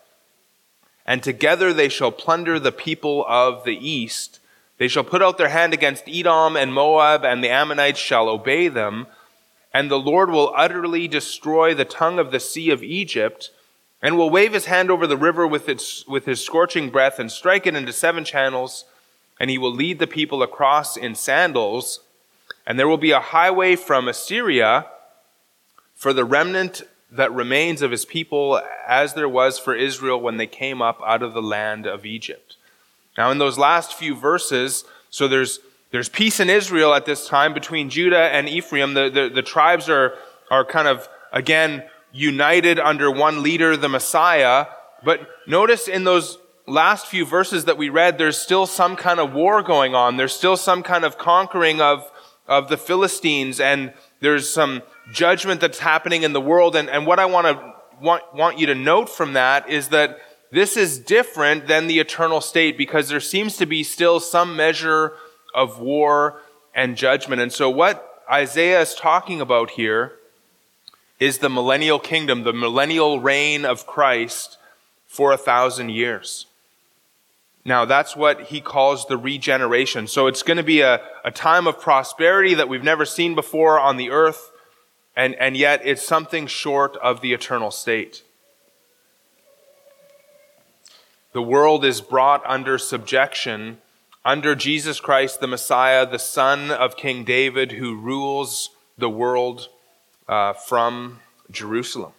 and 1.06 1.22
together 1.22 1.72
they 1.72 1.88
shall 1.88 2.10
plunder 2.10 2.58
the 2.58 2.72
people 2.72 3.24
of 3.28 3.64
the 3.64 3.76
east. 3.76 4.40
They 4.78 4.88
shall 4.88 5.04
put 5.04 5.22
out 5.22 5.38
their 5.38 5.48
hand 5.48 5.72
against 5.72 6.08
Edom 6.08 6.56
and 6.56 6.74
Moab, 6.74 7.24
and 7.24 7.42
the 7.42 7.48
Ammonites 7.48 8.00
shall 8.00 8.28
obey 8.28 8.68
them. 8.68 9.06
And 9.72 9.90
the 9.90 9.98
Lord 9.98 10.30
will 10.30 10.52
utterly 10.56 11.06
destroy 11.06 11.74
the 11.74 11.84
tongue 11.84 12.18
of 12.18 12.30
the 12.30 12.40
sea 12.40 12.70
of 12.70 12.82
Egypt 12.82 13.50
and 14.02 14.16
will 14.16 14.30
wave 14.30 14.52
his 14.52 14.66
hand 14.66 14.90
over 14.90 15.06
the 15.06 15.16
river 15.16 15.46
with, 15.46 15.68
its, 15.68 16.06
with 16.06 16.26
his 16.26 16.44
scorching 16.44 16.90
breath 16.90 17.18
and 17.18 17.30
strike 17.30 17.66
it 17.66 17.74
into 17.74 17.92
seven 17.92 18.24
channels, 18.24 18.84
and 19.38 19.48
he 19.48 19.58
will 19.58 19.72
lead 19.72 19.98
the 19.98 20.06
people 20.06 20.42
across 20.42 20.96
in 20.96 21.14
sandals. 21.14 22.00
And 22.66 22.78
there 22.78 22.88
will 22.88 22.98
be 22.98 23.12
a 23.12 23.20
highway 23.20 23.76
from 23.76 24.08
Assyria 24.08 24.86
for 25.94 26.12
the 26.12 26.24
remnant 26.24 26.82
that 27.16 27.32
remains 27.32 27.82
of 27.82 27.90
his 27.90 28.04
people, 28.04 28.60
as 28.86 29.14
there 29.14 29.28
was 29.28 29.58
for 29.58 29.74
Israel 29.74 30.20
when 30.20 30.36
they 30.36 30.46
came 30.46 30.80
up 30.80 31.00
out 31.04 31.22
of 31.22 31.34
the 31.34 31.42
land 31.42 31.86
of 31.86 32.06
Egypt. 32.06 32.56
Now, 33.18 33.30
in 33.30 33.38
those 33.38 33.58
last 33.58 33.94
few 33.94 34.14
verses, 34.14 34.84
so 35.10 35.28
there's 35.28 35.60
there's 35.92 36.08
peace 36.08 36.40
in 36.40 36.50
Israel 36.50 36.94
at 36.94 37.06
this 37.06 37.26
time 37.28 37.54
between 37.54 37.88
Judah 37.90 38.18
and 38.18 38.48
Ephraim. 38.48 38.94
The, 38.94 39.08
the, 39.08 39.30
the 39.32 39.42
tribes 39.42 39.88
are, 39.88 40.14
are 40.50 40.64
kind 40.64 40.88
of, 40.88 41.08
again, 41.32 41.84
united 42.12 42.78
under 42.78 43.10
one 43.10 43.42
leader, 43.42 43.76
the 43.76 43.88
Messiah. 43.88 44.66
But 45.04 45.26
notice 45.46 45.86
in 45.86 46.04
those 46.04 46.38
last 46.66 47.06
few 47.06 47.24
verses 47.24 47.66
that 47.66 47.78
we 47.78 47.88
read, 47.88 48.18
there's 48.18 48.36
still 48.36 48.66
some 48.66 48.96
kind 48.96 49.20
of 49.20 49.32
war 49.32 49.62
going 49.62 49.94
on. 49.94 50.16
There's 50.16 50.34
still 50.34 50.56
some 50.56 50.82
kind 50.82 51.04
of 51.04 51.16
conquering 51.16 51.80
of, 51.80 52.10
of 52.48 52.68
the 52.68 52.76
Philistines, 52.76 53.60
and 53.60 53.94
there's 54.20 54.48
some 54.50 54.82
judgment 55.12 55.60
that's 55.60 55.78
happening 55.78 56.22
in 56.22 56.32
the 56.32 56.40
world. 56.40 56.76
And, 56.76 56.88
and 56.88 57.06
what 57.06 57.18
I 57.18 57.26
want 57.26 57.46
to 57.46 57.74
want, 58.00 58.22
want 58.34 58.58
you 58.58 58.66
to 58.66 58.74
note 58.74 59.08
from 59.08 59.34
that 59.34 59.68
is 59.68 59.88
that 59.88 60.18
this 60.50 60.76
is 60.76 60.98
different 60.98 61.66
than 61.66 61.86
the 61.86 61.98
eternal 61.98 62.40
state 62.40 62.78
because 62.78 63.08
there 63.08 63.20
seems 63.20 63.56
to 63.56 63.66
be 63.66 63.82
still 63.82 64.20
some 64.20 64.56
measure 64.56 65.14
of 65.54 65.80
war 65.80 66.40
and 66.74 66.96
judgment. 66.96 67.40
And 67.40 67.52
so 67.52 67.68
what 67.68 68.22
Isaiah 68.30 68.80
is 68.80 68.94
talking 68.94 69.40
about 69.40 69.70
here 69.70 70.12
is 71.18 71.38
the 71.38 71.48
millennial 71.48 71.98
kingdom, 71.98 72.44
the 72.44 72.52
millennial 72.52 73.20
reign 73.20 73.64
of 73.64 73.86
Christ 73.86 74.58
for 75.06 75.32
a 75.32 75.38
thousand 75.38 75.90
years. 75.90 76.46
Now, 77.66 77.84
that's 77.84 78.14
what 78.14 78.42
he 78.42 78.60
calls 78.60 79.06
the 79.06 79.16
regeneration. 79.16 80.06
So 80.06 80.28
it's 80.28 80.44
going 80.44 80.56
to 80.56 80.62
be 80.62 80.82
a, 80.82 81.00
a 81.24 81.32
time 81.32 81.66
of 81.66 81.80
prosperity 81.80 82.54
that 82.54 82.68
we've 82.68 82.84
never 82.84 83.04
seen 83.04 83.34
before 83.34 83.80
on 83.80 83.96
the 83.96 84.10
earth, 84.10 84.52
and, 85.16 85.34
and 85.34 85.56
yet 85.56 85.80
it's 85.84 86.06
something 86.06 86.46
short 86.46 86.96
of 86.98 87.22
the 87.22 87.32
eternal 87.32 87.72
state. 87.72 88.22
The 91.32 91.42
world 91.42 91.84
is 91.84 92.00
brought 92.00 92.46
under 92.46 92.78
subjection 92.78 93.78
under 94.24 94.54
Jesus 94.54 95.00
Christ, 95.00 95.40
the 95.40 95.48
Messiah, 95.48 96.06
the 96.06 96.18
son 96.20 96.70
of 96.70 96.96
King 96.96 97.24
David, 97.24 97.72
who 97.72 97.96
rules 97.96 98.70
the 98.96 99.10
world 99.10 99.68
uh, 100.28 100.52
from 100.52 101.20
Jerusalem. 101.50 102.12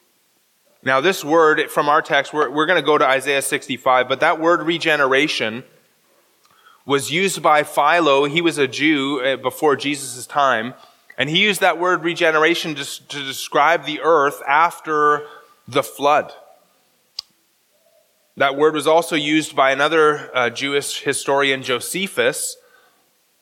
Now, 0.84 1.01
this 1.01 1.25
word 1.25 1.69
from 1.71 1.89
our 1.89 2.01
text, 2.01 2.34
we're, 2.34 2.49
we're 2.49 2.65
going 2.65 2.80
to 2.80 2.86
go 2.86 2.97
to 2.97 3.05
Isaiah 3.05 3.41
65, 3.41 4.07
but 4.07 4.19
that 4.19 4.39
word 4.39 4.61
regeneration 4.61 5.63
was 6.86 7.11
used 7.11 7.41
by 7.41 7.63
Philo. 7.63 8.25
He 8.25 8.41
was 8.41 8.57
a 8.57 8.67
Jew 8.67 9.19
uh, 9.19 9.38
before 9.38 9.75
Jesus' 9.75 10.28
time, 10.28 10.75
and 11.17 11.30
he 11.30 11.39
used 11.39 11.61
that 11.61 11.80
word 11.80 12.03
regeneration 12.03 12.75
to, 12.75 13.07
to 13.07 13.23
describe 13.23 13.86
the 13.86 14.01
earth 14.01 14.41
after 14.47 15.28
the 15.67 15.84
flood. 15.84 16.32
That 18.38 18.55
word 18.55 18.75
was 18.75 18.86
also 18.86 19.15
used 19.15 19.55
by 19.55 19.71
another 19.71 20.30
uh, 20.36 20.51
Jewish 20.51 21.01
historian, 21.01 21.63
Josephus, 21.63 22.55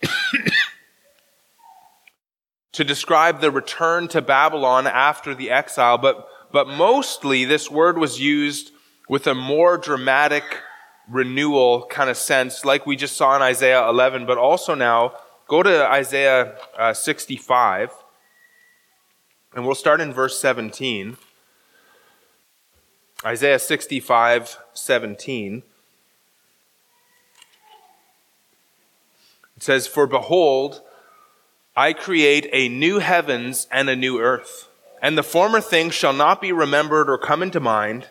to 2.72 2.84
describe 2.84 3.42
the 3.42 3.52
return 3.52 4.08
to 4.08 4.22
Babylon 4.22 4.88
after 4.88 5.36
the 5.36 5.52
exile, 5.52 5.98
but, 5.98 6.30
but 6.56 6.70
mostly 6.70 7.44
this 7.44 7.70
word 7.70 7.98
was 7.98 8.22
used 8.22 8.72
with 9.10 9.28
a 9.28 9.36
more 9.36 9.78
dramatic 9.78 10.62
renewal 11.06 11.86
kind 11.88 12.10
of 12.10 12.16
sense, 12.16 12.64
like 12.64 12.86
we 12.86 12.96
just 12.96 13.18
saw 13.18 13.36
in 13.36 13.42
Isaiah 13.42 13.86
11, 13.90 14.26
but 14.26 14.38
also 14.38 14.74
now 14.74 15.12
go 15.50 15.62
to 15.62 15.86
Isaiah 15.86 16.58
uh, 16.78 16.94
65. 16.94 17.92
And 19.54 19.66
we'll 19.66 19.76
start 19.76 20.00
in 20.00 20.14
verse 20.14 20.40
17. 20.40 21.18
Isaiah 23.26 23.60
65, 23.60 24.58
17. 24.74 25.64
It 29.58 29.62
says, 29.62 29.88
For 29.88 30.08
behold, 30.08 30.80
I 31.76 31.92
create 31.92 32.48
a 32.54 32.70
new 32.70 33.00
heavens 33.00 33.68
and 33.70 33.90
a 33.90 33.96
new 33.98 34.22
earth, 34.22 34.70
and 35.06 35.16
the 35.16 35.22
former 35.22 35.62
things 35.62 35.94
shall 35.94 36.14
not 36.14 36.42
be 36.42 36.52
remembered 36.52 37.12
or 37.12 37.18
come 37.20 37.44
into 37.44 37.60
mind, 37.60 38.08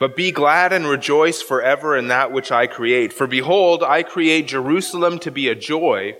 but 0.00 0.16
be 0.16 0.32
glad 0.32 0.72
and 0.72 0.84
rejoice 0.84 1.40
forever 1.40 1.96
in 1.96 2.08
that 2.08 2.32
which 2.32 2.50
I 2.50 2.66
create. 2.66 3.12
For 3.12 3.28
behold, 3.28 3.84
I 3.84 4.02
create 4.02 4.48
Jerusalem 4.48 5.20
to 5.20 5.30
be 5.30 5.46
a 5.46 5.54
joy, 5.54 6.16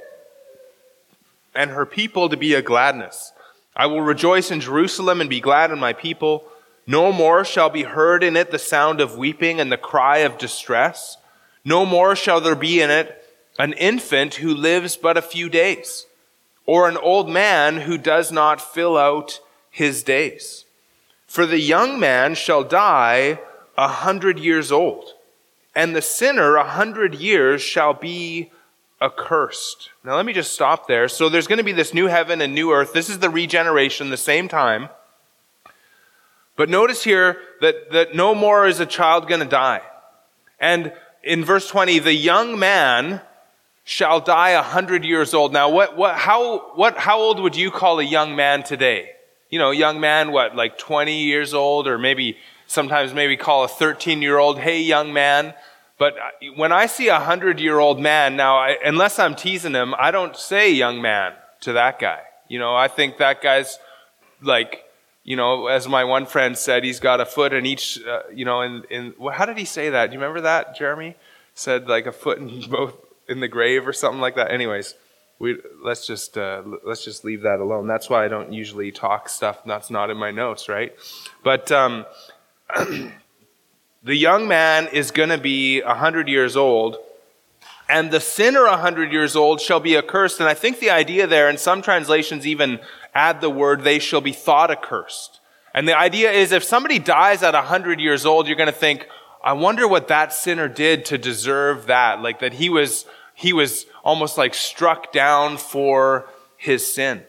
and 1.52 1.72
her 1.72 1.84
people 1.84 2.28
to 2.28 2.36
be 2.36 2.54
a 2.54 2.62
gladness. 2.62 3.32
I 3.74 3.86
will 3.86 4.02
rejoice 4.02 4.52
in 4.52 4.60
Jerusalem 4.60 5.20
and 5.20 5.28
be 5.28 5.40
glad 5.40 5.72
in 5.72 5.80
my 5.80 5.92
people. 5.92 6.44
No 6.86 7.10
more 7.10 7.44
shall 7.44 7.68
be 7.68 7.82
heard 7.82 8.22
in 8.22 8.36
it 8.36 8.52
the 8.52 8.58
sound 8.60 9.00
of 9.00 9.18
weeping 9.18 9.58
and 9.58 9.72
the 9.72 9.76
cry 9.76 10.18
of 10.18 10.38
distress. 10.38 11.16
No 11.64 11.84
more 11.84 12.14
shall 12.14 12.40
there 12.40 12.54
be 12.54 12.80
in 12.80 12.88
it 12.88 13.20
an 13.58 13.72
infant 13.72 14.34
who 14.36 14.54
lives 14.54 14.96
but 14.96 15.16
a 15.16 15.22
few 15.22 15.48
days, 15.48 16.06
or 16.66 16.88
an 16.88 16.98
old 16.98 17.28
man 17.28 17.78
who 17.78 17.98
does 17.98 18.30
not 18.30 18.60
fill 18.60 18.96
out 18.96 19.40
his 19.74 20.04
days. 20.04 20.66
For 21.26 21.46
the 21.46 21.58
young 21.58 21.98
man 21.98 22.36
shall 22.36 22.62
die 22.62 23.40
a 23.76 23.88
hundred 23.88 24.38
years 24.38 24.70
old, 24.70 25.14
and 25.74 25.96
the 25.96 26.00
sinner 26.00 26.54
a 26.54 26.62
hundred 26.62 27.16
years 27.16 27.60
shall 27.60 27.92
be 27.92 28.52
accursed. 29.02 29.90
Now 30.04 30.14
let 30.14 30.26
me 30.26 30.32
just 30.32 30.52
stop 30.52 30.86
there. 30.86 31.08
So 31.08 31.28
there's 31.28 31.48
going 31.48 31.58
to 31.58 31.64
be 31.64 31.72
this 31.72 31.92
new 31.92 32.06
heaven 32.06 32.40
and 32.40 32.54
new 32.54 32.70
earth. 32.70 32.92
This 32.92 33.10
is 33.10 33.18
the 33.18 33.28
regeneration, 33.28 34.10
the 34.10 34.16
same 34.16 34.46
time. 34.46 34.90
But 36.54 36.70
notice 36.70 37.02
here 37.02 37.38
that, 37.60 37.90
that 37.90 38.14
no 38.14 38.32
more 38.32 38.68
is 38.68 38.78
a 38.78 38.86
child 38.86 39.26
going 39.26 39.40
to 39.40 39.46
die. 39.46 39.82
And 40.60 40.92
in 41.24 41.44
verse 41.44 41.68
20, 41.68 41.98
the 41.98 42.14
young 42.14 42.60
man 42.60 43.22
shall 43.82 44.20
die 44.20 44.50
a 44.50 44.62
hundred 44.62 45.04
years 45.04 45.34
old. 45.34 45.52
Now, 45.52 45.68
what, 45.68 45.96
what, 45.96 46.14
how, 46.14 46.70
what, 46.76 46.96
how 46.96 47.18
old 47.18 47.40
would 47.40 47.56
you 47.56 47.72
call 47.72 47.98
a 47.98 48.04
young 48.04 48.36
man 48.36 48.62
today? 48.62 49.13
You 49.54 49.60
know, 49.60 49.70
young 49.70 50.00
man, 50.00 50.32
what, 50.32 50.56
like 50.56 50.78
20 50.78 51.22
years 51.22 51.54
old, 51.54 51.86
or 51.86 51.96
maybe 51.96 52.36
sometimes 52.66 53.14
maybe 53.14 53.36
call 53.36 53.62
a 53.62 53.68
13 53.68 54.20
year 54.20 54.36
old, 54.36 54.58
hey, 54.58 54.82
young 54.82 55.12
man. 55.12 55.54
But 55.96 56.16
when 56.56 56.72
I 56.72 56.86
see 56.86 57.06
a 57.06 57.20
hundred 57.20 57.60
year 57.60 57.78
old 57.78 58.00
man, 58.00 58.34
now, 58.34 58.56
I, 58.56 58.78
unless 58.84 59.20
I'm 59.20 59.36
teasing 59.36 59.74
him, 59.74 59.94
I 59.96 60.10
don't 60.10 60.36
say 60.36 60.72
young 60.72 61.00
man 61.00 61.34
to 61.60 61.74
that 61.74 62.00
guy. 62.00 62.22
You 62.48 62.58
know, 62.58 62.74
I 62.74 62.88
think 62.88 63.18
that 63.18 63.42
guy's 63.42 63.78
like, 64.42 64.82
you 65.22 65.36
know, 65.36 65.68
as 65.68 65.86
my 65.86 66.02
one 66.02 66.26
friend 66.26 66.58
said, 66.58 66.82
he's 66.82 66.98
got 66.98 67.20
a 67.20 67.24
foot 67.24 67.52
in 67.52 67.64
each, 67.64 68.04
uh, 68.04 68.22
you 68.34 68.44
know, 68.44 68.60
in, 68.60 68.82
in, 68.90 69.14
how 69.34 69.46
did 69.46 69.56
he 69.56 69.66
say 69.66 69.88
that? 69.90 70.08
Do 70.08 70.14
you 70.14 70.20
remember 70.20 70.40
that, 70.40 70.74
Jeremy? 70.74 71.14
Said 71.54 71.86
like 71.86 72.06
a 72.06 72.12
foot 72.12 72.38
in 72.38 72.60
both 72.68 72.96
in 73.28 73.38
the 73.38 73.46
grave 73.46 73.86
or 73.86 73.92
something 73.92 74.20
like 74.20 74.34
that. 74.34 74.50
Anyways, 74.50 74.96
we 75.38 75.58
let's 75.82 76.06
just 76.06 76.38
uh, 76.38 76.62
let's 76.84 77.04
just 77.04 77.24
leave 77.24 77.42
that 77.42 77.60
alone. 77.60 77.86
That's 77.86 78.08
why 78.08 78.24
I 78.24 78.28
don't 78.28 78.52
usually 78.52 78.92
talk 78.92 79.28
stuff 79.28 79.58
that's 79.64 79.90
not 79.90 80.10
in 80.10 80.16
my 80.16 80.30
notes, 80.30 80.68
right? 80.68 80.94
But 81.42 81.70
um, 81.72 82.06
the 82.76 84.16
young 84.16 84.46
man 84.48 84.88
is 84.88 85.10
going 85.10 85.30
to 85.30 85.38
be 85.38 85.80
hundred 85.80 86.28
years 86.28 86.56
old, 86.56 86.96
and 87.88 88.10
the 88.10 88.20
sinner 88.20 88.66
hundred 88.68 89.12
years 89.12 89.34
old 89.34 89.60
shall 89.60 89.80
be 89.80 89.96
accursed. 89.96 90.40
And 90.40 90.48
I 90.48 90.54
think 90.54 90.78
the 90.78 90.90
idea 90.90 91.26
there, 91.26 91.48
and 91.48 91.58
some 91.58 91.82
translations 91.82 92.46
even 92.46 92.80
add 93.14 93.40
the 93.40 93.50
word 93.50 93.82
"they 93.82 93.98
shall 93.98 94.20
be 94.20 94.32
thought 94.32 94.70
accursed." 94.70 95.40
And 95.74 95.88
the 95.88 95.98
idea 95.98 96.30
is, 96.30 96.52
if 96.52 96.62
somebody 96.62 97.00
dies 97.00 97.42
at 97.42 97.54
hundred 97.54 97.98
years 97.98 98.24
old, 98.24 98.46
you're 98.46 98.56
going 98.56 98.68
to 98.68 98.72
think, 98.72 99.08
I 99.42 99.52
wonder 99.52 99.86
what 99.88 100.08
that 100.08 100.32
sinner 100.32 100.68
did 100.68 101.04
to 101.06 101.18
deserve 101.18 101.86
that. 101.86 102.22
Like 102.22 102.38
that 102.38 102.54
he 102.54 102.70
was, 102.70 103.04
he 103.34 103.52
was 103.52 103.86
almost 104.02 104.38
like 104.38 104.54
struck 104.54 105.12
down 105.12 105.56
for 105.56 106.28
his 106.56 106.86
sin. 106.86 107.24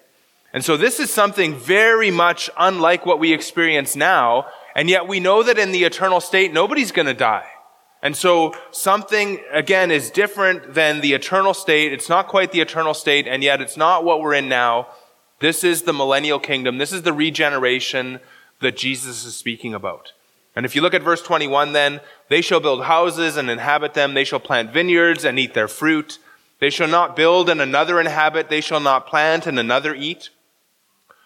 And 0.53 0.63
so 0.63 0.77
this 0.77 0.99
is 0.99 1.11
something 1.11 1.55
very 1.55 2.11
much 2.11 2.49
unlike 2.57 3.05
what 3.05 3.19
we 3.19 3.33
experience 3.33 3.95
now. 3.95 4.45
And 4.75 4.89
yet 4.89 5.07
we 5.07 5.19
know 5.19 5.43
that 5.43 5.57
in 5.57 5.71
the 5.71 5.83
eternal 5.83 6.21
state, 6.21 6.53
nobody's 6.53 6.91
going 6.93 7.07
to 7.07 7.13
die. 7.13 7.47
And 8.01 8.15
so 8.15 8.53
something, 8.71 9.41
again, 9.51 9.89
is 9.89 10.11
different 10.11 10.75
than 10.75 11.01
the 11.01 11.13
eternal 11.13 11.53
state. 11.53 11.91
It's 11.91 12.07
not 12.07 12.27
quite 12.27 12.51
the 12.51 12.61
eternal 12.61 12.93
state, 12.93 13.27
and 13.27 13.43
yet 13.43 13.61
it's 13.61 13.77
not 13.77 14.03
what 14.03 14.21
we're 14.21 14.35
in 14.35 14.47
now. 14.47 14.87
This 15.39 15.63
is 15.63 15.81
the 15.81 15.93
millennial 15.93 16.39
kingdom. 16.39 16.77
This 16.77 16.93
is 16.93 17.01
the 17.01 17.13
regeneration 17.13 18.19
that 18.61 18.77
Jesus 18.77 19.25
is 19.25 19.35
speaking 19.35 19.73
about. 19.73 20.13
And 20.55 20.65
if 20.65 20.75
you 20.75 20.81
look 20.81 20.93
at 20.93 21.03
verse 21.03 21.21
21, 21.21 21.73
then, 21.73 21.99
they 22.29 22.41
shall 22.41 22.59
build 22.59 22.85
houses 22.85 23.35
and 23.35 23.49
inhabit 23.49 23.93
them. 23.93 24.13
They 24.13 24.23
shall 24.23 24.39
plant 24.39 24.71
vineyards 24.71 25.25
and 25.25 25.37
eat 25.37 25.53
their 25.53 25.67
fruit. 25.67 26.17
They 26.59 26.69
shall 26.69 26.87
not 26.87 27.15
build 27.15 27.49
and 27.49 27.61
another 27.61 27.99
inhabit. 27.99 28.49
They 28.49 28.61
shall 28.61 28.79
not 28.79 29.07
plant 29.07 29.45
and 29.45 29.59
another 29.59 29.93
eat. 29.93 30.29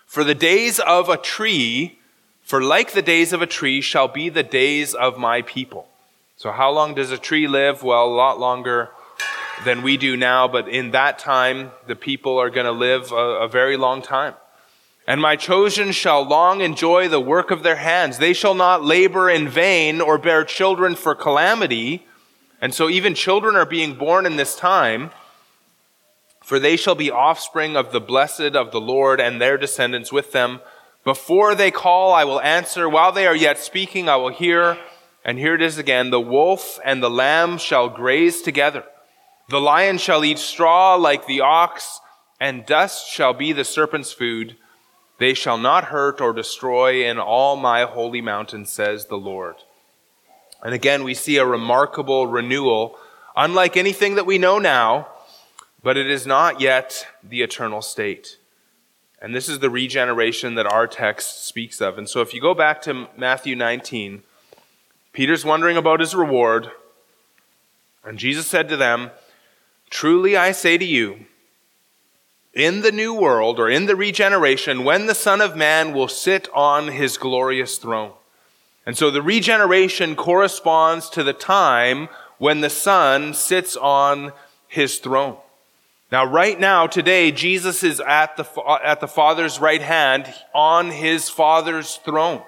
For 0.07 0.23
the 0.23 0.33
days 0.33 0.79
of 0.79 1.07
a 1.07 1.17
tree, 1.17 1.99
for 2.41 2.63
like 2.63 2.93
the 2.93 3.03
days 3.03 3.31
of 3.31 3.43
a 3.43 3.47
tree 3.47 3.79
shall 3.79 4.07
be 4.07 4.29
the 4.29 4.41
days 4.41 4.95
of 4.95 5.19
my 5.19 5.43
people. 5.43 5.87
So 6.35 6.51
how 6.51 6.71
long 6.71 6.95
does 6.95 7.11
a 7.11 7.17
tree 7.17 7.47
live? 7.47 7.83
Well, 7.83 8.05
a 8.05 8.09
lot 8.15 8.39
longer 8.39 8.89
than 9.65 9.83
we 9.83 9.97
do 9.97 10.17
now, 10.17 10.47
but 10.47 10.67
in 10.67 10.91
that 10.91 11.19
time, 11.19 11.71
the 11.85 11.95
people 11.95 12.39
are 12.39 12.49
going 12.49 12.65
to 12.65 12.71
live 12.71 13.11
a, 13.11 13.15
a 13.15 13.47
very 13.47 13.77
long 13.77 14.01
time. 14.01 14.33
And 15.09 15.19
my 15.19 15.35
chosen 15.37 15.91
shall 15.91 16.23
long 16.23 16.61
enjoy 16.61 17.07
the 17.07 17.19
work 17.19 17.49
of 17.49 17.63
their 17.63 17.77
hands. 17.77 18.19
They 18.19 18.31
shall 18.31 18.53
not 18.53 18.85
labor 18.85 19.27
in 19.27 19.49
vain 19.49 20.01
or 20.01 20.19
bear 20.19 20.45
children 20.45 20.93
for 20.93 21.15
calamity. 21.15 22.05
And 22.61 22.75
so 22.75 22.87
even 22.91 23.15
children 23.15 23.55
are 23.55 23.65
being 23.65 23.95
born 23.95 24.27
in 24.27 24.35
this 24.35 24.55
time. 24.55 25.09
For 26.43 26.59
they 26.59 26.77
shall 26.77 26.93
be 26.93 27.09
offspring 27.09 27.75
of 27.75 27.91
the 27.91 27.99
blessed 27.99 28.53
of 28.55 28.69
the 28.71 28.79
Lord 28.79 29.19
and 29.19 29.41
their 29.41 29.57
descendants 29.57 30.11
with 30.11 30.31
them. 30.31 30.59
Before 31.03 31.55
they 31.55 31.71
call, 31.71 32.13
I 32.13 32.23
will 32.23 32.41
answer. 32.41 32.87
While 32.87 33.11
they 33.11 33.25
are 33.25 33.35
yet 33.35 33.57
speaking, 33.57 34.07
I 34.07 34.17
will 34.17 34.29
hear. 34.29 34.77
And 35.25 35.39
here 35.39 35.55
it 35.55 35.61
is 35.63 35.79
again. 35.79 36.11
The 36.11 36.21
wolf 36.21 36.79
and 36.85 37.01
the 37.01 37.09
lamb 37.09 37.57
shall 37.57 37.89
graze 37.89 38.43
together. 38.43 38.83
The 39.49 39.59
lion 39.59 39.97
shall 39.97 40.23
eat 40.23 40.37
straw 40.37 40.93
like 40.93 41.25
the 41.25 41.41
ox, 41.41 41.99
and 42.39 42.63
dust 42.63 43.09
shall 43.09 43.33
be 43.33 43.53
the 43.53 43.65
serpent's 43.65 44.13
food. 44.13 44.55
They 45.19 45.33
shall 45.33 45.57
not 45.57 45.85
hurt 45.85 46.21
or 46.21 46.33
destroy 46.33 47.05
in 47.05 47.19
all 47.19 47.55
my 47.55 47.83
holy 47.83 48.21
mountain, 48.21 48.65
says 48.65 49.05
the 49.05 49.17
Lord. 49.17 49.55
And 50.63 50.73
again, 50.73 51.03
we 51.03 51.13
see 51.13 51.37
a 51.37 51.45
remarkable 51.45 52.27
renewal, 52.27 52.97
unlike 53.35 53.77
anything 53.77 54.15
that 54.15 54.25
we 54.25 54.37
know 54.37 54.59
now, 54.59 55.09
but 55.83 55.97
it 55.97 56.09
is 56.09 56.25
not 56.25 56.61
yet 56.61 57.05
the 57.21 57.41
eternal 57.41 57.81
state. 57.81 58.37
And 59.21 59.35
this 59.35 59.49
is 59.49 59.59
the 59.59 59.69
regeneration 59.69 60.55
that 60.55 60.65
our 60.65 60.87
text 60.87 61.45
speaks 61.45 61.81
of. 61.81 61.97
And 61.97 62.07
so 62.09 62.21
if 62.21 62.33
you 62.33 62.39
go 62.39 62.53
back 62.53 62.81
to 62.83 63.07
Matthew 63.17 63.55
19, 63.55 64.23
Peter's 65.11 65.43
wondering 65.43 65.75
about 65.75 65.99
his 65.99 66.15
reward. 66.15 66.71
And 68.05 68.17
Jesus 68.17 68.47
said 68.47 68.69
to 68.69 68.77
them, 68.77 69.11
Truly 69.89 70.37
I 70.37 70.53
say 70.53 70.77
to 70.77 70.85
you, 70.85 71.25
in 72.59 72.81
the 72.81 72.91
new 72.91 73.13
world 73.13 73.59
or 73.59 73.69
in 73.69 73.85
the 73.85 73.95
regeneration 73.95 74.83
when 74.83 75.05
the 75.05 75.15
Son 75.15 75.41
of 75.41 75.55
Man 75.55 75.93
will 75.93 76.07
sit 76.07 76.47
on 76.53 76.89
his 76.89 77.17
glorious 77.17 77.77
throne. 77.77 78.13
And 78.85 78.97
so 78.97 79.11
the 79.11 79.21
regeneration 79.21 80.15
corresponds 80.15 81.09
to 81.11 81.23
the 81.23 81.33
time 81.33 82.09
when 82.37 82.61
the 82.61 82.69
Son 82.69 83.33
sits 83.33 83.77
on 83.77 84.31
his 84.67 84.97
throne. 84.97 85.37
Now, 86.11 86.25
right 86.25 86.59
now, 86.59 86.87
today, 86.87 87.31
Jesus 87.31 87.83
is 87.83 87.99
at 87.99 88.35
the, 88.35 88.45
at 88.83 88.99
the 88.99 89.07
Father's 89.07 89.59
right 89.59 89.81
hand 89.81 90.33
on 90.55 90.89
his 90.89 91.29
Father's 91.29 91.97
throne. 91.97 92.41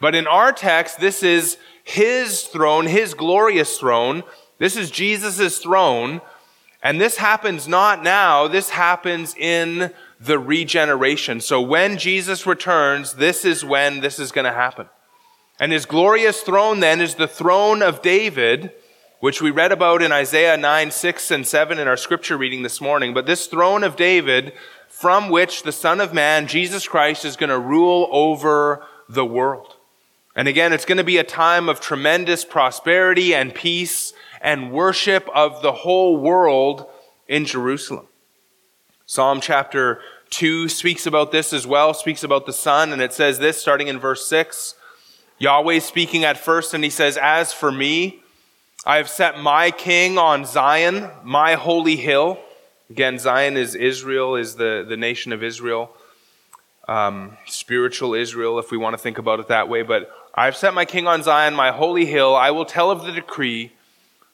But 0.00 0.14
in 0.14 0.28
our 0.28 0.52
text, 0.52 1.00
this 1.00 1.24
is 1.24 1.58
his 1.82 2.42
throne, 2.42 2.86
his 2.86 3.14
glorious 3.14 3.78
throne. 3.78 4.22
This 4.58 4.76
is 4.76 4.92
Jesus' 4.92 5.58
throne 5.58 6.20
and 6.82 7.00
this 7.00 7.16
happens 7.16 7.66
not 7.66 8.02
now, 8.02 8.46
this 8.46 8.70
happens 8.70 9.34
in 9.36 9.92
the 10.20 10.38
regeneration. 10.38 11.40
So 11.40 11.60
when 11.60 11.98
Jesus 11.98 12.46
returns, 12.46 13.14
this 13.14 13.44
is 13.44 13.64
when 13.64 14.00
this 14.00 14.18
is 14.18 14.32
going 14.32 14.44
to 14.44 14.52
happen. 14.52 14.88
And 15.60 15.72
his 15.72 15.86
glorious 15.86 16.40
throne 16.42 16.80
then 16.80 17.00
is 17.00 17.16
the 17.16 17.26
throne 17.26 17.82
of 17.82 18.00
David, 18.00 18.72
which 19.20 19.42
we 19.42 19.50
read 19.50 19.72
about 19.72 20.02
in 20.02 20.12
Isaiah 20.12 20.56
9, 20.56 20.92
6, 20.92 21.30
and 21.32 21.46
7 21.46 21.78
in 21.78 21.88
our 21.88 21.96
scripture 21.96 22.36
reading 22.36 22.62
this 22.62 22.80
morning. 22.80 23.12
But 23.12 23.26
this 23.26 23.48
throne 23.48 23.82
of 23.82 23.96
David, 23.96 24.52
from 24.88 25.30
which 25.30 25.64
the 25.64 25.72
Son 25.72 26.00
of 26.00 26.14
Man, 26.14 26.46
Jesus 26.46 26.86
Christ, 26.86 27.24
is 27.24 27.36
going 27.36 27.50
to 27.50 27.58
rule 27.58 28.08
over 28.12 28.84
the 29.08 29.24
world. 29.24 29.74
And 30.36 30.46
again, 30.46 30.72
it's 30.72 30.84
going 30.84 30.98
to 30.98 31.04
be 31.04 31.16
a 31.16 31.24
time 31.24 31.68
of 31.68 31.80
tremendous 31.80 32.44
prosperity 32.44 33.34
and 33.34 33.52
peace 33.52 34.12
and 34.40 34.72
worship 34.72 35.28
of 35.34 35.62
the 35.62 35.72
whole 35.72 36.16
world 36.16 36.86
in 37.26 37.44
Jerusalem. 37.44 38.06
Psalm 39.06 39.40
chapter 39.40 40.00
2 40.30 40.68
speaks 40.68 41.06
about 41.06 41.32
this 41.32 41.52
as 41.52 41.66
well, 41.66 41.94
speaks 41.94 42.22
about 42.22 42.46
the 42.46 42.52
Son, 42.52 42.92
and 42.92 43.00
it 43.00 43.12
says 43.12 43.38
this 43.38 43.60
starting 43.60 43.88
in 43.88 43.98
verse 43.98 44.26
6. 44.26 44.74
Yahweh 45.38 45.78
speaking 45.78 46.24
at 46.24 46.36
first, 46.36 46.74
and 46.74 46.82
he 46.82 46.90
says, 46.90 47.16
As 47.16 47.52
for 47.52 47.70
me, 47.70 48.20
I 48.84 48.96
have 48.96 49.08
set 49.08 49.38
my 49.38 49.70
king 49.70 50.18
on 50.18 50.44
Zion, 50.44 51.10
my 51.22 51.54
holy 51.54 51.96
hill. 51.96 52.38
Again, 52.90 53.18
Zion 53.18 53.56
is 53.56 53.74
Israel, 53.74 54.34
is 54.34 54.56
the, 54.56 54.84
the 54.88 54.96
nation 54.96 55.32
of 55.32 55.42
Israel. 55.42 55.94
Um, 56.88 57.36
spiritual 57.46 58.14
Israel, 58.14 58.58
if 58.58 58.70
we 58.70 58.78
want 58.78 58.94
to 58.94 58.98
think 58.98 59.18
about 59.18 59.40
it 59.40 59.48
that 59.48 59.68
way. 59.68 59.82
But 59.82 60.10
I 60.34 60.46
have 60.46 60.56
set 60.56 60.72
my 60.72 60.84
king 60.84 61.06
on 61.06 61.22
Zion, 61.22 61.54
my 61.54 61.70
holy 61.70 62.06
hill. 62.06 62.34
I 62.34 62.50
will 62.50 62.64
tell 62.64 62.90
of 62.90 63.04
the 63.04 63.12
decree. 63.12 63.72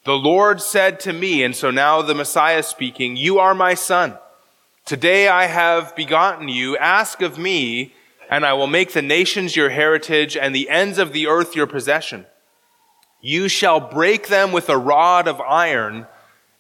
The 0.05 0.19
Lord 0.19 0.61
said 0.61 1.01
to 1.01 1.15
me, 1.15 1.43
and 1.43 1.57
so 1.57 1.71
now 1.71 2.03
the 2.03 2.15
Messiah 2.15 2.63
speaking, 2.63 3.17
You 3.17 3.39
are 3.39 3.55
my 3.55 3.73
son. 3.73 4.19
Today 4.85 5.29
I 5.29 5.47
have 5.47 5.97
begotten 5.97 6.51
you. 6.51 6.77
Ask 6.77 7.23
of 7.23 7.39
me, 7.39 7.95
and 8.29 8.45
I 8.45 8.53
will 8.53 8.67
make 8.67 8.93
the 8.93 9.01
nations 9.01 9.57
your 9.57 9.71
heritage 9.71 10.37
and 10.37 10.55
the 10.55 10.69
ends 10.69 10.99
of 10.99 11.15
the 11.15 11.27
earth 11.27 11.57
your 11.57 11.67
possession. 11.67 12.27
You 13.23 13.49
shall 13.49 13.81
break 13.81 14.29
them 14.29 14.53
with 14.53 14.69
a 14.69 14.77
rod 14.77 15.27
of 15.27 15.41
iron 15.41 16.07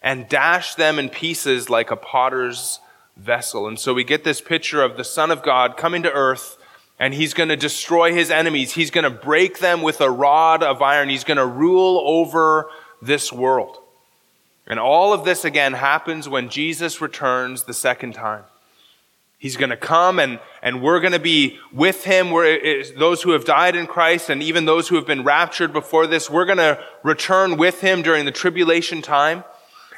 and 0.00 0.26
dash 0.26 0.74
them 0.74 0.98
in 0.98 1.10
pieces 1.10 1.68
like 1.68 1.90
a 1.90 1.96
potter's 1.96 2.80
vessel. 3.14 3.68
And 3.68 3.78
so 3.78 3.92
we 3.92 4.04
get 4.04 4.24
this 4.24 4.40
picture 4.40 4.82
of 4.82 4.96
the 4.96 5.04
Son 5.04 5.30
of 5.30 5.42
God 5.42 5.76
coming 5.76 6.02
to 6.04 6.12
earth 6.12 6.56
and 6.98 7.12
he's 7.12 7.34
going 7.34 7.48
to 7.48 7.56
destroy 7.56 8.14
his 8.14 8.30
enemies. 8.30 8.72
He's 8.72 8.90
going 8.90 9.04
to 9.04 9.10
break 9.10 9.58
them 9.58 9.82
with 9.82 10.00
a 10.00 10.10
rod 10.10 10.62
of 10.62 10.80
iron. 10.80 11.08
He's 11.08 11.24
going 11.24 11.38
to 11.38 11.46
rule 11.46 12.00
over 12.06 12.70
this 13.02 13.32
world. 13.32 13.78
And 14.66 14.78
all 14.78 15.12
of 15.12 15.24
this 15.24 15.44
again 15.44 15.74
happens 15.74 16.28
when 16.28 16.48
Jesus 16.48 17.00
returns 17.00 17.64
the 17.64 17.74
second 17.74 18.14
time. 18.14 18.44
He's 19.38 19.58
going 19.58 19.70
to 19.70 19.76
come 19.76 20.18
and, 20.18 20.40
and 20.62 20.80
we're 20.80 21.00
going 21.00 21.12
to 21.12 21.18
be 21.18 21.58
with 21.70 22.04
him. 22.04 22.30
We're, 22.30 22.82
those 22.96 23.20
who 23.20 23.32
have 23.32 23.44
died 23.44 23.76
in 23.76 23.86
Christ 23.86 24.30
and 24.30 24.42
even 24.42 24.64
those 24.64 24.88
who 24.88 24.96
have 24.96 25.06
been 25.06 25.22
raptured 25.22 25.70
before 25.70 26.06
this, 26.06 26.30
we're 26.30 26.46
going 26.46 26.58
to 26.58 26.82
return 27.02 27.58
with 27.58 27.82
him 27.82 28.00
during 28.00 28.24
the 28.24 28.32
tribulation 28.32 29.02
time. 29.02 29.44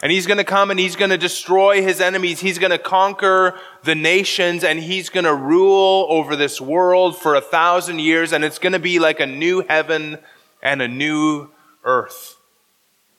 And 0.02 0.10
he's 0.10 0.26
going 0.26 0.38
to 0.38 0.44
come 0.44 0.70
and 0.72 0.80
he's 0.80 0.96
going 0.96 1.10
to 1.10 1.18
destroy 1.18 1.80
his 1.80 2.00
enemies. 2.00 2.40
He's 2.40 2.58
going 2.58 2.72
to 2.72 2.78
conquer 2.78 3.58
the 3.84 3.94
nations 3.94 4.64
and 4.64 4.80
he's 4.80 5.10
going 5.10 5.24
to 5.24 5.34
rule 5.34 6.06
over 6.10 6.34
this 6.34 6.60
world 6.60 7.16
for 7.16 7.36
a 7.36 7.40
thousand 7.40 8.00
years. 8.00 8.32
And 8.32 8.44
it's 8.44 8.58
going 8.58 8.72
to 8.72 8.80
be 8.80 8.98
like 8.98 9.20
a 9.20 9.26
new 9.26 9.64
heaven 9.66 10.18
and 10.60 10.82
a 10.82 10.88
new 10.88 11.50
earth. 11.84 12.35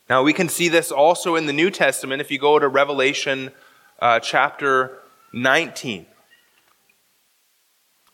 Now, 0.09 0.23
we 0.23 0.31
can 0.31 0.47
see 0.47 0.69
this 0.69 0.89
also 0.89 1.35
in 1.35 1.47
the 1.47 1.53
New 1.53 1.69
Testament 1.69 2.21
if 2.21 2.31
you 2.31 2.39
go 2.39 2.59
to 2.59 2.67
Revelation 2.69 3.51
uh, 3.99 4.21
chapter 4.21 4.99
19. 5.33 6.05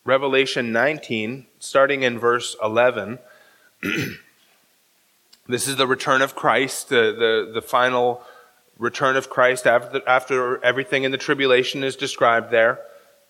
Revelation 0.03 0.71
19, 0.71 1.45
starting 1.59 2.01
in 2.01 2.17
verse 2.17 2.55
11. 2.63 3.19
this 5.47 5.67
is 5.67 5.75
the 5.75 5.85
return 5.85 6.23
of 6.23 6.35
Christ, 6.35 6.89
the, 6.89 7.13
the, 7.13 7.51
the 7.53 7.61
final 7.61 8.23
return 8.79 9.15
of 9.15 9.29
Christ 9.29 9.67
after, 9.67 10.01
after 10.07 10.63
everything 10.65 11.03
in 11.03 11.11
the 11.11 11.17
tribulation 11.19 11.83
is 11.83 11.95
described 11.95 12.49
there. 12.49 12.81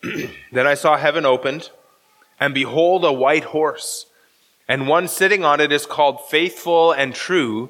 then 0.53 0.65
I 0.65 0.75
saw 0.75 0.95
heaven 0.95 1.25
opened, 1.25 1.69
and 2.39 2.53
behold, 2.53 3.03
a 3.03 3.11
white 3.11 3.43
horse, 3.43 4.05
and 4.69 4.87
one 4.87 5.09
sitting 5.09 5.43
on 5.43 5.59
it 5.59 5.73
is 5.73 5.85
called 5.85 6.21
Faithful 6.29 6.93
and 6.93 7.13
True 7.13 7.69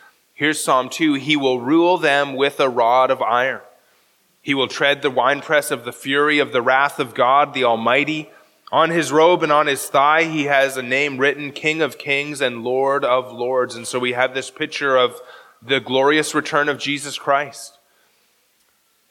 Here's 0.41 0.59
Psalm 0.59 0.89
2 0.89 1.13
He 1.13 1.37
will 1.37 1.59
rule 1.59 1.99
them 1.99 2.33
with 2.33 2.59
a 2.59 2.67
rod 2.67 3.11
of 3.11 3.21
iron. 3.21 3.61
He 4.41 4.55
will 4.55 4.67
tread 4.67 5.03
the 5.03 5.11
winepress 5.11 5.69
of 5.69 5.85
the 5.85 5.93
fury 5.93 6.39
of 6.39 6.51
the 6.51 6.63
wrath 6.63 6.97
of 6.97 7.13
God 7.13 7.53
the 7.53 7.63
Almighty. 7.63 8.27
On 8.71 8.89
his 8.89 9.11
robe 9.11 9.43
and 9.43 9.51
on 9.51 9.67
his 9.67 9.85
thigh, 9.85 10.23
he 10.23 10.45
has 10.45 10.77
a 10.77 10.81
name 10.81 11.19
written 11.19 11.51
King 11.51 11.83
of 11.83 11.99
Kings 11.99 12.41
and 12.41 12.63
Lord 12.63 13.05
of 13.05 13.31
Lords. 13.31 13.75
And 13.75 13.85
so 13.85 13.99
we 13.99 14.13
have 14.13 14.33
this 14.33 14.49
picture 14.49 14.97
of 14.97 15.21
the 15.61 15.79
glorious 15.79 16.33
return 16.33 16.69
of 16.69 16.79
Jesus 16.79 17.19
Christ. 17.19 17.77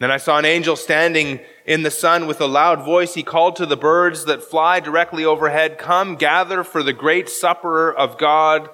Then 0.00 0.10
I 0.10 0.16
saw 0.16 0.36
an 0.36 0.44
angel 0.44 0.74
standing 0.74 1.38
in 1.64 1.84
the 1.84 1.92
sun 1.92 2.26
with 2.26 2.40
a 2.40 2.46
loud 2.46 2.84
voice. 2.84 3.14
He 3.14 3.22
called 3.22 3.54
to 3.54 3.66
the 3.66 3.76
birds 3.76 4.24
that 4.24 4.42
fly 4.42 4.80
directly 4.80 5.24
overhead, 5.24 5.78
Come 5.78 6.16
gather 6.16 6.64
for 6.64 6.82
the 6.82 6.92
great 6.92 7.28
supper 7.28 7.92
of 7.92 8.18
God 8.18 8.68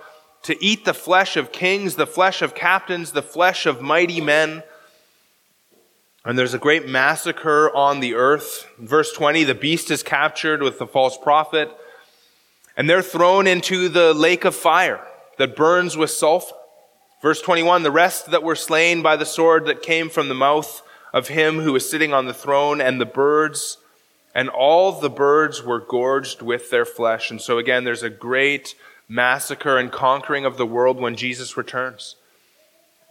to 0.47 0.65
eat 0.65 0.85
the 0.85 0.95
flesh 0.95 1.37
of 1.37 1.51
kings, 1.51 1.97
the 1.97 2.07
flesh 2.07 2.41
of 2.41 2.55
captains, 2.55 3.11
the 3.11 3.23
flesh 3.23 3.67
of 3.67 3.83
mighty 3.83 4.21
men. 4.21 4.63
And 6.25 6.39
there's 6.39 6.55
a 6.55 6.59
great 6.59 6.89
massacre 6.89 7.75
on 7.75 7.99
the 7.99 8.15
earth. 8.15 8.71
verse 8.79 9.13
20, 9.13 9.43
the 9.43 9.57
beast 9.57 9.91
is 9.91 10.05
captured 10.05 10.63
with 10.63 10.79
the 10.79 10.87
false 10.87 11.19
prophet, 11.19 11.69
and 12.77 12.89
they're 12.89 13.03
thrown 13.03 13.49
into 13.49 13.89
the 13.89 14.15
lake 14.15 14.45
of 14.45 14.55
fire 14.55 15.05
that 15.37 15.57
burns 15.57 15.97
with 15.97 16.11
sulfur. 16.11 16.55
Verse 17.21 17.43
21, 17.43 17.83
the 17.83 17.91
rest 17.91 18.31
that 18.31 18.45
were 18.45 18.55
slain 18.55 19.03
by 19.03 19.17
the 19.17 19.27
sword 19.27 19.67
that 19.67 19.83
came 19.83 20.09
from 20.09 20.29
the 20.29 20.35
mouth 20.35 20.81
of 21.13 21.27
him 21.27 21.59
who 21.59 21.73
was 21.73 21.91
sitting 21.91 22.13
on 22.13 22.27
the 22.27 22.35
throne, 22.35 22.81
and 22.81 23.01
the 23.01 23.07
birds, 23.07 23.79
and 24.33 24.49
all 24.49 24.93
the 24.93 25.11
birds 25.11 25.65
were 25.65 25.81
gorged 25.81 26.41
with 26.41 26.71
their 26.71 26.85
flesh. 26.85 27.33
And 27.33 27.41
so 27.41 27.59
again, 27.59 27.83
there's 27.83 28.05
a 28.05 28.11
great 28.11 28.77
massacre 29.09 29.79
and 29.79 29.93
conquering 29.93 30.45
of 30.45 30.57
the 30.57 30.67
world 30.67 30.99
when 30.99 31.17
Jesus 31.17 31.57
returns. 31.57 32.17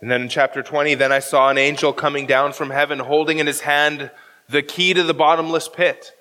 And 0.02 0.12
then 0.12 0.24
in 0.24 0.30
chapter 0.30 0.62
20, 0.62 0.96
then 0.96 1.12
I 1.12 1.20
saw 1.20 1.50
an 1.50 1.58
angel 1.58 1.93
coming 1.93 2.26
down 2.26 2.54
from 2.54 2.70
heaven 2.70 3.00
holding 3.00 3.39
in 3.39 3.48
his 3.48 3.62
hand 3.62 4.12
the 4.50 4.62
key 4.62 4.93
to 4.93 5.04
the 5.04 5.14
bottomless 5.14 5.70
pit 5.70 6.12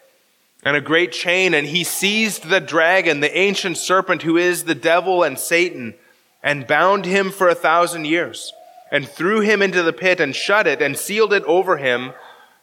and 0.62 0.76
a 0.76 0.80
great 0.80 1.12
chain. 1.12 1.54
And 1.54 1.66
he 1.66 1.84
seized 1.84 2.48
the 2.48 2.60
dragon, 2.60 3.20
the 3.20 3.36
ancient 3.36 3.76
serpent 3.76 4.22
who 4.22 4.36
is 4.36 4.64
the 4.64 4.74
devil 4.74 5.22
and 5.22 5.38
Satan, 5.38 5.94
and 6.42 6.66
bound 6.66 7.04
him 7.04 7.30
for 7.30 7.48
a 7.48 7.54
thousand 7.54 8.06
years 8.06 8.52
and 8.90 9.08
threw 9.08 9.40
him 9.40 9.60
into 9.60 9.82
the 9.82 9.92
pit 9.92 10.20
and 10.20 10.36
shut 10.36 10.66
it 10.66 10.80
and 10.80 10.96
sealed 10.96 11.32
it 11.32 11.42
over 11.44 11.78
him 11.78 12.12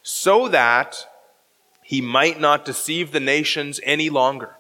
so 0.02 0.48
that 0.48 1.06
he 1.84 2.00
might 2.00 2.40
not 2.40 2.64
deceive 2.64 3.12
the 3.12 3.20
nations 3.20 3.80
any 3.84 4.10
longer 4.10 4.56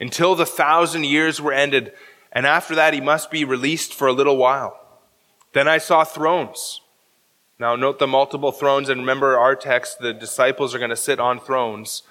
until 0.00 0.34
the 0.34 0.46
thousand 0.46 1.04
years 1.04 1.40
were 1.40 1.52
ended, 1.52 1.92
and 2.32 2.46
after 2.46 2.74
that 2.74 2.94
he 2.94 3.00
must 3.00 3.30
be 3.30 3.44
released 3.44 3.94
for 3.94 4.08
a 4.08 4.12
little 4.12 4.36
while. 4.36 4.78
Then 5.52 5.68
I 5.68 5.78
saw 5.78 6.04
thrones. 6.04 6.80
Now 7.58 7.76
note 7.76 7.98
the 7.98 8.06
multiple 8.06 8.52
thrones, 8.52 8.88
and 8.88 9.00
remember 9.00 9.38
our 9.38 9.54
text, 9.54 10.00
the 10.00 10.12
disciples 10.12 10.74
are 10.74 10.78
going 10.78 10.90
to 10.90 10.96
sit 10.96 11.20
on 11.20 11.38
thrones. 11.38 12.02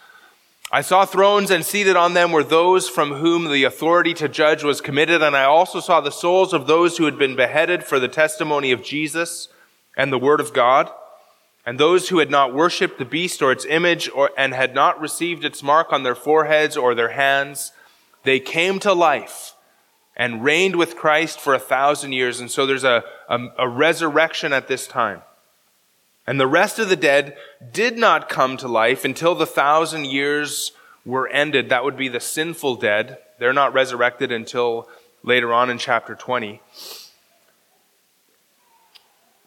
I 0.71 0.81
saw 0.81 1.05
thrones, 1.05 1.51
and 1.51 1.65
seated 1.65 1.97
on 1.97 2.13
them 2.13 2.31
were 2.31 2.43
those 2.43 2.87
from 2.87 3.15
whom 3.15 3.51
the 3.51 3.65
authority 3.65 4.13
to 4.15 4.29
judge 4.29 4.63
was 4.63 4.81
committed, 4.81 5.21
and 5.21 5.35
I 5.35 5.43
also 5.43 5.79
saw 5.81 5.99
the 6.01 6.09
souls 6.09 6.53
of 6.53 6.65
those 6.65 6.97
who 6.97 7.05
had 7.05 7.19
been 7.19 7.35
beheaded 7.35 7.83
for 7.83 7.99
the 7.99 8.07
testimony 8.07 8.71
of 8.71 8.81
Jesus 8.81 9.49
and 9.97 10.11
the 10.11 10.17
word 10.17 10.39
of 10.39 10.53
God. 10.53 10.89
And 11.65 11.79
those 11.79 12.09
who 12.09 12.19
had 12.19 12.29
not 12.29 12.53
worshipped 12.53 12.99
the 12.99 13.05
beast 13.05 13.41
or 13.41 13.51
its 13.51 13.65
image 13.65 14.09
or, 14.13 14.31
and 14.37 14.53
had 14.53 14.75
not 14.75 14.99
received 14.99 15.45
its 15.45 15.63
mark 15.63 15.93
on 15.93 16.03
their 16.03 16.15
foreheads 16.15 16.75
or 16.75 16.93
their 16.93 17.09
hands, 17.09 17.71
they 18.23 18.39
came 18.39 18.79
to 18.79 18.93
life 18.93 19.55
and 20.15 20.43
reigned 20.43 20.75
with 20.75 20.95
Christ 20.95 21.39
for 21.39 21.53
a 21.53 21.59
thousand 21.59 22.13
years. 22.13 22.39
And 22.39 22.51
so 22.51 22.65
there's 22.65 22.83
a, 22.83 23.03
a, 23.29 23.39
a 23.59 23.69
resurrection 23.69 24.53
at 24.53 24.67
this 24.67 24.87
time. 24.87 25.21
And 26.27 26.39
the 26.39 26.47
rest 26.47 26.79
of 26.79 26.89
the 26.89 26.95
dead 26.95 27.35
did 27.71 27.97
not 27.97 28.29
come 28.29 28.55
to 28.57 28.67
life 28.67 29.03
until 29.03 29.35
the 29.35 29.45
thousand 29.45 30.05
years 30.05 30.71
were 31.05 31.27
ended. 31.27 31.69
That 31.69 31.83
would 31.83 31.97
be 31.97 32.07
the 32.07 32.19
sinful 32.19 32.75
dead. 32.75 33.17
They're 33.39 33.53
not 33.53 33.73
resurrected 33.73 34.31
until 34.31 34.87
later 35.23 35.53
on 35.53 35.69
in 35.69 35.77
chapter 35.77 36.15
20. 36.15 36.61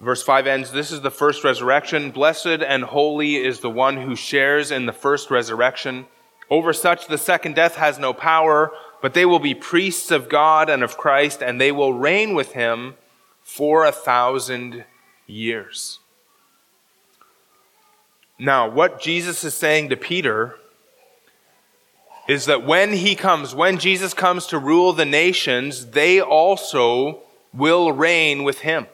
Verse 0.00 0.22
5 0.22 0.46
ends 0.46 0.72
This 0.72 0.90
is 0.90 1.00
the 1.00 1.10
first 1.10 1.44
resurrection. 1.44 2.10
Blessed 2.10 2.46
and 2.46 2.84
holy 2.84 3.36
is 3.36 3.60
the 3.60 3.70
one 3.70 3.96
who 3.96 4.14
shares 4.14 4.70
in 4.70 4.86
the 4.86 4.92
first 4.92 5.30
resurrection. 5.30 6.06
Over 6.50 6.72
such 6.72 7.08
the 7.08 7.18
second 7.18 7.54
death 7.54 7.76
has 7.76 7.98
no 7.98 8.12
power, 8.12 8.72
but 9.00 9.14
they 9.14 9.26
will 9.26 9.38
be 9.38 9.54
priests 9.54 10.10
of 10.10 10.28
God 10.28 10.68
and 10.68 10.82
of 10.82 10.96
Christ, 10.96 11.42
and 11.42 11.60
they 11.60 11.72
will 11.72 11.94
reign 11.94 12.34
with 12.34 12.52
him 12.52 12.94
for 13.42 13.84
a 13.84 13.92
thousand 13.92 14.84
years. 15.26 15.98
Now, 18.38 18.68
what 18.68 19.00
Jesus 19.00 19.42
is 19.44 19.54
saying 19.54 19.88
to 19.88 19.96
Peter 19.96 20.56
is 22.28 22.46
that 22.46 22.64
when 22.64 22.92
he 22.92 23.14
comes, 23.14 23.54
when 23.54 23.78
Jesus 23.78 24.12
comes 24.12 24.46
to 24.48 24.58
rule 24.58 24.92
the 24.92 25.04
nations, 25.04 25.86
they 25.86 26.20
also 26.20 27.22
will 27.54 27.92
reign 27.92 28.44
with 28.44 28.60
him. 28.60 28.86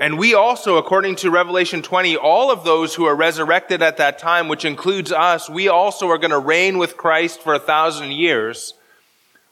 And 0.00 0.16
we 0.16 0.32
also, 0.32 0.76
according 0.76 1.16
to 1.16 1.30
Revelation 1.30 1.82
20, 1.82 2.16
all 2.16 2.52
of 2.52 2.62
those 2.62 2.94
who 2.94 3.04
are 3.04 3.16
resurrected 3.16 3.82
at 3.82 3.96
that 3.96 4.18
time, 4.18 4.46
which 4.46 4.64
includes 4.64 5.10
us, 5.10 5.50
we 5.50 5.66
also 5.66 6.08
are 6.08 6.18
going 6.18 6.30
to 6.30 6.38
reign 6.38 6.78
with 6.78 6.96
Christ 6.96 7.40
for 7.40 7.52
a 7.52 7.58
thousand 7.58 8.12
years. 8.12 8.74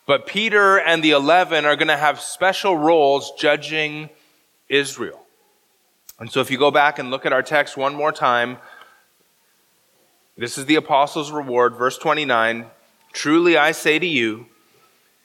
But 0.06 0.26
Peter 0.26 0.78
and 0.78 1.02
the 1.02 1.10
eleven 1.10 1.64
are 1.64 1.74
going 1.74 1.88
to 1.88 1.96
have 1.96 2.20
special 2.20 2.76
roles 2.76 3.32
judging 3.36 4.08
Israel. 4.68 5.20
And 6.20 6.30
so 6.30 6.40
if 6.40 6.48
you 6.48 6.58
go 6.58 6.70
back 6.70 7.00
and 7.00 7.10
look 7.10 7.26
at 7.26 7.32
our 7.32 7.42
text 7.42 7.76
one 7.76 7.96
more 7.96 8.12
time, 8.12 8.58
this 10.38 10.56
is 10.56 10.66
the 10.66 10.76
apostles' 10.76 11.32
reward, 11.32 11.74
verse 11.74 11.98
29. 11.98 12.66
Truly 13.12 13.56
I 13.56 13.72
say 13.72 13.98
to 13.98 14.06
you, 14.06 14.46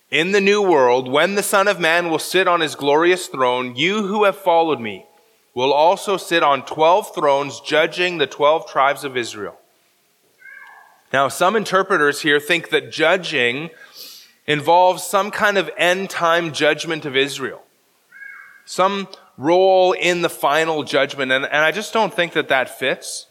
in 0.09 0.31
the 0.31 0.41
new 0.41 0.63
world, 0.63 1.09
when 1.09 1.35
the 1.35 1.43
Son 1.43 1.67
of 1.67 1.79
Man 1.79 2.09
will 2.09 2.19
sit 2.19 2.47
on 2.47 2.59
his 2.59 2.75
glorious 2.75 3.27
throne, 3.27 3.75
you 3.75 4.07
who 4.07 4.23
have 4.23 4.35
followed 4.35 4.79
me 4.79 5.05
will 5.53 5.73
also 5.73 6.17
sit 6.17 6.43
on 6.43 6.65
12 6.65 7.13
thrones 7.13 7.59
judging 7.59 8.17
the 8.17 8.27
12 8.27 8.69
tribes 8.69 9.03
of 9.03 9.17
Israel. 9.17 9.57
Now, 11.11 11.27
some 11.27 11.55
interpreters 11.55 12.21
here 12.21 12.39
think 12.39 12.69
that 12.69 12.91
judging 12.91 13.69
involves 14.47 15.03
some 15.03 15.29
kind 15.29 15.57
of 15.57 15.69
end 15.77 16.09
time 16.09 16.53
judgment 16.53 17.05
of 17.05 17.15
Israel, 17.17 17.63
some 18.65 19.09
role 19.37 19.91
in 19.91 20.21
the 20.21 20.29
final 20.29 20.83
judgment. 20.83 21.31
And, 21.31 21.45
and 21.45 21.57
I 21.57 21.71
just 21.71 21.91
don't 21.91 22.13
think 22.13 22.33
that 22.33 22.47
that 22.47 22.79
fits. 22.79 23.27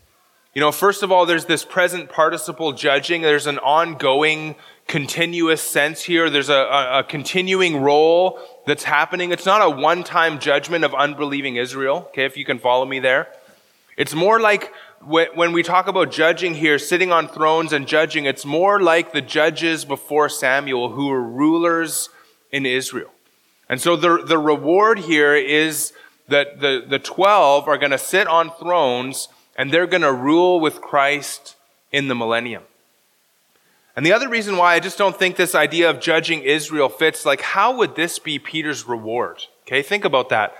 You 0.54 0.60
know, 0.60 0.72
first 0.72 1.02
of 1.02 1.12
all, 1.12 1.26
there's 1.26 1.44
this 1.44 1.64
present 1.64 2.10
participle 2.10 2.72
judging. 2.72 3.22
There's 3.22 3.46
an 3.46 3.58
ongoing, 3.58 4.56
continuous 4.90 5.62
sense 5.62 6.02
here. 6.02 6.28
There's 6.28 6.48
a, 6.48 6.52
a, 6.52 6.98
a 6.98 7.04
continuing 7.04 7.76
role 7.76 8.40
that's 8.66 8.82
happening. 8.82 9.30
It's 9.30 9.46
not 9.46 9.62
a 9.62 9.70
one-time 9.70 10.40
judgment 10.40 10.84
of 10.84 10.92
unbelieving 10.94 11.54
Israel. 11.54 12.06
Okay, 12.08 12.24
if 12.24 12.36
you 12.36 12.44
can 12.44 12.58
follow 12.58 12.84
me 12.84 12.98
there. 12.98 13.28
It's 13.96 14.14
more 14.14 14.40
like 14.40 14.72
when 15.06 15.52
we 15.52 15.62
talk 15.62 15.86
about 15.86 16.10
judging 16.10 16.54
here, 16.54 16.76
sitting 16.76 17.12
on 17.12 17.28
thrones 17.28 17.72
and 17.72 17.86
judging, 17.86 18.24
it's 18.26 18.44
more 18.44 18.80
like 18.80 19.12
the 19.12 19.20
judges 19.22 19.84
before 19.84 20.28
Samuel 20.28 20.90
who 20.90 21.06
were 21.06 21.22
rulers 21.22 22.08
in 22.50 22.66
Israel. 22.66 23.12
And 23.68 23.80
so 23.80 23.94
the, 23.94 24.24
the 24.24 24.38
reward 24.38 24.98
here 24.98 25.36
is 25.36 25.92
that 26.26 26.60
the, 26.60 26.84
the 26.86 26.98
12 26.98 27.68
are 27.68 27.78
going 27.78 27.92
to 27.92 27.98
sit 27.98 28.26
on 28.26 28.50
thrones 28.50 29.28
and 29.56 29.70
they're 29.70 29.86
going 29.86 30.02
to 30.02 30.12
rule 30.12 30.58
with 30.58 30.80
Christ 30.80 31.54
in 31.92 32.08
the 32.08 32.16
millennium. 32.16 32.64
And 33.96 34.06
the 34.06 34.12
other 34.12 34.28
reason 34.28 34.56
why 34.56 34.74
I 34.74 34.80
just 34.80 34.98
don't 34.98 35.16
think 35.16 35.36
this 35.36 35.54
idea 35.54 35.90
of 35.90 36.00
judging 36.00 36.42
Israel 36.42 36.88
fits, 36.88 37.26
like, 37.26 37.40
how 37.40 37.76
would 37.76 37.96
this 37.96 38.18
be 38.18 38.38
Peter's 38.38 38.86
reward? 38.86 39.44
Okay, 39.66 39.82
think 39.82 40.04
about 40.04 40.28
that. 40.28 40.54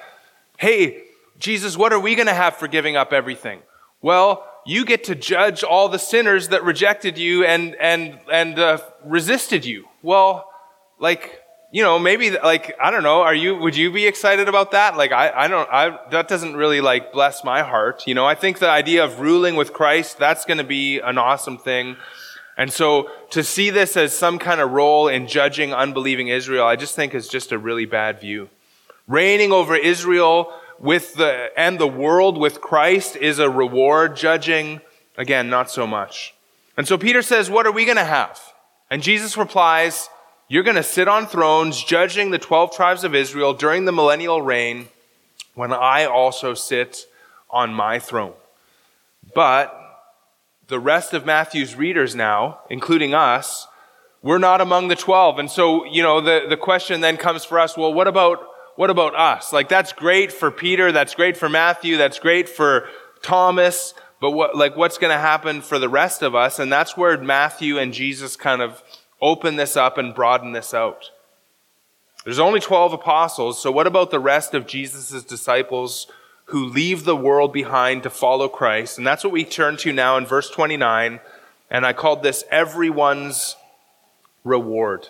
Hey, 0.59 1.05
Jesus, 1.39 1.77
what 1.77 1.93
are 1.93 2.01
we 2.01 2.15
going 2.15 2.27
to 2.29 2.35
have 2.35 2.57
for 2.57 2.69
giving 2.69 2.97
up 2.97 3.13
everything? 3.13 3.61
Well, 4.03 4.47
you 4.67 4.85
get 4.85 5.05
to 5.05 5.15
judge 5.15 5.63
all 5.63 5.89
the 5.89 5.99
sinners 5.99 6.49
that 6.49 6.65
rejected 6.65 7.17
you 7.19 7.45
and, 7.45 7.75
and, 7.77 8.19
and 8.31 8.59
uh, 8.59 8.79
resisted 9.05 9.65
you. 9.65 9.87
Well, 10.03 10.51
like, 10.99 11.41
you 11.73 11.83
know, 11.83 11.99
maybe 11.99 12.31
like, 12.31 12.75
I 12.83 12.91
don't 12.91 13.03
know, 13.03 13.23
are 13.23 13.35
you, 13.35 13.57
would 13.57 13.77
you 13.77 13.91
be 13.91 14.07
excited 14.07 14.49
about 14.49 14.73
that? 14.73 14.97
Like, 14.97 15.13
I, 15.13 15.31
I 15.31 15.49
don't, 15.49 15.69
I, 15.71 15.99
that 16.11 16.29
doesn't 16.29 16.57
really 16.57 16.81
like 16.81 17.13
bless 17.13 17.45
my 17.45 17.63
heart. 17.63 18.07
You 18.07 18.15
know, 18.15 18.27
I 18.27 18.35
think 18.35 18.59
the 18.59 18.69
idea 18.69 19.05
of 19.05 19.21
ruling 19.21 19.57
with 19.57 19.73
Christ, 19.73 20.19
that's 20.19 20.45
going 20.45 20.59
to 20.59 20.65
be 20.65 20.99
an 20.99 21.17
awesome 21.17 21.57
thing. 21.57 21.97
And 22.61 22.71
so 22.71 23.09
to 23.31 23.43
see 23.43 23.71
this 23.71 23.97
as 23.97 24.13
some 24.13 24.39
kind 24.39 24.61
of 24.61 24.73
role 24.73 25.09
in 25.09 25.27
judging 25.27 25.73
unbelieving 25.73 26.29
Israel, 26.29 26.67
I 26.67 26.77
just 26.77 26.95
think 26.95 27.15
is 27.15 27.27
just 27.27 27.53
a 27.53 27.59
really 27.59 27.87
bad 27.87 28.21
view. 28.21 28.51
Reigning 29.09 29.51
over 29.51 29.75
Israel 29.75 30.53
with 30.79 31.15
the, 31.15 31.49
and 31.57 31.79
the 31.79 31.87
world 31.87 32.37
with 32.37 32.61
Christ 32.61 33.17
is 33.17 33.39
a 33.39 33.49
reward. 33.49 34.15
Judging, 34.15 34.83
again, 35.17 35.49
not 35.49 35.71
so 35.71 35.87
much. 35.87 36.35
And 36.77 36.87
so 36.87 36.99
Peter 36.99 37.23
says, 37.23 37.49
what 37.49 37.65
are 37.65 37.73
we 37.73 37.87
going 37.87 37.97
to 37.97 38.05
have? 38.05 38.39
And 38.91 39.03
Jesus 39.03 39.39
replies, 39.39 40.11
you're 40.47 40.63
going 40.63 40.77
to 40.77 40.83
sit 40.83 41.09
on 41.09 41.27
thrones 41.27 41.83
judging 41.83 42.31
the 42.31 42.39
12 42.39 42.77
tribes 42.77 43.05
of 43.05 43.15
Israel 43.15 43.55
during 43.55 43.87
the 43.87 43.93
millennial 43.93 44.43
reign 44.43 44.89
when 45.55 45.73
I 45.73 46.05
also 46.05 46.53
sit 46.53 47.07
on 47.49 47.73
my 47.73 47.99
throne. 47.99 48.35
But 49.35 49.80
the 50.71 50.81
rest 50.81 51.13
of 51.13 51.27
Matthew's 51.27 51.75
readers 51.75 52.15
now, 52.15 52.61
including 52.71 53.13
us, 53.13 53.67
we're 54.23 54.39
not 54.39 54.61
among 54.61 54.89
the 54.89 54.97
12. 54.97 55.39
And 55.39 55.51
so, 55.51 55.85
you 55.85 56.03
know, 56.03 56.21
the, 56.21 56.47
the 56.49 56.57
question 56.57 57.01
then 57.01 57.17
comes 57.17 57.45
for 57.45 57.59
us, 57.59 57.77
well, 57.77 57.93
what 57.93 58.09
about 58.09 58.47
what 58.77 58.89
about 58.89 59.15
us? 59.15 59.53
Like 59.53 59.69
that's 59.69 59.93
great 59.93 60.33
for 60.33 60.51
Peter, 60.51 60.91
that's 60.91 61.15
great 61.15 61.37
for 61.37 61.51
Matthew, 61.51 61.99
that's 61.99 62.19
great 62.19 62.49
for 62.49 62.89
Thomas, 63.21 63.93
but 64.21 64.31
what, 64.31 64.57
like 64.57 64.75
what's 64.75 64.97
going 64.97 65.13
to 65.13 65.21
happen 65.21 65.61
for 65.61 65.79
the 65.79 65.89
rest 65.89 66.23
of 66.23 66.35
us? 66.35 66.59
And 66.59 66.73
that's 66.73 66.97
where 66.97 67.19
Matthew 67.19 67.79
and 67.79 67.93
Jesus 67.93 68.37
kind 68.37 68.63
of 68.63 68.83
open 69.21 69.57
this 69.57 69.77
up 69.77 69.99
and 69.99 70.15
broaden 70.15 70.53
this 70.53 70.73
out. 70.73 71.11
There's 72.25 72.39
only 72.39 72.61
12 72.61 72.95
apostles, 72.95 73.61
so 73.61 73.71
what 73.71 73.87
about 73.87 74.11
the 74.11 74.21
rest 74.21 74.55
of 74.55 74.67
Jesus' 74.67 75.25
disciples 75.25 76.07
who 76.51 76.67
leave 76.67 77.05
the 77.05 77.17
world 77.17 77.53
behind 77.53 78.03
to 78.03 78.11
follow 78.11 78.49
Christ? 78.49 78.99
And 78.99 79.07
that's 79.07 79.25
what 79.25 79.33
we 79.33 79.45
turn 79.45 79.77
to 79.79 79.93
now 79.93 80.17
in 80.17 80.27
verse 80.27 80.51
29, 80.51 81.21
and 81.71 81.87
I 81.87 81.93
called 81.93 82.23
this 82.23 82.45
everyone's 82.51 83.57
reward. 84.45 85.09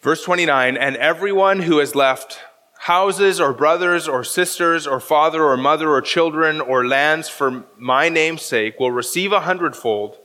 Verse 0.00 0.22
29 0.22 0.76
And 0.76 0.96
everyone 0.96 1.60
who 1.60 1.78
has 1.78 1.94
left 1.94 2.40
houses 2.80 3.40
or 3.40 3.52
brothers 3.52 4.06
or 4.06 4.22
sisters 4.22 4.86
or 4.86 5.00
father 5.00 5.42
or 5.42 5.56
mother 5.56 5.90
or 5.90 6.00
children 6.00 6.60
or 6.60 6.86
lands 6.86 7.28
for 7.28 7.64
my 7.76 8.08
name's 8.08 8.42
sake 8.42 8.78
will 8.78 8.92
receive 8.92 9.32
a 9.32 9.40
hundredfold 9.40 10.16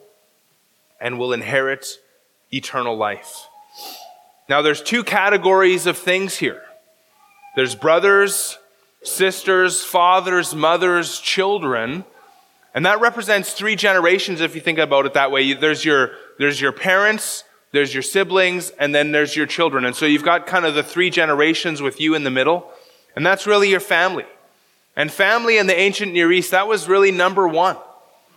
and 1.01 1.17
will 1.17 1.33
inherit 1.33 1.99
eternal 2.51 2.95
life. 2.95 3.47
Now 4.47 4.61
there's 4.61 4.81
two 4.81 5.03
categories 5.03 5.87
of 5.87 5.97
things 5.97 6.37
here. 6.37 6.61
There's 7.55 7.75
brothers, 7.75 8.57
sisters, 9.03 9.83
fathers, 9.83 10.55
mothers, 10.55 11.19
children. 11.19 12.05
And 12.73 12.85
that 12.85 12.99
represents 12.99 13.53
three 13.53 13.75
generations 13.75 14.41
if 14.41 14.55
you 14.55 14.61
think 14.61 14.79
about 14.79 15.05
it 15.05 15.13
that 15.13 15.31
way. 15.31 15.53
There's 15.53 15.85
your, 15.85 16.11
there's 16.39 16.59
your 16.59 16.71
parents, 16.71 17.43
there's 17.71 17.93
your 17.93 18.03
siblings, 18.03 18.71
and 18.71 18.93
then 18.93 19.11
there's 19.11 19.35
your 19.35 19.45
children. 19.45 19.85
And 19.85 19.95
so 19.95 20.05
you've 20.05 20.23
got 20.23 20.47
kind 20.47 20.65
of 20.65 20.73
the 20.73 20.83
three 20.83 21.09
generations 21.09 21.81
with 21.81 21.99
you 21.99 22.15
in 22.15 22.23
the 22.23 22.31
middle. 22.31 22.71
And 23.15 23.25
that's 23.25 23.45
really 23.45 23.69
your 23.69 23.79
family. 23.79 24.25
And 24.95 25.11
family 25.11 25.57
in 25.57 25.67
the 25.67 25.77
ancient 25.77 26.13
Near 26.13 26.31
East, 26.31 26.51
that 26.51 26.67
was 26.67 26.87
really 26.87 27.11
number 27.11 27.47
one. 27.47 27.77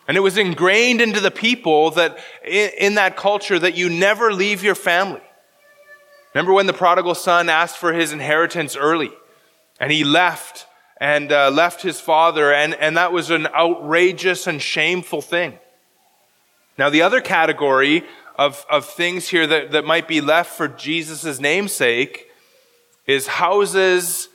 And 0.09 0.17
it 0.17 0.21
was 0.21 0.39
ingrained 0.39 1.01
into 1.01 1.21
the 1.21 1.31
people 1.31 1.91
that 1.93 2.19
in, 2.45 2.95
that 2.95 3.17
culture 3.17 3.59
that 3.59 3.77
you 3.77 3.89
never 3.89 4.33
leave 4.33 4.63
your 4.63 4.77
family. 4.77 5.21
Remember 6.35 6.53
when 6.53 6.67
the 6.67 6.73
prodigal 6.73 7.15
son 7.15 7.49
asked 7.49 7.77
for 7.77 7.93
his 7.93 8.13
inheritance 8.13 8.77
early 8.77 9.11
and 9.79 9.93
he 9.93 10.05
left 10.05 10.67
and 10.99 11.31
uh, 11.31 11.51
left 11.51 11.83
his 11.83 12.01
father 12.01 12.53
and, 12.53 12.75
and 12.75 12.97
that 12.97 13.13
was 13.13 13.31
an 13.31 13.47
outrageous 13.49 14.47
and 14.47 14.63
shameful 14.63 15.23
thing. 15.23 15.59
Now 16.79 16.91
the 16.91 17.03
other 17.03 17.21
category 17.21 18.05
of, 18.37 18.67
of 18.71 18.85
things 18.85 19.29
here 19.29 19.47
that, 19.47 19.73
that 19.73 19.85
might 19.85 20.07
be 20.07 20.21
left 20.21 20.57
for 20.57 20.69
Jesus' 20.69 21.41
namesake 21.41 22.29
is 23.07 23.27
houses 23.27 24.29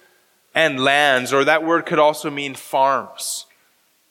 and 0.53 0.83
lands, 0.83 1.31
or 1.31 1.45
that 1.45 1.63
word 1.63 1.85
could 1.85 1.99
also 1.99 2.29
mean 2.29 2.55
farms. 2.55 3.45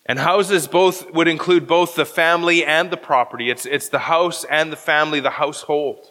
And 0.06 0.18
houses 0.18 0.66
both 0.66 1.12
would 1.12 1.28
include 1.28 1.66
both 1.66 1.94
the 1.94 2.06
family 2.06 2.64
and 2.64 2.90
the 2.90 2.96
property. 2.96 3.50
It's, 3.50 3.66
it's 3.66 3.88
the 3.88 4.00
house 4.00 4.44
and 4.44 4.72
the 4.72 4.76
family, 4.76 5.20
the 5.20 5.30
household. 5.30 6.10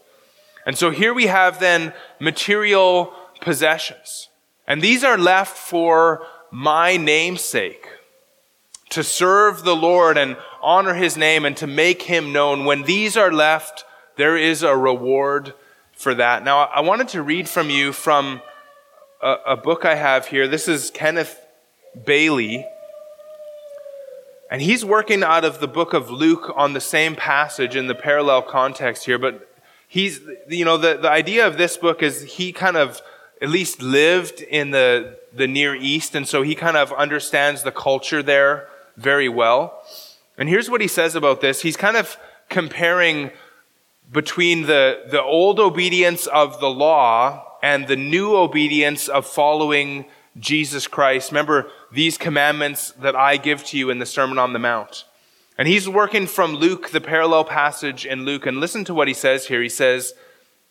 And 0.66 0.78
so 0.78 0.92
here 0.92 1.14
we 1.14 1.28
have 1.28 1.60
then 1.60 1.94
material 2.20 3.14
possessions. 3.42 4.29
And 4.70 4.84
these 4.84 5.04
are 5.04 5.18
left 5.18 5.58
for 5.58 6.26
my 6.52 6.96
namesake 6.96 7.88
to 8.92 9.04
serve 9.04 9.64
the 9.64 9.76
Lord 9.76 10.18
and 10.18 10.38
honor 10.62 10.94
his 10.94 11.18
name 11.18 11.44
and 11.44 11.58
to 11.58 11.68
make 11.68 12.04
him 12.04 12.32
known, 12.32 12.66
when 12.66 12.84
these 12.84 13.18
are 13.18 13.32
left, 13.32 13.84
there 14.16 14.38
is 14.38 14.62
a 14.64 14.76
reward 14.76 15.54
for 15.94 16.14
that. 16.14 16.44
Now, 16.44 16.62
I 16.62 16.82
wanted 16.82 17.08
to 17.10 17.24
read 17.24 17.50
from 17.50 17.70
you 17.70 17.92
from 17.94 18.42
a, 19.22 19.36
a 19.48 19.58
book 19.58 19.86
I 19.86 19.96
have 19.96 20.28
here. 20.28 20.48
This 20.48 20.68
is 20.68 20.92
Kenneth 20.92 21.46
Bailey. 22.06 22.66
And 24.52 24.62
he's 24.62 24.86
working 24.86 25.24
out 25.24 25.46
of 25.46 25.60
the 25.60 25.68
book 25.68 25.94
of 25.94 26.10
Luke 26.10 26.52
on 26.56 26.74
the 26.74 26.82
same 26.82 27.16
passage 27.16 27.76
in 27.76 27.88
the 27.88 27.96
parallel 27.96 28.44
context 28.44 29.06
here, 29.06 29.20
but 29.20 29.48
he's, 29.88 30.22
you 30.48 30.66
know, 30.66 30.78
the, 30.78 30.98
the 30.98 31.10
idea 31.10 31.46
of 31.46 31.58
this 31.58 31.78
book 31.78 32.02
is 32.04 32.24
he 32.24 32.52
kind 32.52 32.78
of 32.78 33.02
at 33.42 33.50
least 33.50 33.82
lived 33.82 34.42
in 34.42 34.72
the, 34.72 35.18
the 35.34 35.48
Near 35.48 35.76
East, 35.76 36.16
and 36.16 36.28
so 36.28 36.42
he 36.42 36.56
kind 36.56 36.78
of 36.78 36.92
understands 36.94 37.64
the 37.64 37.72
culture 37.72 38.22
there 38.22 38.68
very 38.98 39.30
well. 39.30 39.82
And 40.38 40.50
here's 40.50 40.70
what 40.70 40.82
he 40.82 40.88
says 40.88 41.16
about 41.16 41.42
this. 41.42 41.62
He's 41.62 41.78
kind 41.78 41.98
of 41.98 42.18
comparing 42.50 43.32
between 44.12 44.64
the, 44.64 45.04
the 45.10 45.22
old 45.22 45.60
obedience 45.60 46.28
of 46.28 46.60
the 46.60 46.70
law 46.70 47.46
and 47.62 47.88
the 47.88 47.96
new 47.96 48.36
obedience 48.36 49.08
of 49.08 49.26
following 49.26 50.06
Jesus 50.38 50.88
Christ. 50.88 51.32
Remember 51.32 51.70
these 51.92 52.18
commandments 52.18 52.92
that 52.92 53.16
I 53.16 53.38
give 53.38 53.64
to 53.66 53.78
you 53.78 53.90
in 53.90 54.00
the 54.00 54.06
Sermon 54.06 54.38
on 54.38 54.54
the 54.54 54.60
Mount. 54.60 55.06
And 55.58 55.68
he's 55.68 55.90
working 55.90 56.26
from 56.26 56.56
Luke, 56.56 56.92
the 56.92 57.02
parallel 57.02 57.44
passage 57.44 58.06
in 58.06 58.24
Luke. 58.24 58.46
And 58.46 58.60
listen 58.60 58.86
to 58.86 58.94
what 58.94 59.10
he 59.10 59.14
says 59.14 59.48
here. 59.48 59.62
He 59.62 59.70
says, 59.70 60.14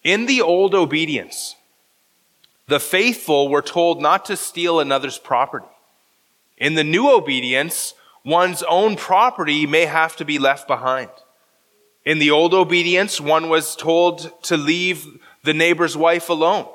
In 0.03 0.27
the 0.27 0.41
old 0.41 0.75
obedience, 0.75 1.57
the 2.69 2.79
faithful 2.79 3.49
were 3.49 3.62
told 3.62 4.01
not 4.01 4.25
to 4.27 4.37
steal 4.37 4.79
another's 4.79 5.19
property. 5.19 5.66
In 6.59 6.75
the 6.75 6.85
new 6.85 7.11
obedience, 7.11 7.95
one's 8.25 8.62
own 8.64 8.95
property 8.95 9.66
may 9.66 9.87
have 9.87 10.16
to 10.16 10.25
be 10.25 10.39
left 10.39 10.69
behind. 10.69 11.11
In 12.05 12.19
the 12.19 12.31
old 12.31 12.55
obedience, 12.55 13.21
one 13.21 13.49
was 13.49 13.75
told 13.75 14.43
to 14.45 14.57
leave 14.57 15.07
the 15.45 15.55
neighbor's 15.55 15.97
wife 15.97 16.29
alone. 16.29 16.69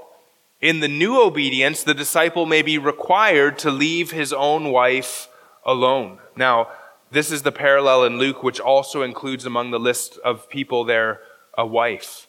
In 0.61 0.79
the 0.79 0.87
new 0.87 1.21
obedience, 1.21 1.83
the 1.83 1.93
disciple 1.93 2.45
may 2.45 2.61
be 2.61 2.77
required 2.77 3.59
to 3.59 3.69
leave 3.69 4.11
his 4.11 4.33
own 4.33 4.71
wife 4.71 5.27
alone. 5.65 6.19
Now, 6.35 6.69
this 7.11 7.31
is 7.31 7.43
the 7.43 7.51
parallel 7.51 8.05
in 8.05 8.17
Luke, 8.17 8.41
which 8.41 8.59
also 8.59 9.03
includes 9.03 9.45
among 9.45 9.71
the 9.71 9.79
list 9.79 10.17
of 10.25 10.49
people 10.49 10.83
there 10.83 11.19
a 11.55 11.65
wife. 11.65 12.27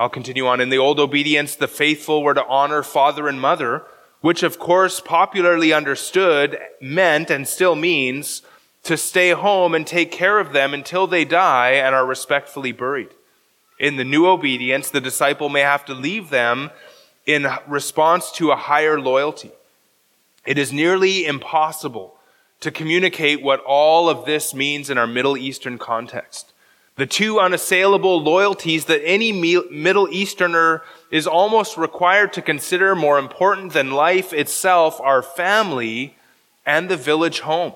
I'll 0.00 0.08
continue 0.08 0.46
on. 0.46 0.62
In 0.62 0.70
the 0.70 0.78
old 0.78 0.98
obedience, 0.98 1.54
the 1.54 1.68
faithful 1.68 2.22
were 2.22 2.32
to 2.32 2.46
honor 2.46 2.82
father 2.82 3.28
and 3.28 3.38
mother, 3.38 3.84
which 4.22 4.42
of 4.42 4.58
course 4.58 4.98
popularly 4.98 5.74
understood 5.74 6.58
meant 6.80 7.28
and 7.28 7.46
still 7.46 7.76
means 7.76 8.40
to 8.84 8.96
stay 8.96 9.32
home 9.32 9.74
and 9.74 9.86
take 9.86 10.10
care 10.10 10.38
of 10.38 10.54
them 10.54 10.72
until 10.72 11.06
they 11.06 11.26
die 11.26 11.72
and 11.72 11.94
are 11.94 12.06
respectfully 12.06 12.72
buried. 12.72 13.10
In 13.78 13.96
the 13.96 14.04
new 14.04 14.26
obedience, 14.26 14.88
the 14.88 15.02
disciple 15.02 15.50
may 15.50 15.60
have 15.60 15.84
to 15.84 15.92
leave 15.92 16.30
them 16.30 16.70
in 17.26 17.46
response 17.68 18.32
to 18.32 18.52
a 18.52 18.56
higher 18.56 18.98
loyalty. 18.98 19.50
It 20.46 20.56
is 20.56 20.72
nearly 20.72 21.26
impossible 21.26 22.16
to 22.60 22.70
communicate 22.70 23.42
what 23.42 23.62
all 23.66 24.08
of 24.08 24.24
this 24.24 24.54
means 24.54 24.88
in 24.88 24.96
our 24.96 25.06
Middle 25.06 25.36
Eastern 25.36 25.76
context. 25.76 26.49
The 27.00 27.06
two 27.06 27.40
unassailable 27.40 28.22
loyalties 28.22 28.84
that 28.84 29.00
any 29.02 29.32
Middle 29.32 30.06
Easterner 30.10 30.82
is 31.10 31.26
almost 31.26 31.78
required 31.78 32.34
to 32.34 32.42
consider 32.42 32.94
more 32.94 33.18
important 33.18 33.72
than 33.72 33.92
life 33.92 34.34
itself 34.34 35.00
are 35.00 35.22
family 35.22 36.18
and 36.66 36.90
the 36.90 36.98
village 36.98 37.40
home. 37.40 37.72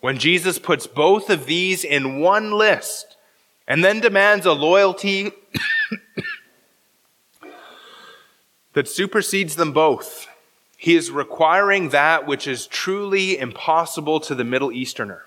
When 0.00 0.16
Jesus 0.16 0.58
puts 0.58 0.86
both 0.86 1.28
of 1.28 1.44
these 1.44 1.84
in 1.84 2.20
one 2.20 2.52
list 2.52 3.18
and 3.68 3.84
then 3.84 4.00
demands 4.00 4.46
a 4.46 4.54
loyalty 4.54 5.32
that 8.72 8.88
supersedes 8.88 9.56
them 9.56 9.74
both. 9.74 10.28
He 10.78 10.96
is 10.96 11.10
requiring 11.10 11.90
that 11.90 12.26
which 12.26 12.46
is 12.46 12.66
truly 12.66 13.36
impossible 13.36 14.18
to 14.20 14.34
the 14.34 14.44
Middle 14.44 14.72
Easterner, 14.72 15.26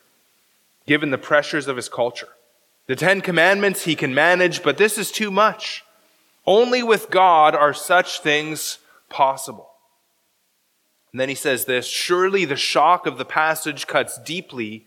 given 0.88 1.12
the 1.12 1.20
pressures 1.20 1.68
of 1.68 1.76
his 1.76 1.90
culture. 1.90 2.30
The 2.88 2.96
Ten 2.96 3.22
Commandments 3.22 3.86
he 3.86 3.96
can 3.96 4.14
manage, 4.14 4.64
but 4.64 4.78
this 4.78 4.98
is 4.98 5.12
too 5.12 5.32
much. 5.32 5.84
Only 6.46 6.84
with 6.84 7.10
God 7.10 7.56
are 7.56 7.74
such 7.74 8.20
things 8.20 8.80
possible. 9.10 9.70
And 11.12 11.20
then 11.20 11.30
he 11.30 11.36
says 11.36 11.66
this 11.66 11.88
Surely 11.88 12.44
the 12.44 12.58
shock 12.58 13.06
of 13.06 13.18
the 13.18 13.26
passage 13.26 13.88
cuts 13.88 14.18
deeply 14.18 14.86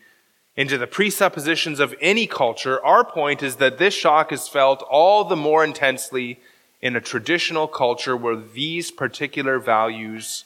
into 0.56 0.76
the 0.76 0.86
presuppositions 0.86 1.80
of 1.80 1.94
any 2.00 2.26
culture. 2.26 2.84
Our 2.84 3.04
point 3.04 3.42
is 3.42 3.56
that 3.56 3.78
this 3.78 3.94
shock 3.94 4.32
is 4.32 4.48
felt 4.48 4.82
all 4.90 5.24
the 5.24 5.36
more 5.36 5.64
intensely 5.64 6.40
in 6.82 6.96
a 6.96 7.00
traditional 7.00 7.68
culture 7.68 8.16
where 8.16 8.36
these 8.36 8.90
particular 8.90 9.58
values 9.58 10.44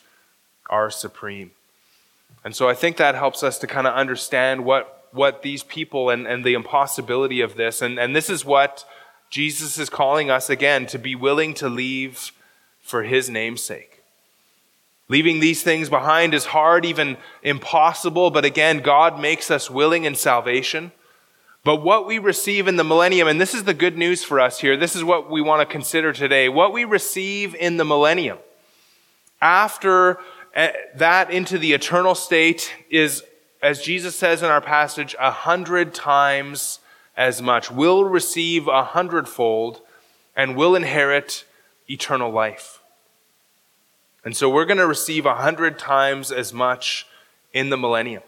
are 0.69 0.91
supreme. 0.91 1.53
And 2.45 2.55
so 2.55 2.69
I 2.69 2.75
think 2.75 2.97
that 2.97 3.15
helps 3.15 3.43
us 3.43 3.59
to 3.59 3.67
kind 3.67 3.87
of 3.87 3.95
understand 3.95 4.65
what, 4.65 5.00
what 5.13 5.43
these 5.43 5.63
people 5.63 6.11
and, 6.11 6.27
and 6.27 6.45
the 6.45 6.55
impossibility 6.55 7.41
of 7.41 7.57
this. 7.57 7.83
And, 7.83 7.99
and 7.99 8.15
this 8.15 8.31
is 8.31 8.45
what 8.45 8.85
Jesus 9.31 9.79
is 9.79 9.89
calling 9.89 10.31
us 10.31 10.51
again 10.51 10.87
to 10.87 10.99
be 10.99 11.15
willing 11.15 11.55
to 11.55 11.69
leave 11.69 12.33
for 12.81 13.03
his 13.03 13.31
name's 13.31 13.63
sake. 13.63 14.03
Leaving 15.09 15.41
these 15.41 15.63
things 15.63 15.89
behind 15.89 16.35
is 16.35 16.47
hard, 16.47 16.85
even 16.85 17.17
impossible, 17.43 18.31
but 18.31 18.45
again, 18.45 18.79
God 18.79 19.21
makes 19.21 19.51
us 19.51 19.69
willing 19.69 20.05
in 20.05 20.15
salvation. 20.15 20.93
But 21.65 21.83
what 21.83 22.07
we 22.07 22.19
receive 22.19 22.69
in 22.69 22.77
the 22.77 22.85
millennium, 22.85 23.29
and 23.29 23.41
this 23.41 23.55
is 23.55 23.65
the 23.65 23.75
good 23.75 23.99
news 23.99 24.25
for 24.25 24.41
us 24.41 24.61
here, 24.61 24.77
this 24.77 24.97
is 24.97 25.05
what 25.05 25.31
we 25.31 25.43
want 25.43 25.61
to 25.61 25.73
consider 25.73 26.13
today. 26.13 26.49
What 26.49 26.73
we 26.73 26.85
receive 26.85 27.55
in 27.55 27.77
the 27.77 27.85
millennium 27.85 28.39
after 29.43 30.19
eh, 30.55 30.73
that 30.97 31.31
into 31.31 31.59
the 31.59 31.73
eternal 31.73 32.15
state 32.15 32.73
is, 32.89 33.25
as 33.63 33.83
Jesus 33.83 34.17
says 34.17 34.43
in 34.43 34.49
our 34.49 34.61
passage, 34.61 35.15
a 35.19 35.31
hundred 35.31 35.95
times 35.95 36.81
as 37.17 37.43
much. 37.43 37.71
We'll 37.71 38.05
receive 38.05 38.67
a 38.67 38.83
hundredfold 38.83 39.81
and 40.35 40.57
will 40.57 40.75
inherit 40.75 41.45
eternal 41.89 42.31
life. 42.31 42.81
And 44.25 44.37
so 44.37 44.49
we're 44.49 44.65
going 44.65 44.79
to 44.79 44.87
receive 44.87 45.27
a 45.27 45.35
hundred 45.35 45.79
times 45.79 46.33
as 46.33 46.53
much 46.53 47.07
in 47.53 47.71
the 47.71 47.77
millennium. 47.77 48.23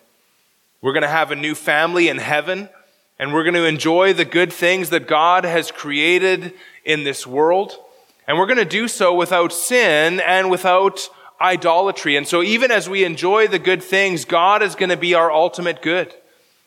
We're 0.80 0.93
going 0.93 1.03
to 1.03 1.09
have 1.09 1.30
a 1.30 1.37
new 1.37 1.55
family 1.55 2.09
in 2.09 2.18
heaven 2.18 2.68
and 3.18 3.33
we're 3.33 3.45
going 3.45 3.55
to 3.55 3.66
enjoy 3.66 4.12
the 4.12 4.24
good 4.24 4.53
things 4.53 4.91
that 4.91 5.07
God 5.07 5.45
has 5.45 5.70
created 5.70 6.55
in 6.85 7.05
this 7.05 7.26
world. 7.26 7.78
And 8.26 8.37
we're 8.37 8.47
going 8.47 8.59
to 8.59 8.64
do 8.64 8.89
so 8.89 9.14
without 9.14 9.53
sin 9.53 10.20
and 10.20 10.51
without 10.51 11.09
idolatry. 11.43 12.16
And 12.16 12.26
so 12.26 12.43
even 12.43 12.70
as 12.70 12.88
we 12.88 13.05
enjoy 13.05 13.49
the 13.49 13.59
good 13.59 13.82
things, 13.82 14.24
God 14.24 14.62
is 14.62 14.74
going 14.74 14.90
to 14.90 14.97
be 14.97 15.14
our 15.14 15.30
ultimate 15.30 15.82
good. 15.82 16.14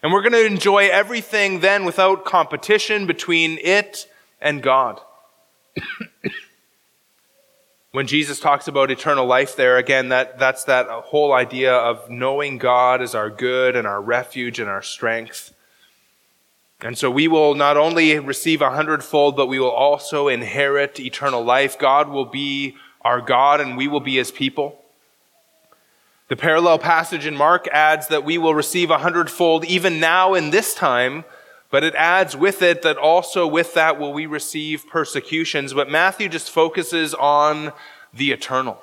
And 0.03 0.11
we're 0.11 0.21
going 0.21 0.33
to 0.33 0.45
enjoy 0.45 0.89
everything 0.89 1.61
then 1.61 1.85
without 1.85 2.25
competition 2.25 3.07
between 3.07 3.57
it 3.59 4.07
and 4.39 4.61
God. 4.61 4.99
when 7.91 8.05
Jesus 8.05 8.39
talks 8.39 8.67
about 8.67 8.91
eternal 8.91 9.25
life 9.25 9.55
there, 9.55 9.77
again, 9.77 10.09
that, 10.09 10.37
that's 10.37 10.65
that 10.65 10.87
whole 10.87 11.33
idea 11.33 11.73
of 11.73 12.09
knowing 12.09 12.57
God 12.57 13.01
as 13.01 13.15
our 13.15 13.29
good 13.29 13.75
and 13.75 13.87
our 13.87 14.01
refuge 14.01 14.59
and 14.59 14.69
our 14.69 14.83
strength. 14.83 15.55
And 16.81 16.97
so 16.97 17.09
we 17.09 17.27
will 17.27 17.55
not 17.55 17.77
only 17.77 18.19
receive 18.19 18.61
a 18.61 18.69
hundredfold, 18.69 19.35
but 19.35 19.47
we 19.47 19.59
will 19.59 19.71
also 19.71 20.27
inherit 20.27 20.99
eternal 20.99 21.43
life. 21.43 21.79
God 21.79 22.09
will 22.09 22.25
be 22.25 22.75
our 23.05 23.21
God 23.21 23.61
and 23.61 23.77
we 23.77 23.87
will 23.87 24.01
be 24.01 24.15
his 24.15 24.31
people. 24.31 24.81
The 26.27 26.35
parallel 26.35 26.79
passage 26.79 27.27
in 27.27 27.37
Mark 27.37 27.67
adds 27.67 28.07
that 28.07 28.25
we 28.25 28.39
will 28.39 28.55
receive 28.55 28.89
a 28.89 28.97
hundredfold 28.97 29.63
even 29.63 29.99
now 29.99 30.33
in 30.33 30.49
this 30.49 30.73
time, 30.73 31.23
but 31.69 31.83
it 31.83 31.93
adds 31.93 32.35
with 32.35 32.63
it 32.63 32.81
that 32.81 32.97
also 32.97 33.45
with 33.45 33.75
that 33.75 33.99
will 33.99 34.11
we 34.11 34.25
receive 34.25 34.87
persecutions. 34.89 35.71
But 35.71 35.89
Matthew 35.89 36.27
just 36.27 36.49
focuses 36.49 37.13
on 37.13 37.73
the 38.11 38.31
eternal. 38.31 38.81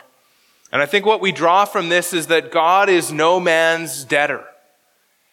And 0.71 0.81
I 0.81 0.87
think 0.87 1.05
what 1.05 1.21
we 1.21 1.33
draw 1.33 1.65
from 1.65 1.89
this 1.89 2.13
is 2.13 2.29
that 2.29 2.53
God 2.53 2.89
is 2.89 3.13
no 3.13 3.41
man's 3.41 4.05
debtor. 4.05 4.45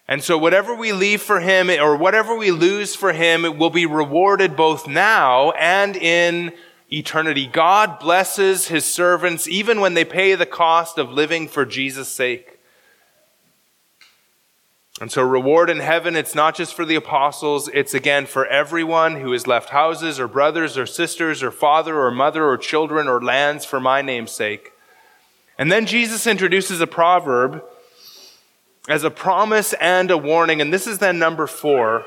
And 0.08 0.24
so 0.24 0.36
whatever 0.36 0.74
we 0.74 0.92
leave 0.92 1.22
for 1.22 1.40
him 1.40 1.70
or 1.70 1.96
whatever 1.96 2.36
we 2.36 2.50
lose 2.50 2.96
for 2.96 3.14
him, 3.14 3.46
it 3.46 3.56
will 3.56 3.70
be 3.70 3.86
rewarded 3.86 4.56
both 4.56 4.88
now 4.88 5.52
and 5.52 5.96
in 5.96 6.54
eternity. 6.92 7.48
God 7.48 8.00
blesses 8.00 8.68
his 8.68 8.86
servants 8.86 9.48
even 9.48 9.80
when 9.80 9.94
they 9.94 10.06
pay 10.06 10.36
the 10.36 10.46
cost 10.46 10.98
of 10.98 11.12
living 11.12 11.48
for 11.48 11.66
Jesus' 11.66 12.10
sake. 12.10 12.60
And 15.02 15.12
so 15.12 15.22
reward 15.22 15.70
in 15.70 15.80
heaven, 15.80 16.16
it's 16.16 16.36
not 16.36 16.56
just 16.56 16.74
for 16.74 16.84
the 16.84 16.96
apostles, 16.96 17.70
it's 17.74 17.94
again 17.94 18.26
for 18.26 18.46
everyone 18.48 19.22
who 19.22 19.32
has 19.32 19.48
left 19.48 19.70
houses 19.70 20.20
or 20.20 20.28
brothers 20.28 20.78
or 20.78 20.86
sisters 20.86 21.42
or 21.42 21.52
father 21.52 21.98
or 21.98 22.12
mother 22.12 22.46
or 22.46 22.58
children 22.58 23.08
or 23.08 23.22
lands 23.22 23.64
for 23.64 23.80
my 23.80 24.02
name's 24.02 24.32
sake. 24.32 24.72
And 25.58 25.72
then 25.72 25.86
Jesus 25.86 26.28
introduces 26.28 26.82
a 26.82 26.88
proverb 26.88 27.64
as 28.90 29.04
a 29.04 29.12
promise 29.12 29.74
and 29.74 30.12
a 30.12 30.18
warning. 30.18 30.60
And 30.60 30.74
this 30.74 30.88
is 30.88 31.00
then 31.00 31.18
number 31.18 31.48
four. 31.48 32.06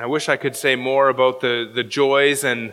I 0.00 0.06
wish 0.06 0.28
I 0.28 0.36
could 0.36 0.56
say 0.56 0.76
more 0.76 1.08
about 1.08 1.40
the, 1.40 1.70
the 1.72 1.84
joys 1.84 2.44
and, 2.44 2.72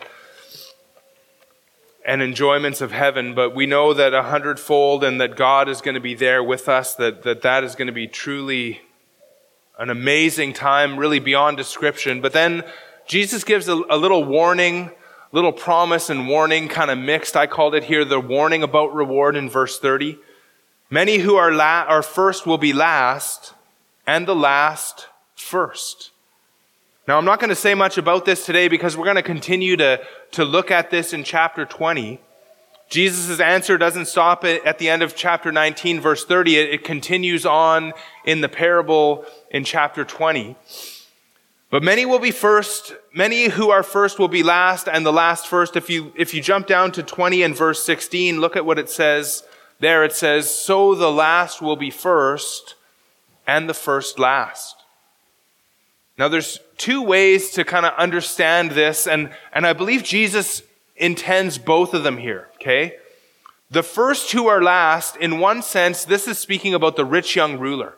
and 2.05 2.21
enjoyments 2.21 2.81
of 2.81 2.91
heaven, 2.91 3.33
but 3.35 3.55
we 3.55 3.65
know 3.65 3.93
that 3.93 4.13
a 4.13 4.23
hundredfold 4.23 5.03
and 5.03 5.19
that 5.21 5.35
God 5.35 5.69
is 5.69 5.81
going 5.81 5.95
to 5.95 6.01
be 6.01 6.15
there 6.15 6.43
with 6.43 6.69
us, 6.69 6.95
that 6.95 7.23
that, 7.23 7.41
that 7.41 7.63
is 7.63 7.75
going 7.75 7.87
to 7.87 7.93
be 7.93 8.07
truly 8.07 8.81
an 9.77 9.89
amazing 9.89 10.53
time, 10.53 10.97
really 10.97 11.19
beyond 11.19 11.57
description. 11.57 12.21
But 12.21 12.33
then 12.33 12.63
Jesus 13.07 13.43
gives 13.43 13.67
a, 13.67 13.73
a 13.89 13.97
little 13.97 14.23
warning 14.23 14.91
little 15.35 15.51
promise 15.51 16.09
and 16.09 16.29
warning 16.29 16.69
kind 16.69 16.89
of 16.89 16.97
mixed. 16.97 17.35
I 17.35 17.45
called 17.45 17.75
it 17.75 17.83
here 17.83 18.05
the 18.05 18.21
warning 18.21 18.63
about 18.63 18.95
reward 18.95 19.35
in 19.35 19.49
verse 19.49 19.77
30. 19.77 20.17
Many 20.89 21.17
who 21.17 21.35
are, 21.35 21.51
la- 21.51 21.83
are 21.89 22.01
first 22.01 22.45
will 22.45 22.57
be 22.57 22.71
last, 22.71 23.53
and 24.07 24.25
the 24.25 24.35
last 24.35 25.07
first. 25.35 26.11
Now, 27.07 27.19
I'm 27.19 27.25
not 27.25 27.39
going 27.39 27.49
to 27.49 27.55
say 27.55 27.75
much 27.75 27.99
about 27.99 28.25
this 28.25 28.47
today 28.47 28.67
because 28.67 28.97
we're 28.97 29.03
going 29.03 29.15
to 29.15 29.21
continue 29.21 29.77
to, 29.77 30.01
to 30.31 30.43
look 30.43 30.71
at 30.71 30.89
this 30.89 31.13
in 31.13 31.23
chapter 31.23 31.63
20. 31.63 32.19
Jesus' 32.89 33.39
answer 33.39 33.77
doesn't 33.77 34.07
stop 34.07 34.43
at 34.43 34.79
the 34.79 34.89
end 34.89 35.03
of 35.03 35.15
chapter 35.15 35.51
19, 35.51 35.99
verse 36.01 36.25
30. 36.25 36.57
It, 36.57 36.73
it 36.73 36.83
continues 36.83 37.45
on 37.45 37.93
in 38.25 38.41
the 38.41 38.49
parable 38.49 39.23
in 39.51 39.63
chapter 39.63 40.03
20. 40.03 40.55
But 41.69 41.83
many 41.83 42.07
will 42.07 42.19
be 42.19 42.31
first, 42.31 42.95
many 43.13 43.49
who 43.49 43.69
are 43.69 43.83
first 43.83 44.17
will 44.17 44.27
be 44.27 44.41
last, 44.41 44.87
and 44.87 45.05
the 45.05 45.13
last 45.13 45.45
first. 45.45 45.75
If 45.75 45.91
you, 45.91 46.11
if 46.15 46.33
you 46.33 46.41
jump 46.41 46.65
down 46.65 46.91
to 46.93 47.03
20 47.03 47.43
and 47.43 47.55
verse 47.55 47.83
16, 47.83 48.41
look 48.41 48.55
at 48.55 48.65
what 48.65 48.79
it 48.79 48.89
says 48.89 49.43
there. 49.79 50.03
It 50.03 50.13
says, 50.13 50.49
So 50.49 50.95
the 50.95 51.11
last 51.11 51.61
will 51.61 51.75
be 51.75 51.91
first, 51.91 52.75
and 53.45 53.69
the 53.69 53.73
first 53.75 54.17
last. 54.17 54.84
Now 56.17 56.27
there's 56.27 56.59
two 56.77 57.01
ways 57.01 57.51
to 57.51 57.63
kind 57.63 57.85
of 57.85 57.93
understand 57.97 58.71
this, 58.71 59.07
and, 59.07 59.29
and 59.51 59.67
I 59.67 59.73
believe 59.73 60.03
Jesus 60.03 60.61
intends 60.95 61.57
both 61.57 61.93
of 61.93 62.03
them 62.03 62.17
here, 62.17 62.47
okay? 62.55 62.95
The 63.69 63.83
first 63.83 64.29
two 64.29 64.47
are 64.47 64.63
last. 64.63 65.17
In 65.17 65.39
one 65.39 65.61
sense, 65.61 66.05
this 66.05 66.27
is 66.27 66.37
speaking 66.39 66.73
about 66.73 66.95
the 66.95 67.03
rich 67.03 67.35
young 67.35 67.59
ruler. 67.59 67.95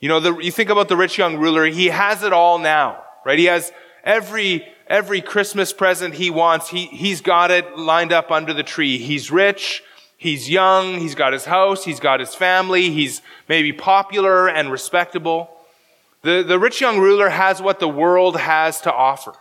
You 0.00 0.08
know, 0.08 0.20
the, 0.20 0.38
you 0.38 0.50
think 0.50 0.70
about 0.70 0.88
the 0.88 0.96
rich 0.96 1.18
young 1.18 1.36
ruler, 1.36 1.66
he 1.66 1.86
has 1.86 2.22
it 2.22 2.32
all 2.32 2.58
now, 2.58 3.02
right? 3.24 3.38
He 3.38 3.46
has 3.46 3.72
every, 4.04 4.66
every 4.86 5.20
Christmas 5.20 5.72
present 5.72 6.14
he 6.14 6.30
wants. 6.30 6.70
He, 6.70 6.86
he's 6.86 7.20
got 7.20 7.50
it 7.50 7.76
lined 7.76 8.12
up 8.12 8.30
under 8.30 8.54
the 8.54 8.62
tree. 8.62 8.98
He's 8.98 9.30
rich. 9.30 9.82
He's 10.16 10.48
young. 10.48 11.00
He's 11.00 11.14
got 11.14 11.32
his 11.32 11.44
house. 11.44 11.84
He's 11.84 12.00
got 12.00 12.20
his 12.20 12.34
family. 12.34 12.90
He's 12.90 13.20
maybe 13.48 13.72
popular 13.72 14.48
and 14.48 14.70
respectable. 14.70 15.50
The, 16.26 16.42
the 16.42 16.58
rich 16.58 16.80
young 16.80 16.98
ruler 16.98 17.28
has 17.28 17.62
what 17.62 17.78
the 17.78 17.86
world 17.86 18.36
has 18.36 18.80
to 18.80 18.92
offer. 18.92 19.32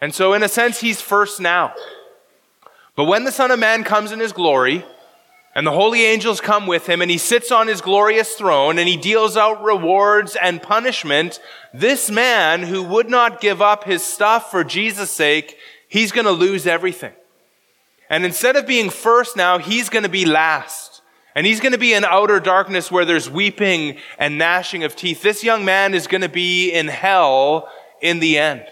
And 0.00 0.14
so, 0.14 0.34
in 0.34 0.44
a 0.44 0.48
sense, 0.48 0.78
he's 0.78 1.00
first 1.00 1.40
now. 1.40 1.74
But 2.94 3.06
when 3.06 3.24
the 3.24 3.32
Son 3.32 3.50
of 3.50 3.58
Man 3.58 3.82
comes 3.82 4.12
in 4.12 4.20
his 4.20 4.30
glory, 4.30 4.84
and 5.56 5.66
the 5.66 5.72
holy 5.72 6.04
angels 6.04 6.40
come 6.40 6.68
with 6.68 6.86
him, 6.88 7.02
and 7.02 7.10
he 7.10 7.18
sits 7.18 7.50
on 7.50 7.66
his 7.66 7.80
glorious 7.80 8.34
throne, 8.34 8.78
and 8.78 8.88
he 8.88 8.96
deals 8.96 9.36
out 9.36 9.64
rewards 9.64 10.36
and 10.36 10.62
punishment, 10.62 11.40
this 11.74 12.08
man 12.08 12.62
who 12.62 12.84
would 12.84 13.10
not 13.10 13.40
give 13.40 13.60
up 13.60 13.82
his 13.82 14.04
stuff 14.04 14.48
for 14.48 14.62
Jesus' 14.62 15.10
sake, 15.10 15.58
he's 15.88 16.12
going 16.12 16.24
to 16.24 16.30
lose 16.30 16.68
everything. 16.68 17.14
And 18.08 18.24
instead 18.24 18.54
of 18.54 18.64
being 18.64 18.90
first 18.90 19.36
now, 19.36 19.58
he's 19.58 19.88
going 19.88 20.04
to 20.04 20.08
be 20.08 20.24
last. 20.24 20.87
And 21.38 21.46
he's 21.46 21.60
going 21.60 21.70
to 21.70 21.78
be 21.78 21.94
in 21.94 22.04
outer 22.04 22.40
darkness 22.40 22.90
where 22.90 23.04
there's 23.04 23.30
weeping 23.30 23.98
and 24.18 24.38
gnashing 24.38 24.82
of 24.82 24.96
teeth. 24.96 25.22
This 25.22 25.44
young 25.44 25.64
man 25.64 25.94
is 25.94 26.08
going 26.08 26.22
to 26.22 26.28
be 26.28 26.72
in 26.72 26.88
hell 26.88 27.68
in 28.00 28.18
the 28.18 28.36
end. 28.38 28.66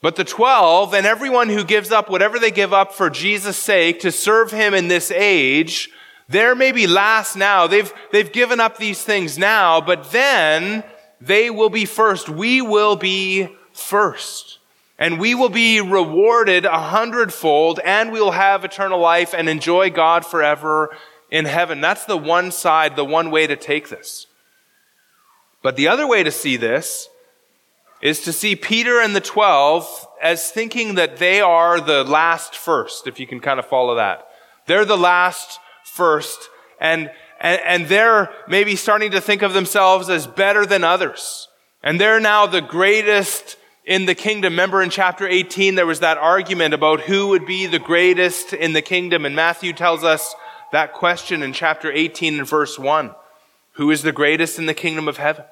But 0.00 0.14
the 0.14 0.22
12 0.22 0.94
and 0.94 1.04
everyone 1.04 1.48
who 1.48 1.64
gives 1.64 1.90
up 1.90 2.08
whatever 2.08 2.38
they 2.38 2.52
give 2.52 2.72
up 2.72 2.92
for 2.92 3.10
Jesus' 3.10 3.56
sake 3.56 3.98
to 4.02 4.12
serve 4.12 4.52
him 4.52 4.74
in 4.74 4.86
this 4.86 5.10
age, 5.10 5.90
they're 6.28 6.54
maybe 6.54 6.86
last 6.86 7.34
now. 7.34 7.66
They've, 7.66 7.92
they've 8.12 8.30
given 8.30 8.60
up 8.60 8.78
these 8.78 9.02
things 9.02 9.36
now, 9.36 9.80
but 9.80 10.12
then 10.12 10.84
they 11.20 11.50
will 11.50 11.68
be 11.68 11.84
first. 11.84 12.28
We 12.28 12.62
will 12.62 12.94
be 12.94 13.48
first. 13.72 14.57
And 14.98 15.20
we 15.20 15.34
will 15.34 15.48
be 15.48 15.80
rewarded 15.80 16.64
a 16.64 16.78
hundredfold 16.78 17.78
and 17.84 18.10
we'll 18.10 18.32
have 18.32 18.64
eternal 18.64 18.98
life 18.98 19.32
and 19.32 19.48
enjoy 19.48 19.90
God 19.90 20.26
forever 20.26 20.90
in 21.30 21.44
heaven. 21.44 21.80
That's 21.80 22.04
the 22.04 22.16
one 22.16 22.50
side, 22.50 22.96
the 22.96 23.04
one 23.04 23.30
way 23.30 23.46
to 23.46 23.54
take 23.54 23.88
this. 23.88 24.26
But 25.62 25.76
the 25.76 25.88
other 25.88 26.06
way 26.06 26.22
to 26.22 26.30
see 26.30 26.56
this 26.56 27.08
is 28.00 28.20
to 28.22 28.32
see 28.32 28.56
Peter 28.56 29.00
and 29.00 29.14
the 29.14 29.20
12 29.20 30.06
as 30.22 30.50
thinking 30.50 30.94
that 30.94 31.18
they 31.18 31.40
are 31.40 31.80
the 31.80 32.04
last 32.04 32.56
first, 32.56 33.06
if 33.06 33.20
you 33.20 33.26
can 33.26 33.40
kind 33.40 33.58
of 33.58 33.66
follow 33.66 33.96
that. 33.96 34.28
They're 34.66 34.84
the 34.84 34.96
last 34.96 35.58
first, 35.84 36.48
and, 36.80 37.10
and, 37.40 37.60
and 37.64 37.86
they're 37.86 38.30
maybe 38.46 38.76
starting 38.76 39.10
to 39.12 39.20
think 39.20 39.42
of 39.42 39.52
themselves 39.52 40.08
as 40.10 40.26
better 40.26 40.64
than 40.64 40.84
others. 40.84 41.48
And 41.82 42.00
they're 42.00 42.20
now 42.20 42.46
the 42.46 42.60
greatest 42.60 43.57
in 43.88 44.04
the 44.04 44.14
kingdom. 44.14 44.52
Remember 44.52 44.82
in 44.82 44.90
chapter 44.90 45.26
18, 45.26 45.74
there 45.74 45.86
was 45.86 46.00
that 46.00 46.18
argument 46.18 46.74
about 46.74 47.00
who 47.00 47.28
would 47.28 47.46
be 47.46 47.66
the 47.66 47.78
greatest 47.78 48.52
in 48.52 48.74
the 48.74 48.82
kingdom. 48.82 49.24
And 49.24 49.34
Matthew 49.34 49.72
tells 49.72 50.04
us 50.04 50.34
that 50.72 50.92
question 50.92 51.42
in 51.42 51.54
chapter 51.54 51.90
18 51.90 52.38
and 52.38 52.46
verse 52.46 52.78
1. 52.78 53.14
Who 53.72 53.90
is 53.90 54.02
the 54.02 54.12
greatest 54.12 54.58
in 54.58 54.66
the 54.66 54.74
kingdom 54.74 55.08
of 55.08 55.16
heaven? 55.16 55.44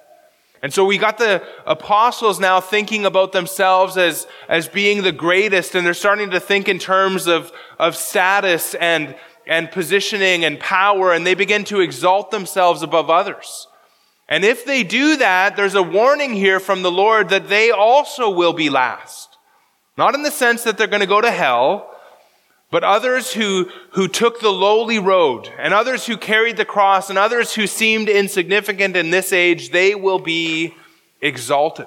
And 0.62 0.72
so 0.72 0.84
we 0.84 0.98
got 0.98 1.16
the 1.16 1.42
apostles 1.64 2.38
now 2.38 2.60
thinking 2.60 3.06
about 3.06 3.32
themselves 3.32 3.96
as, 3.96 4.26
as 4.48 4.68
being 4.68 5.02
the 5.02 5.12
greatest, 5.12 5.74
and 5.74 5.86
they're 5.86 5.94
starting 5.94 6.30
to 6.30 6.40
think 6.40 6.68
in 6.68 6.78
terms 6.78 7.26
of, 7.26 7.52
of 7.78 7.96
status 7.96 8.74
and, 8.74 9.16
and 9.46 9.70
positioning 9.70 10.44
and 10.44 10.60
power, 10.60 11.12
and 11.12 11.26
they 11.26 11.34
begin 11.34 11.64
to 11.64 11.80
exalt 11.80 12.30
themselves 12.30 12.82
above 12.82 13.08
others. 13.08 13.68
And 14.28 14.44
if 14.44 14.64
they 14.64 14.82
do 14.82 15.16
that, 15.18 15.56
there's 15.56 15.74
a 15.74 15.82
warning 15.82 16.34
here 16.34 16.58
from 16.58 16.82
the 16.82 16.90
Lord 16.90 17.28
that 17.28 17.48
they 17.48 17.70
also 17.70 18.28
will 18.30 18.52
be 18.52 18.70
last. 18.70 19.36
Not 19.96 20.14
in 20.14 20.22
the 20.22 20.30
sense 20.30 20.64
that 20.64 20.76
they're 20.76 20.86
going 20.86 21.00
to 21.00 21.06
go 21.06 21.20
to 21.20 21.30
hell, 21.30 21.90
but 22.70 22.82
others 22.82 23.32
who, 23.32 23.70
who 23.92 24.08
took 24.08 24.40
the 24.40 24.50
lowly 24.50 24.98
road, 24.98 25.48
and 25.58 25.72
others 25.72 26.06
who 26.06 26.16
carried 26.16 26.56
the 26.56 26.64
cross, 26.64 27.08
and 27.08 27.18
others 27.18 27.54
who 27.54 27.66
seemed 27.66 28.08
insignificant 28.08 28.96
in 28.96 29.10
this 29.10 29.32
age, 29.32 29.70
they 29.70 29.94
will 29.94 30.18
be 30.18 30.74
exalted. 31.20 31.86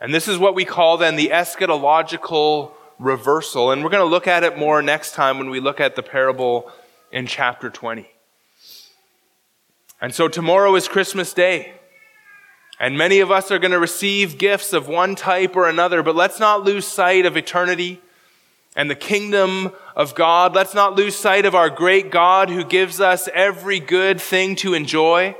And 0.00 0.12
this 0.12 0.26
is 0.26 0.38
what 0.38 0.54
we 0.54 0.64
call 0.64 0.96
then 0.96 1.16
the 1.16 1.28
eschatological 1.28 2.72
reversal. 2.98 3.70
And 3.70 3.84
we're 3.84 3.90
going 3.90 4.04
to 4.04 4.10
look 4.10 4.26
at 4.26 4.44
it 4.44 4.58
more 4.58 4.82
next 4.82 5.14
time 5.14 5.38
when 5.38 5.50
we 5.50 5.60
look 5.60 5.78
at 5.78 5.94
the 5.94 6.02
parable 6.02 6.70
in 7.12 7.26
chapter 7.26 7.70
20. 7.70 8.08
And 10.00 10.14
so 10.14 10.28
tomorrow 10.28 10.74
is 10.76 10.88
Christmas 10.88 11.34
Day. 11.34 11.72
And 12.78 12.96
many 12.96 13.20
of 13.20 13.30
us 13.30 13.50
are 13.50 13.58
going 13.58 13.72
to 13.72 13.78
receive 13.78 14.38
gifts 14.38 14.72
of 14.72 14.88
one 14.88 15.14
type 15.14 15.54
or 15.54 15.68
another, 15.68 16.02
but 16.02 16.16
let's 16.16 16.40
not 16.40 16.64
lose 16.64 16.86
sight 16.86 17.26
of 17.26 17.36
eternity 17.36 18.00
and 18.74 18.88
the 18.88 18.94
kingdom 18.94 19.72
of 19.94 20.14
God. 20.14 20.54
Let's 20.54 20.72
not 20.72 20.96
lose 20.96 21.14
sight 21.14 21.44
of 21.44 21.54
our 21.54 21.68
great 21.68 22.10
God 22.10 22.48
who 22.48 22.64
gives 22.64 22.98
us 22.98 23.28
every 23.34 23.80
good 23.80 24.18
thing 24.18 24.56
to 24.56 24.72
enjoy 24.72 25.36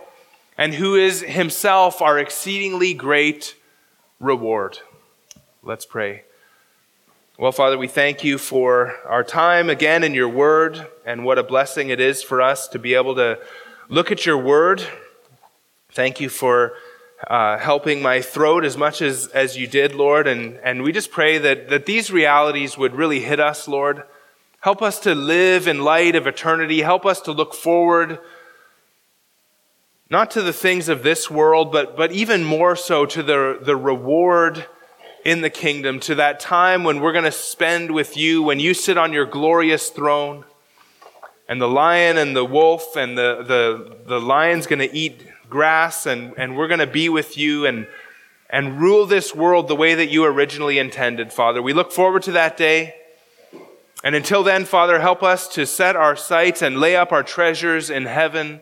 and 0.59 0.75
who 0.75 0.95
is 0.95 1.23
himself 1.23 2.03
our 2.03 2.19
exceedingly 2.19 2.93
great 2.93 3.57
reward. 4.19 4.79
Let's 5.63 5.87
pray. 5.87 6.25
Well, 7.39 7.53
Father, 7.53 7.79
we 7.79 7.89
thank 7.89 8.23
you 8.23 8.37
for 8.37 8.97
our 9.07 9.25
time 9.25 9.71
again 9.71 10.05
in 10.05 10.13
your 10.13 10.29
word 10.29 10.87
and 11.07 11.25
what 11.25 11.39
a 11.39 11.43
blessing 11.43 11.89
it 11.89 12.01
is 12.01 12.23
for 12.23 12.43
us 12.43 12.69
to 12.69 12.79
be 12.79 12.93
able 12.93 13.15
to 13.15 13.39
look 13.91 14.13
at 14.13 14.25
your 14.25 14.39
word. 14.39 14.81
Thank 15.93 16.21
you 16.21 16.29
for 16.29 16.75
uh, 17.27 17.59
helping 17.59 18.01
my 18.01 18.21
throat 18.21 18.65
as 18.65 18.77
much 18.77 19.03
as, 19.03 19.27
as 19.29 19.59
you 19.59 19.67
did, 19.67 19.97
Lord. 19.97 20.29
And, 20.29 20.59
and 20.63 20.85
we 20.85 20.93
just 20.93 21.11
pray 21.11 21.39
that, 21.39 21.69
that 21.71 21.87
these 21.87 22.11
realities 22.11 22.79
would 22.79 22.95
really 22.95 23.19
hit 23.19 23.41
us, 23.41 23.67
Lord. 23.67 24.05
Help 24.61 24.81
us 24.81 25.01
to 25.01 25.15
live 25.15 25.67
in 25.67 25.83
light 25.83 26.15
of 26.15 26.29
eternity. 26.29 26.83
Help 26.83 27.05
us 27.05 27.21
to 27.23 27.33
look 27.33 27.53
forward, 27.53 28.21
not 30.09 30.31
to 30.31 30.43
the 30.43 30.53
things 30.53 30.89
of 30.89 31.03
this 31.03 31.29
world, 31.29 31.73
but, 31.73 31.97
but 31.97 32.13
even 32.13 32.45
more 32.45 32.77
so 32.77 33.05
to 33.07 33.25
the, 33.25 33.59
the 33.61 33.77
reward 33.77 34.67
in 35.25 35.41
the 35.41 35.51
kingdom, 35.51 35.99
to 36.01 36.15
that 36.15 36.39
time 36.39 36.85
when 36.85 37.01
we're 37.01 37.13
going 37.13 37.25
to 37.25 37.33
spend 37.33 37.91
with 37.91 38.17
you, 38.17 38.43
when 38.43 38.61
you 38.61 38.73
sit 38.73 38.97
on 38.97 39.13
your 39.13 39.27
glorious 39.27 39.91
throne, 39.91 40.45
and 41.51 41.61
the 41.61 41.69
lion 41.69 42.17
and 42.17 42.37
the 42.37 42.45
wolf 42.45 42.95
and 42.95 43.19
the, 43.19 43.43
the, 43.43 43.97
the 44.07 44.21
lion's 44.21 44.69
going 44.69 44.79
to 44.79 44.97
eat 44.97 45.27
grass 45.51 46.07
and, 46.07 46.33
and 46.39 46.57
we're 46.57 46.69
going 46.69 46.79
to 46.79 46.87
be 46.87 47.09
with 47.09 47.37
you 47.37 47.67
and, 47.67 47.89
and 48.49 48.81
rule 48.81 49.05
this 49.05 49.35
world 49.35 49.67
the 49.67 49.75
way 49.75 49.97
that 49.97 50.07
you 50.07 50.25
originally 50.25 50.79
intended, 50.79 51.33
Father. 51.33 51.61
We 51.61 51.73
look 51.73 51.91
forward 51.91 52.23
to 52.23 52.33
that 52.33 52.57
day. 52.57 52.95
And 54.05 54.15
until 54.15 54.45
then, 54.45 54.65
Father, 54.65 55.01
help 55.01 55.25
us 55.25 55.49
to 55.49 55.67
set 55.67 55.97
our 55.97 56.15
sights 56.15 56.63
and 56.63 56.79
lay 56.79 56.95
up 56.95 57.11
our 57.11 57.25
treasures 57.25 57.91
in 57.91 58.07
heaven 58.07 58.61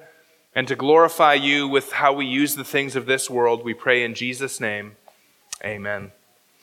and 0.54 0.66
to 0.66 0.74
glorify 0.74 1.34
you 1.34 1.68
with 1.68 1.92
how 1.92 2.14
we 2.14 2.24
use 2.24 2.54
the 2.54 2.64
things 2.64 2.96
of 2.96 3.04
this 3.04 3.28
world. 3.28 3.64
We 3.64 3.74
pray 3.74 4.02
in 4.02 4.14
Jesus' 4.14 4.60
name. 4.60 4.96
Amen. 5.62 6.12